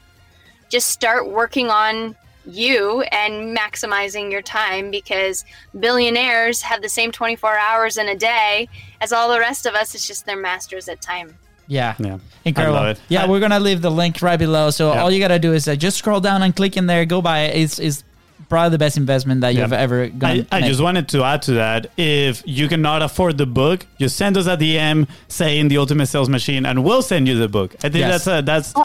Just 0.69 0.89
start 0.91 1.29
working 1.31 1.69
on 1.71 2.17
you 2.47 3.01
and 3.11 3.57
maximizing 3.57 4.31
your 4.31 4.43
time 4.43 4.91
because 4.91 5.45
billionaires 5.81 6.61
have 6.63 6.83
the 6.83 6.89
same 6.89 7.11
24 7.13 7.57
hours 7.57 7.97
in 7.97 8.09
a 8.09 8.15
day 8.17 8.69
as 9.01 9.13
all 9.13 9.31
the 9.33 9.39
rest 9.41 9.65
of 9.67 9.75
us. 9.75 9.95
It's 9.95 10.07
just 10.07 10.27
they're 10.27 10.37
masters 10.37 10.89
at 10.89 11.01
time. 11.01 11.35
Yeah. 11.67 11.95
Yeah. 11.99 12.19
Incredible. 12.45 12.77
I 12.77 12.81
love 12.81 12.97
it. 12.97 13.01
Yeah, 13.09 13.25
I- 13.25 13.29
we're 13.29 13.41
gonna 13.41 13.61
leave 13.61 13.81
the 13.81 13.91
link 13.91 14.21
right 14.21 14.39
below. 14.39 14.69
So 14.71 14.93
Yeah. 14.93 15.03
all 15.03 15.11
you 15.11 15.21
gotta 15.21 15.39
do 15.39 15.55
is 15.55 15.67
uh, 15.67 15.75
just 15.75 15.97
scroll 15.97 16.21
down 16.21 16.43
and 16.43 16.55
click 16.55 16.77
in 16.77 16.87
there. 16.87 17.07
Go 17.07 17.23
buy 17.23 17.41
it. 17.45 17.57
It's, 17.63 17.79
it's 17.79 18.05
probably 18.49 18.71
the 18.71 18.79
best 18.79 18.97
investment 18.97 19.41
that 19.43 19.55
you've 19.55 19.71
Yeah. 19.73 19.79
ever 19.79 20.09
gone. 20.09 20.47
I, 20.53 20.59
I 20.59 20.61
just 20.63 20.81
wanted 20.81 21.09
to 21.11 21.23
add 21.25 21.43
to 21.43 21.53
that. 21.53 21.91
If 21.97 22.43
you 22.47 22.69
cannot 22.69 23.03
afford 23.03 23.39
the 23.39 23.47
book, 23.47 23.87
just 23.99 24.17
send 24.17 24.37
us 24.37 24.47
a 24.47 24.57
DM 24.57 25.09
saying 25.29 25.69
the 25.69 25.79
Ultimate 25.79 26.07
Sales 26.07 26.29
Machine, 26.29 26.65
and 26.67 26.85
we'll 26.85 27.03
send 27.03 27.27
you 27.29 27.37
the 27.39 27.49
book. 27.49 27.75
I 27.79 27.89
think 27.89 27.97
Yes. 27.97 28.25
that's 28.25 28.41
a 28.41 28.43
that's. 28.45 28.73
that- 28.73 28.85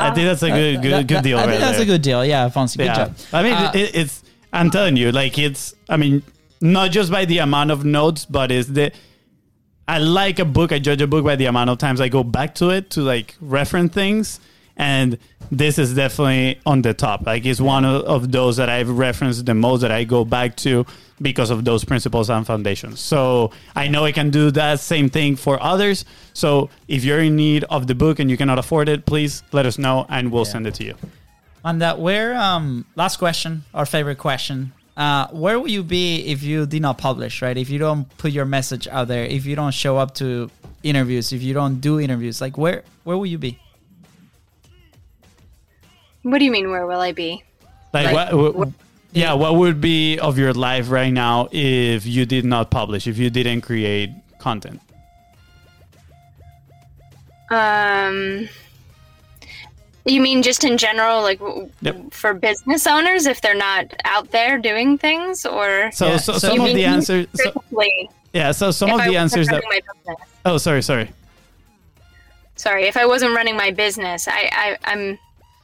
I 0.00 0.12
think 0.14 0.26
that's 0.26 0.42
a 0.42 0.50
good 0.50 0.82
good, 0.82 0.92
That- 0.92 1.06
good 1.06 1.22
deal. 1.22 1.38
I 1.38 1.42
think 1.42 1.52
right 1.52 1.60
that's 1.60 1.76
there. 1.78 1.82
a 1.82 1.86
good 1.86 2.02
deal. 2.02 2.24
Yeah, 2.24 2.48
Fonzie, 2.48 2.76
good 2.78 2.86
yeah. 2.86 2.94
job. 2.96 3.14
I 3.32 3.42
mean, 3.42 3.52
Uh, 3.54 3.72
it, 3.74 3.90
it's. 3.94 4.22
I'm 4.52 4.70
telling 4.70 4.96
you, 4.96 5.12
like 5.12 5.38
it's. 5.38 5.74
I 5.88 5.96
mean, 5.96 6.22
not 6.60 6.90
just 6.90 7.10
by 7.12 7.24
the 7.24 7.38
amount 7.38 7.70
of 7.70 7.84
notes, 7.84 8.24
but 8.24 8.50
it's 8.50 8.68
the. 8.68 8.92
I 9.86 9.98
like 9.98 10.38
a 10.38 10.44
book. 10.44 10.70
I 10.72 10.78
judge 10.78 11.00
a 11.00 11.06
book 11.06 11.24
by 11.24 11.36
the 11.36 11.46
amount 11.46 11.70
of 11.70 11.78
times 11.78 12.00
I 12.00 12.08
go 12.08 12.22
back 12.22 12.54
to 12.56 12.70
it 12.70 12.90
to 12.90 13.00
like 13.00 13.36
reference 13.40 13.92
things. 13.94 14.40
And 14.78 15.18
this 15.50 15.78
is 15.78 15.94
definitely 15.94 16.60
on 16.64 16.82
the 16.82 16.94
top. 16.94 17.26
Like 17.26 17.44
it's 17.44 17.60
one 17.60 17.84
of, 17.84 18.02
of 18.04 18.32
those 18.32 18.56
that 18.56 18.68
I've 18.68 18.88
referenced 18.88 19.44
the 19.44 19.54
most 19.54 19.80
that 19.80 19.90
I 19.90 20.04
go 20.04 20.24
back 20.24 20.56
to 20.58 20.86
because 21.20 21.50
of 21.50 21.64
those 21.64 21.84
principles 21.84 22.30
and 22.30 22.46
foundations. 22.46 23.00
So 23.00 23.50
I 23.74 23.88
know 23.88 24.04
I 24.04 24.12
can 24.12 24.30
do 24.30 24.50
that 24.52 24.80
same 24.80 25.08
thing 25.08 25.36
for 25.36 25.60
others. 25.62 26.04
So 26.32 26.70
if 26.86 27.04
you're 27.04 27.20
in 27.20 27.34
need 27.34 27.64
of 27.64 27.86
the 27.88 27.94
book 27.94 28.20
and 28.20 28.30
you 28.30 28.36
cannot 28.36 28.58
afford 28.58 28.88
it, 28.88 29.04
please 29.04 29.42
let 29.52 29.66
us 29.66 29.78
know 29.78 30.06
and 30.08 30.30
we'll 30.30 30.44
send 30.44 30.66
it 30.66 30.74
to 30.74 30.84
you. 30.84 30.94
And 31.64 31.82
that, 31.82 31.98
where 31.98 32.36
um, 32.36 32.86
last 32.94 33.16
question, 33.16 33.64
our 33.74 33.84
favorite 33.84 34.18
question. 34.18 34.72
Uh, 34.96 35.28
where 35.28 35.60
will 35.60 35.68
you 35.68 35.84
be 35.84 36.26
if 36.26 36.42
you 36.42 36.66
did 36.66 36.82
not 36.82 36.98
publish? 36.98 37.40
Right, 37.42 37.56
if 37.56 37.70
you 37.70 37.78
don't 37.78 38.04
put 38.18 38.32
your 38.32 38.44
message 38.44 38.88
out 38.88 39.06
there, 39.06 39.24
if 39.24 39.46
you 39.46 39.54
don't 39.54 39.72
show 39.72 39.96
up 39.96 40.14
to 40.14 40.50
interviews, 40.82 41.32
if 41.32 41.40
you 41.42 41.54
don't 41.54 41.80
do 41.80 42.00
interviews, 42.00 42.40
like 42.40 42.58
where 42.58 42.82
where 43.04 43.16
will 43.16 43.26
you 43.26 43.38
be? 43.38 43.60
What 46.30 46.38
do 46.38 46.44
you 46.44 46.50
mean? 46.50 46.70
Where 46.70 46.86
will 46.86 47.00
I 47.00 47.12
be? 47.12 47.42
Like, 47.94 48.12
Like, 48.12 48.32
what, 48.32 48.54
what- 48.54 48.68
yeah, 49.12 49.32
what 49.32 49.56
would 49.56 49.80
be 49.80 50.18
of 50.18 50.36
your 50.38 50.52
life 50.52 50.90
right 50.90 51.12
now 51.12 51.48
if 51.50 52.04
you 52.04 52.26
did 52.26 52.44
not 52.44 52.70
publish, 52.70 53.06
if 53.06 53.16
you 53.16 53.30
didn't 53.30 53.62
create 53.62 54.10
content? 54.38 54.80
Um, 57.50 58.46
you 60.04 60.20
mean 60.20 60.42
just 60.42 60.64
in 60.64 60.76
general, 60.76 61.22
like 61.22 61.40
Yep. 61.80 62.12
for 62.12 62.34
business 62.34 62.86
owners, 62.86 63.24
if 63.26 63.40
they're 63.40 63.54
not 63.54 63.86
out 64.04 64.30
there 64.30 64.58
doing 64.58 64.98
things, 64.98 65.46
or 65.46 65.90
So, 65.92 66.08
Yeah, 66.08 66.16
so, 66.18 66.32
so 66.34 66.48
some 66.50 66.60
of 66.60 66.66
the 66.74 66.84
answers. 66.84 67.26
So, 67.34 67.62
yeah, 68.34 68.52
so 68.52 68.70
some 68.70 68.90
of 68.90 69.00
I 69.00 69.08
the 69.08 69.16
answers 69.16 69.46
that. 69.48 69.62
my 69.70 69.80
business. 69.80 70.28
Oh, 70.44 70.58
sorry, 70.58 70.82
sorry. 70.82 71.10
Sorry, 72.56 72.84
if 72.86 72.96
I 72.98 73.06
wasn't 73.06 73.34
running 73.34 73.56
my 73.56 73.70
business, 73.70 74.28
I, 74.28 74.50
I 74.52 74.76
I'm 74.84 75.18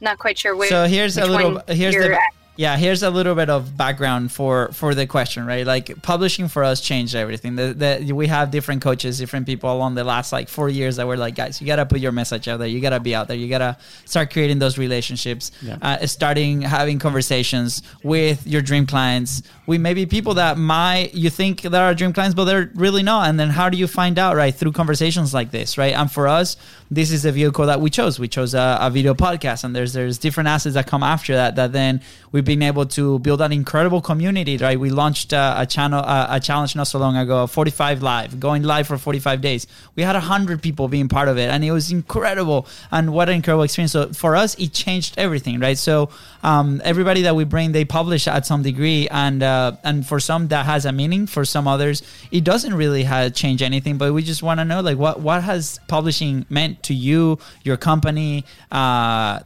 not 0.04 0.18
quite 0.18 0.38
sure 0.38 0.54
where. 0.54 0.68
So 0.68 0.86
here's 0.86 1.18
a 1.18 1.26
little. 1.26 1.60
Here's 1.66 1.94
the. 1.94 2.14
at. 2.14 2.20
Yeah, 2.56 2.76
here's 2.76 3.02
a 3.02 3.10
little 3.10 3.34
bit 3.34 3.50
of 3.50 3.76
background 3.76 4.30
for 4.30 4.68
for 4.68 4.94
the 4.94 5.08
question, 5.08 5.44
right? 5.44 5.66
Like 5.66 6.02
publishing 6.02 6.46
for 6.46 6.62
us 6.62 6.80
changed 6.80 7.16
everything. 7.16 7.56
The, 7.56 7.74
the, 7.74 8.12
we 8.12 8.28
have 8.28 8.52
different 8.52 8.80
coaches, 8.80 9.18
different 9.18 9.46
people 9.46 9.72
along 9.72 9.96
the 9.96 10.04
last 10.04 10.32
like 10.32 10.48
four 10.48 10.68
years 10.68 10.94
that 10.96 11.06
were 11.08 11.16
like, 11.16 11.34
guys, 11.34 11.60
you 11.60 11.66
gotta 11.66 11.84
put 11.84 11.98
your 11.98 12.12
message 12.12 12.46
out 12.46 12.58
there. 12.58 12.68
You 12.68 12.80
gotta 12.80 13.00
be 13.00 13.12
out 13.12 13.26
there. 13.26 13.36
You 13.36 13.48
gotta 13.48 13.76
start 14.04 14.32
creating 14.32 14.60
those 14.60 14.78
relationships. 14.78 15.50
Yeah. 15.62 15.78
Uh, 15.82 16.06
starting 16.06 16.62
having 16.62 17.00
conversations 17.00 17.82
with 18.04 18.46
your 18.46 18.62
dream 18.62 18.86
clients. 18.86 19.42
We 19.66 19.78
maybe 19.78 20.06
people 20.06 20.34
that 20.34 20.56
might 20.56 21.12
you 21.12 21.30
think 21.30 21.62
that 21.62 21.74
are 21.74 21.92
dream 21.92 22.12
clients, 22.12 22.36
but 22.36 22.44
they're 22.44 22.70
really 22.76 23.02
not. 23.02 23.28
And 23.28 23.40
then 23.40 23.50
how 23.50 23.68
do 23.68 23.76
you 23.76 23.88
find 23.88 24.16
out, 24.16 24.36
right? 24.36 24.54
Through 24.54 24.72
conversations 24.72 25.34
like 25.34 25.50
this, 25.50 25.76
right? 25.76 25.92
And 25.92 26.08
for 26.08 26.28
us, 26.28 26.56
this 26.94 27.10
is 27.10 27.22
the 27.22 27.32
vehicle 27.32 27.66
that 27.66 27.80
we 27.80 27.90
chose. 27.90 28.18
We 28.18 28.28
chose 28.28 28.54
a, 28.54 28.78
a 28.80 28.90
video 28.90 29.14
podcast, 29.14 29.64
and 29.64 29.74
there's 29.74 29.92
there's 29.92 30.18
different 30.18 30.48
assets 30.48 30.74
that 30.74 30.86
come 30.86 31.02
after 31.02 31.34
that. 31.34 31.56
That 31.56 31.72
then 31.72 32.00
we've 32.30 32.44
been 32.44 32.62
able 32.62 32.86
to 32.86 33.18
build 33.18 33.40
an 33.40 33.52
incredible 33.52 34.00
community, 34.00 34.56
right? 34.56 34.78
We 34.78 34.90
launched 34.90 35.32
uh, 35.32 35.56
a 35.58 35.66
channel, 35.66 36.00
uh, 36.00 36.28
a 36.30 36.40
challenge 36.40 36.76
not 36.76 36.84
so 36.84 36.98
long 36.98 37.16
ago, 37.16 37.46
45 37.46 38.02
live, 38.02 38.40
going 38.40 38.62
live 38.62 38.86
for 38.86 38.98
45 38.98 39.40
days. 39.40 39.66
We 39.96 40.02
had 40.02 40.14
hundred 40.16 40.62
people 40.62 40.88
being 40.88 41.08
part 41.08 41.28
of 41.28 41.36
it, 41.38 41.50
and 41.50 41.64
it 41.64 41.72
was 41.72 41.90
incredible. 41.90 42.66
And 42.92 43.12
what 43.12 43.28
an 43.28 43.36
incredible 43.36 43.64
experience! 43.64 43.92
So 43.92 44.12
for 44.12 44.36
us, 44.36 44.54
it 44.56 44.72
changed 44.72 45.14
everything, 45.18 45.60
right? 45.60 45.78
So 45.78 46.10
um, 46.42 46.80
everybody 46.84 47.22
that 47.22 47.34
we 47.34 47.44
bring, 47.44 47.72
they 47.72 47.84
publish 47.84 48.28
at 48.28 48.46
some 48.46 48.62
degree, 48.62 49.08
and 49.08 49.42
uh, 49.42 49.72
and 49.82 50.06
for 50.06 50.20
some 50.20 50.48
that 50.48 50.66
has 50.66 50.86
a 50.86 50.92
meaning. 50.92 51.26
For 51.26 51.44
some 51.44 51.66
others, 51.66 52.02
it 52.30 52.44
doesn't 52.44 52.74
really 52.74 53.02
have 53.04 53.34
change 53.34 53.62
anything. 53.62 53.98
But 53.98 54.12
we 54.12 54.22
just 54.22 54.42
want 54.42 54.60
to 54.60 54.64
know, 54.64 54.80
like, 54.80 54.98
what 54.98 55.20
what 55.20 55.42
has 55.42 55.80
publishing 55.88 56.46
meant 56.48 56.83
to 56.84 56.94
you, 56.94 57.38
your 57.62 57.76
company, 57.76 58.44
uh, 58.72 59.40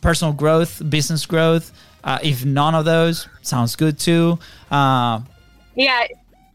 personal 0.00 0.32
growth, 0.32 0.82
business 0.88 1.26
growth. 1.26 1.72
Uh, 2.04 2.18
if 2.22 2.44
none 2.44 2.74
of 2.74 2.84
those 2.84 3.28
sounds 3.42 3.74
good 3.74 3.98
too. 3.98 4.38
Uh, 4.70 5.20
Yeah. 5.74 6.06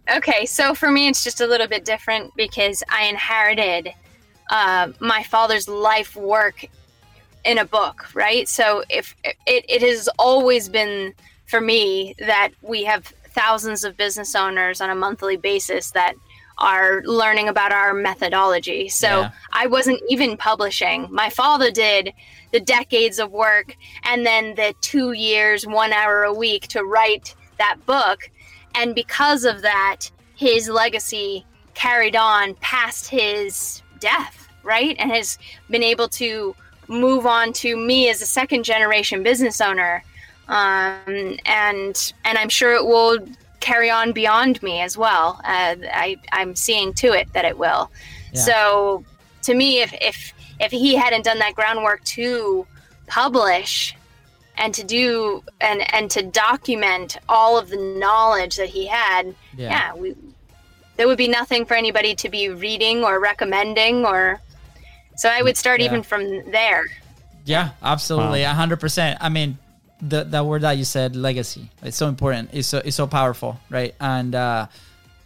Okay. 0.09 0.45
So 0.45 0.73
for 0.73 0.89
me, 0.89 1.07
it's 1.07 1.23
just 1.23 1.41
a 1.41 1.47
little 1.47 1.67
bit 1.67 1.85
different 1.85 2.33
because 2.35 2.83
I 2.89 3.05
inherited 3.05 3.93
uh, 4.49 4.89
my 4.99 5.23
father's 5.23 5.67
life 5.67 6.15
work 6.15 6.65
in 7.43 7.57
a 7.57 7.65
book, 7.65 8.13
right? 8.13 8.47
So 8.47 8.83
if 8.89 9.15
it, 9.23 9.65
it 9.67 9.81
has 9.81 10.07
always 10.19 10.69
been 10.69 11.13
for 11.47 11.59
me 11.59 12.15
that 12.19 12.51
we 12.61 12.83
have 12.85 13.05
thousands 13.33 13.83
of 13.83 13.97
business 13.97 14.35
owners 14.35 14.81
on 14.81 14.89
a 14.89 14.95
monthly 14.95 15.37
basis 15.37 15.91
that 15.91 16.15
are 16.61 17.01
learning 17.05 17.49
about 17.49 17.71
our 17.71 17.93
methodology. 17.93 18.87
So 18.87 19.07
Yeah. 19.07 19.31
I 19.51 19.67
wasn't 19.67 19.99
even 20.09 20.37
publishing. 20.37 21.07
My 21.11 21.29
father 21.29 21.71
did 21.71 22.13
the 22.51 22.59
decades 22.59 23.17
of 23.19 23.31
work 23.31 23.75
and 24.03 24.25
then 24.25 24.55
the 24.55 24.73
two 24.81 25.11
years, 25.13 25.65
one 25.65 25.91
hour 25.91 26.23
a 26.23 26.33
week 26.33 26.67
to 26.69 26.83
write 26.83 27.35
that 27.57 27.77
book. 27.85 28.29
And 28.75 28.95
because 28.95 29.43
of 29.43 29.61
that, 29.63 30.11
his 30.35 30.69
legacy 30.69 31.45
carried 31.73 32.15
on 32.15 32.55
past 32.55 33.07
his 33.09 33.81
death, 33.99 34.47
right? 34.63 34.95
And 34.99 35.11
has 35.11 35.37
been 35.69 35.83
able 35.83 36.07
to 36.09 36.55
move 36.87 37.25
on 37.25 37.53
to 37.53 37.75
me 37.75 38.09
as 38.09 38.21
a 38.21 38.25
second 38.25 38.63
generation 38.63 39.23
business 39.23 39.61
owner. 39.61 40.03
Um, 40.47 41.37
and 41.45 42.13
and 42.25 42.37
I'm 42.37 42.49
sure 42.49 42.73
it 42.73 42.85
will 42.85 43.19
carry 43.61 43.89
on 43.89 44.11
beyond 44.11 44.61
me 44.61 44.81
as 44.81 44.97
well. 44.97 45.39
Uh, 45.45 45.75
I, 45.93 46.17
I'm 46.31 46.55
seeing 46.55 46.93
to 46.95 47.13
it 47.13 47.31
that 47.33 47.45
it 47.45 47.57
will. 47.57 47.89
Yeah. 48.33 48.41
So 48.41 49.05
to 49.43 49.53
me, 49.53 49.81
if, 49.81 49.93
if 50.01 50.33
if 50.59 50.71
he 50.71 50.95
hadn't 50.95 51.23
done 51.23 51.39
that 51.39 51.55
groundwork 51.55 52.03
to 52.03 52.67
publish 53.07 53.95
and 54.57 54.73
to 54.73 54.83
do 54.83 55.43
and 55.59 55.81
and 55.93 56.11
to 56.11 56.21
document 56.23 57.17
all 57.29 57.57
of 57.57 57.69
the 57.69 57.77
knowledge 57.77 58.57
that 58.57 58.69
he 58.69 58.85
had, 58.87 59.33
Yeah. 59.55 59.69
yeah, 59.69 59.93
we 59.95 60.15
there 60.97 61.07
would 61.07 61.17
be 61.17 61.27
nothing 61.27 61.65
for 61.65 61.73
anybody 61.73 62.13
to 62.15 62.29
be 62.29 62.49
reading 62.49 63.03
or 63.03 63.19
recommending 63.19 64.05
or 64.05 64.39
so 65.15 65.29
I 65.29 65.41
would 65.41 65.57
start 65.57 65.79
Yeah. 65.79 65.87
even 65.87 66.03
from 66.03 66.51
there. 66.51 66.85
Yeah, 67.45 67.69
absolutely, 67.81 68.43
a 68.43 68.53
hundred 68.53 68.79
percent. 68.79 69.17
I 69.21 69.29
mean, 69.29 69.57
the 70.01 70.23
that 70.23 70.45
word 70.45 70.63
that 70.63 70.77
you 70.77 70.83
said, 70.83 71.15
legacy, 71.15 71.69
it's 71.81 71.97
so 71.97 72.07
important. 72.07 72.49
It's 72.53 72.67
so 72.67 72.81
it's 72.83 72.95
so 72.95 73.07
powerful, 73.07 73.59
right? 73.69 73.93
And 73.99 74.33
uh, 74.35 74.67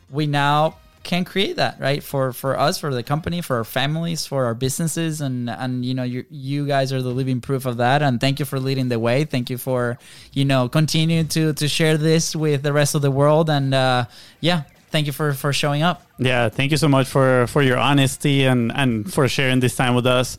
we 0.09 0.27
now 0.27 0.77
can 1.05 1.23
create 1.23 1.55
that, 1.55 1.79
right? 1.79 2.03
For 2.03 2.33
for 2.33 2.59
us, 2.59 2.77
for 2.79 2.93
the 2.93 3.03
company, 3.03 3.41
for 3.41 3.57
our 3.57 3.63
families, 3.63 4.25
for 4.25 4.45
our 4.45 4.53
businesses, 4.53 5.21
and 5.21 5.49
and 5.49 5.85
you 5.85 5.93
know, 5.93 6.03
you 6.03 6.25
you 6.29 6.67
guys 6.67 6.91
are 6.91 7.01
the 7.01 7.09
living 7.09 7.39
proof 7.39 7.65
of 7.65 7.77
that. 7.77 8.01
And 8.01 8.19
thank 8.19 8.39
you 8.39 8.45
for 8.45 8.59
leading 8.59 8.89
the 8.89 8.99
way. 8.99 9.23
Thank 9.23 9.49
you 9.49 9.57
for 9.57 9.97
you 10.33 10.43
know 10.43 10.67
continue 10.67 11.23
to 11.23 11.53
to 11.53 11.67
share 11.67 11.97
this 11.97 12.35
with 12.35 12.63
the 12.63 12.73
rest 12.73 12.95
of 12.95 13.01
the 13.01 13.11
world. 13.11 13.49
And 13.49 13.73
uh, 13.73 14.05
yeah, 14.41 14.63
thank 14.89 15.05
you 15.05 15.13
for 15.13 15.33
for 15.33 15.53
showing 15.53 15.83
up. 15.83 16.05
Yeah, 16.17 16.49
thank 16.49 16.71
you 16.71 16.77
so 16.77 16.89
much 16.89 17.07
for 17.07 17.47
for 17.47 17.61
your 17.61 17.77
honesty 17.77 18.43
and 18.43 18.71
and 18.75 19.11
for 19.11 19.29
sharing 19.29 19.61
this 19.61 19.75
time 19.75 19.95
with 19.95 20.07
us. 20.07 20.37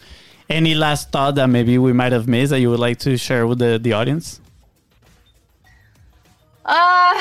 Any 0.49 0.75
last 0.75 1.11
thought 1.11 1.35
that 1.35 1.49
maybe 1.49 1.77
we 1.79 1.93
might 1.93 2.13
have 2.13 2.29
missed 2.29 2.51
that 2.51 2.61
you 2.61 2.71
would 2.71 2.79
like 2.79 2.99
to 3.01 3.17
share 3.17 3.47
with 3.47 3.59
the 3.59 3.79
the 3.83 3.93
audience? 3.93 4.41
Uh 6.65 7.21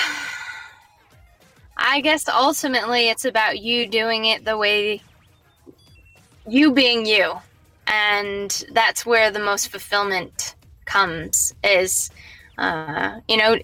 I 1.78 2.02
guess 2.02 2.28
ultimately 2.28 3.10
it's 3.10 3.26
about 3.26 3.60
you 3.60 3.88
doing 3.88 4.26
it 4.26 4.46
the 4.46 4.58
way 4.58 5.02
you 6.48 6.72
being 6.72 7.06
you. 7.06 7.34
And 7.88 8.64
that's 8.72 9.06
where 9.06 9.30
the 9.32 9.40
most 9.40 9.70
fulfillment 9.70 10.56
comes 10.86 11.54
is 11.64 12.10
uh, 12.58 13.20
you 13.28 13.38
know, 13.38 13.58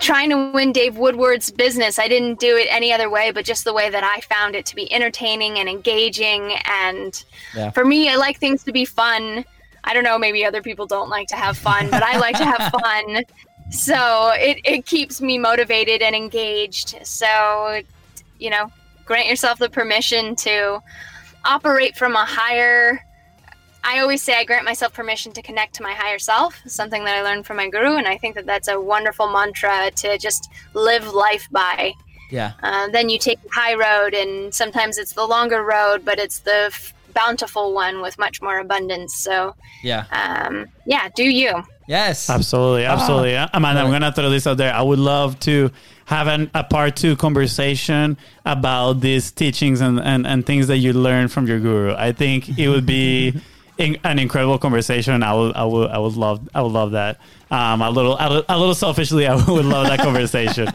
trying 0.00 0.30
to 0.30 0.50
win 0.52 0.72
Dave 0.72 0.98
Woodward's 0.98 1.50
business. 1.50 1.98
I 1.98 2.08
didn't 2.08 2.38
do 2.38 2.56
it 2.56 2.68
any 2.70 2.92
other 2.92 3.08
way, 3.08 3.30
but 3.30 3.44
just 3.44 3.64
the 3.64 3.72
way 3.72 3.88
that 3.88 4.04
I 4.04 4.20
found 4.20 4.54
it 4.54 4.66
to 4.66 4.76
be 4.76 4.92
entertaining 4.92 5.58
and 5.58 5.68
engaging. 5.68 6.52
And 6.66 7.22
Yeah. 7.54 7.70
for 7.70 7.84
me, 7.84 8.10
I 8.10 8.16
like 8.16 8.38
things 8.38 8.64
to 8.64 8.72
be 8.72 8.84
fun. 8.84 9.44
I 9.84 9.94
don't 9.94 10.04
know, 10.04 10.18
maybe 10.18 10.44
other 10.44 10.60
people 10.60 10.86
don't 10.86 11.08
like 11.08 11.28
to 11.28 11.36
have 11.36 11.56
fun, 11.56 11.88
but 11.90 12.02
I 12.02 12.18
like 12.18 12.36
to 12.36 12.44
have 12.44 12.70
fun. 12.82 13.24
So 13.70 14.30
it, 14.34 14.58
it 14.64 14.84
keeps 14.86 15.20
me 15.20 15.38
motivated 15.38 16.02
and 16.02 16.14
engaged. 16.14 16.96
So, 17.06 17.80
you 18.38 18.50
know, 18.50 18.70
grant 19.06 19.26
yourself 19.26 19.58
the 19.58 19.70
permission 19.70 20.36
to 20.36 20.82
operate 21.44 21.96
from 21.96 22.14
a 22.14 22.24
higher 22.24 23.02
I 23.88 24.00
always 24.00 24.22
say 24.22 24.34
I 24.34 24.44
grant 24.44 24.66
myself 24.66 24.92
permission 24.92 25.32
to 25.32 25.40
connect 25.40 25.74
to 25.76 25.82
my 25.82 25.94
higher 25.94 26.18
self, 26.18 26.60
something 26.66 27.04
that 27.04 27.16
I 27.16 27.22
learned 27.22 27.46
from 27.46 27.56
my 27.56 27.70
guru, 27.70 27.96
and 27.96 28.06
I 28.06 28.18
think 28.18 28.34
that 28.34 28.44
that's 28.44 28.68
a 28.68 28.78
wonderful 28.78 29.30
mantra 29.30 29.90
to 30.02 30.18
just 30.18 30.50
live 30.74 31.14
life 31.14 31.48
by. 31.50 31.92
Yeah, 32.30 32.52
Uh, 32.62 32.88
then 32.88 33.08
you 33.08 33.18
take 33.18 33.42
the 33.42 33.48
high 33.50 33.72
road, 33.74 34.12
and 34.12 34.54
sometimes 34.54 34.98
it's 34.98 35.12
the 35.14 35.24
longer 35.26 35.62
road, 35.64 36.04
but 36.04 36.18
it's 36.18 36.40
the 36.40 36.64
f- 36.66 36.92
bountiful 37.14 37.72
one 37.72 38.02
with 38.02 38.18
much 38.18 38.42
more 38.42 38.58
abundance. 38.58 39.14
So, 39.14 39.54
yeah, 39.82 40.04
um, 40.12 40.66
yeah, 40.84 41.08
do 41.16 41.24
you? 41.24 41.64
yes, 41.86 42.28
Absolutely, 42.28 42.84
absolutely. 42.84 43.34
Amanda, 43.54 43.80
I'm 43.80 43.90
gonna 43.90 44.12
throw 44.12 44.28
this 44.28 44.46
out 44.46 44.58
there. 44.58 44.74
I 44.74 44.82
would 44.82 44.98
love 44.98 45.40
to 45.40 45.70
have 46.04 46.26
an, 46.28 46.50
a 46.54 46.62
part 46.62 46.96
two 46.96 47.16
conversation 47.16 48.18
about 48.44 49.00
these 49.00 49.32
teachings 49.32 49.80
and, 49.80 49.98
and, 49.98 50.26
and 50.26 50.44
things 50.44 50.66
that 50.66 50.76
you 50.76 50.92
learned 50.92 51.32
from 51.32 51.46
your 51.46 51.58
guru. 51.58 51.94
I 51.94 52.12
think 52.12 52.58
it 52.58 52.68
would 52.68 52.84
be 52.84 53.40
in, 53.78 53.96
an 54.04 54.18
incredible 54.18 54.58
conversation. 54.58 55.22
I 55.22 55.34
would, 55.34 55.54
I 55.56 55.64
would, 55.64 55.90
I 55.90 55.98
would 55.98 56.14
love, 56.14 56.48
I 56.54 56.62
would 56.62 56.72
love 56.72 56.90
that. 56.92 57.18
Um, 57.50 57.80
a 57.80 57.88
little, 57.88 58.14
a, 58.20 58.28
little- 58.58 58.74
selfishly, 58.74 59.26
I 59.26 59.34
would 59.50 59.64
love 59.64 59.86
that 59.86 60.00
conversation. 60.00 60.68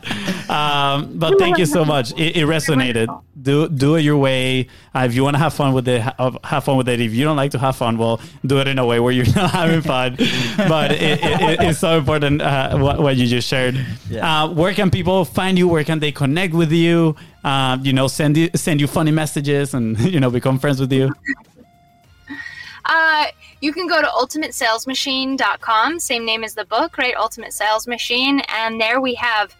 Um, 0.49 1.19
but 1.19 1.37
thank 1.37 1.59
you 1.59 1.67
so 1.67 1.85
much. 1.85 2.11
It, 2.13 2.35
it 2.37 2.45
resonated. 2.47 3.07
Do, 3.39 3.69
do 3.69 3.95
it 3.95 4.01
your 4.01 4.17
way. 4.17 4.67
Uh, 4.95 5.01
if 5.01 5.13
you 5.13 5.23
want 5.23 5.35
to 5.35 5.39
have 5.39 5.53
fun 5.53 5.73
with 5.73 5.87
it, 5.87 6.01
ha- 6.01 6.31
have 6.43 6.63
fun 6.63 6.77
with 6.77 6.89
it. 6.89 6.99
If 6.99 7.13
you 7.13 7.23
don't 7.25 7.35
like 7.37 7.51
to 7.51 7.59
have 7.59 7.75
fun, 7.75 7.97
well, 7.99 8.19
do 8.45 8.59
it 8.59 8.67
in 8.67 8.79
a 8.79 8.85
way 8.85 8.99
where 8.99 9.11
you're 9.11 9.25
not 9.35 9.51
having 9.51 9.81
fun. 9.81 10.15
But 10.57 10.91
it, 10.93 11.19
it, 11.21 11.59
it's 11.61 11.79
so 11.79 11.97
important 11.97 12.41
uh, 12.41 12.77
what, 12.79 12.99
what 12.99 13.15
you 13.17 13.27
just 13.27 13.47
shared. 13.47 13.77
Yeah. 14.09 14.43
Uh, 14.45 14.47
where 14.49 14.73
can 14.73 14.89
people 14.89 15.25
find 15.25 15.57
you? 15.59 15.67
Where 15.67 15.83
can 15.83 15.99
they 15.99 16.11
connect 16.11 16.53
with 16.55 16.71
you? 16.71 17.15
Uh, 17.43 17.77
you 17.81 17.93
know, 17.93 18.07
send 18.07 18.37
you 18.37 18.49
send 18.55 18.79
you 18.81 18.87
funny 18.87 19.11
messages 19.11 19.73
and 19.73 19.99
you 20.13 20.19
know 20.19 20.29
become 20.31 20.57
friends 20.57 20.79
with 20.79 20.91
you. 20.93 21.13
Uh, 22.95 23.25
you 23.59 23.73
can 23.73 23.87
go 23.87 24.01
to 24.01 24.07
ultimatesalesmachine.com, 24.07 25.99
same 25.99 26.25
name 26.25 26.43
as 26.43 26.53
the 26.53 26.63
book, 26.65 26.99
right? 26.99 27.15
Ultimate 27.17 27.51
Sales 27.51 27.87
Machine. 27.87 28.43
And 28.49 28.79
there 28.79 29.01
we 29.01 29.15
have 29.15 29.55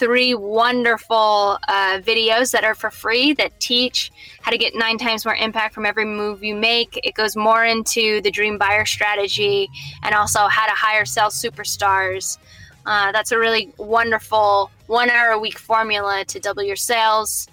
three 0.00 0.34
wonderful 0.34 1.58
uh, 1.68 2.00
videos 2.00 2.50
that 2.50 2.64
are 2.64 2.74
for 2.74 2.90
free 2.90 3.34
that 3.34 3.60
teach 3.60 4.10
how 4.40 4.50
to 4.50 4.58
get 4.58 4.74
nine 4.74 4.98
times 4.98 5.24
more 5.24 5.36
impact 5.36 5.74
from 5.74 5.86
every 5.86 6.04
move 6.04 6.42
you 6.42 6.56
make. 6.56 6.98
It 7.04 7.14
goes 7.14 7.36
more 7.36 7.64
into 7.64 8.20
the 8.22 8.32
dream 8.32 8.58
buyer 8.58 8.84
strategy 8.84 9.68
and 10.02 10.12
also 10.12 10.48
how 10.48 10.66
to 10.66 10.72
hire 10.72 11.04
sales 11.04 11.40
superstars. 11.40 12.36
Uh, 12.84 13.12
that's 13.12 13.30
a 13.30 13.38
really 13.38 13.72
wonderful 13.76 14.72
one 14.88 15.08
hour 15.08 15.28
a 15.28 15.38
week 15.38 15.56
formula 15.56 16.24
to 16.24 16.40
double 16.40 16.64
your 16.64 16.74
sales. 16.74 17.46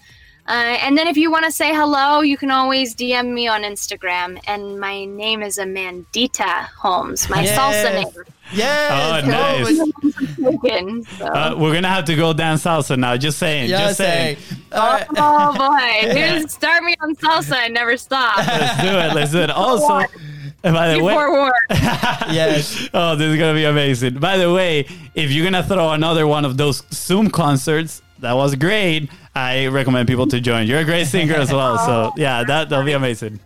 Uh, 0.50 0.78
and 0.82 0.98
then 0.98 1.08
if 1.08 1.16
you 1.16 1.30
want 1.30 1.46
to 1.46 1.52
say 1.52 1.76
hello, 1.76 2.22
you 2.22 2.36
can 2.36 2.50
always 2.50 2.96
DM 2.96 3.32
me 3.34 3.48
on 3.48 3.62
Instagram. 3.62 4.42
And 4.48 4.80
my 4.80 5.06
name 5.06 5.44
is 5.44 5.60
Amandita 5.60 6.68
Holmes, 6.76 7.30
my 7.30 7.44
Yes. 7.44 7.56
salsa 7.58 7.94
name. 7.94 8.26
Yes. 8.52 9.24
Oh, 9.24 9.30
nice. 9.30 9.92
So. 11.20 11.26
Uh, 11.26 11.56
we're 11.58 11.74
gonna 11.74 11.90
have 11.90 12.06
to 12.06 12.16
go 12.16 12.34
down 12.34 12.58
salsa 12.58 12.98
now. 12.98 13.16
Just 13.18 13.38
saying. 13.38 13.70
Yeah, 13.70 13.88
just 13.88 13.98
saying. 13.98 14.38
say. 14.38 14.56
All 14.72 14.94
right. 14.94 15.06
Oh 15.18 15.54
boy, 15.54 16.14
you 16.40 16.48
start 16.48 16.84
me 16.84 16.96
on 17.02 17.16
salsa, 17.16 17.54
I 17.54 17.68
never 17.68 17.96
stop. 17.98 18.38
Let's 18.38 18.82
do 18.82 18.88
it. 18.88 19.14
Let's 19.14 19.32
do 19.32 19.40
it. 19.40 19.50
Also, 19.52 20.00
by 20.64 20.94
the 20.94 21.04
way, 21.04 21.14
war. 21.14 21.52
yes. 21.70 22.90
oh, 22.94 23.16
this 23.16 23.32
is 23.34 23.38
gonna 23.38 23.54
be 23.54 23.66
amazing. 23.66 24.16
By 24.20 24.38
the 24.38 24.52
way, 24.52 24.88
if 25.16 25.32
you're 25.32 25.46
gonna 25.46 25.64
throw 25.64 25.92
another 25.92 26.26
one 26.26 26.46
of 26.46 26.58
those 26.58 26.82
Zoom 26.92 27.30
concerts, 27.30 28.02
that 28.20 28.34
was 28.34 28.56
great. 28.56 29.10
I 29.36 29.68
recommend 29.68 30.08
people 30.08 30.28
to 30.28 30.40
join. 30.42 30.68
You're 30.68 30.80
a 30.80 30.86
great 30.86 31.08
singer 31.08 31.36
as 31.36 31.52
well, 31.52 31.78
so 31.78 32.14
yeah, 32.18 32.44
that 32.44 32.70
that'll 32.70 32.86
be 32.86 32.94
amazing. 32.94 33.40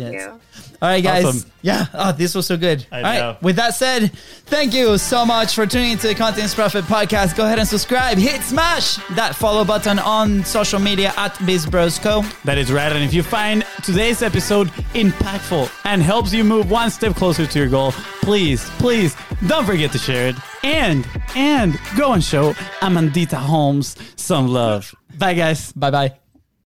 Yes. 0.00 0.12
you. 0.14 0.40
All 0.82 0.88
right, 0.88 1.02
guys. 1.04 1.24
Awesome. 1.24 1.50
Yeah. 1.62 1.86
Oh, 1.92 2.12
this 2.12 2.34
was 2.34 2.46
so 2.46 2.56
good. 2.56 2.86
I 2.90 2.96
All 2.96 3.02
right. 3.02 3.18
know. 3.18 3.36
With 3.42 3.56
that 3.56 3.74
said, 3.74 4.12
thank 4.46 4.72
you 4.72 4.96
so 4.96 5.26
much 5.26 5.54
for 5.54 5.66
tuning 5.66 5.92
into 5.92 6.08
the 6.08 6.14
Content 6.14 6.44
Is 6.46 6.54
Profit 6.54 6.84
podcast. 6.86 7.36
Go 7.36 7.44
ahead 7.44 7.58
and 7.58 7.68
subscribe. 7.68 8.16
Hit 8.16 8.40
smash 8.42 8.96
that 9.14 9.34
follow 9.36 9.64
button 9.64 9.98
on 9.98 10.42
social 10.44 10.78
media 10.80 11.12
at 11.18 11.34
BizBrosCo. 11.34 12.42
That 12.44 12.56
is 12.56 12.72
right. 12.72 12.90
And 12.90 13.04
if 13.04 13.12
you 13.12 13.22
find 13.22 13.64
today's 13.82 14.22
episode 14.22 14.68
impactful 14.94 15.70
and 15.84 16.02
helps 16.02 16.32
you 16.32 16.44
move 16.44 16.70
one 16.70 16.90
step 16.90 17.14
closer 17.14 17.46
to 17.46 17.58
your 17.58 17.68
goal, 17.68 17.92
please, 18.22 18.68
please 18.78 19.14
don't 19.46 19.66
forget 19.66 19.92
to 19.92 19.98
share 19.98 20.28
it. 20.28 20.36
And 20.62 21.06
and 21.36 21.78
go 21.96 22.12
and 22.12 22.22
show 22.24 22.52
Amandita 22.82 23.36
Holmes 23.36 23.96
some 24.16 24.48
love. 24.48 24.94
Bye 25.18 25.34
guys. 25.34 25.72
Bye 25.72 25.90
bye. 25.90 26.29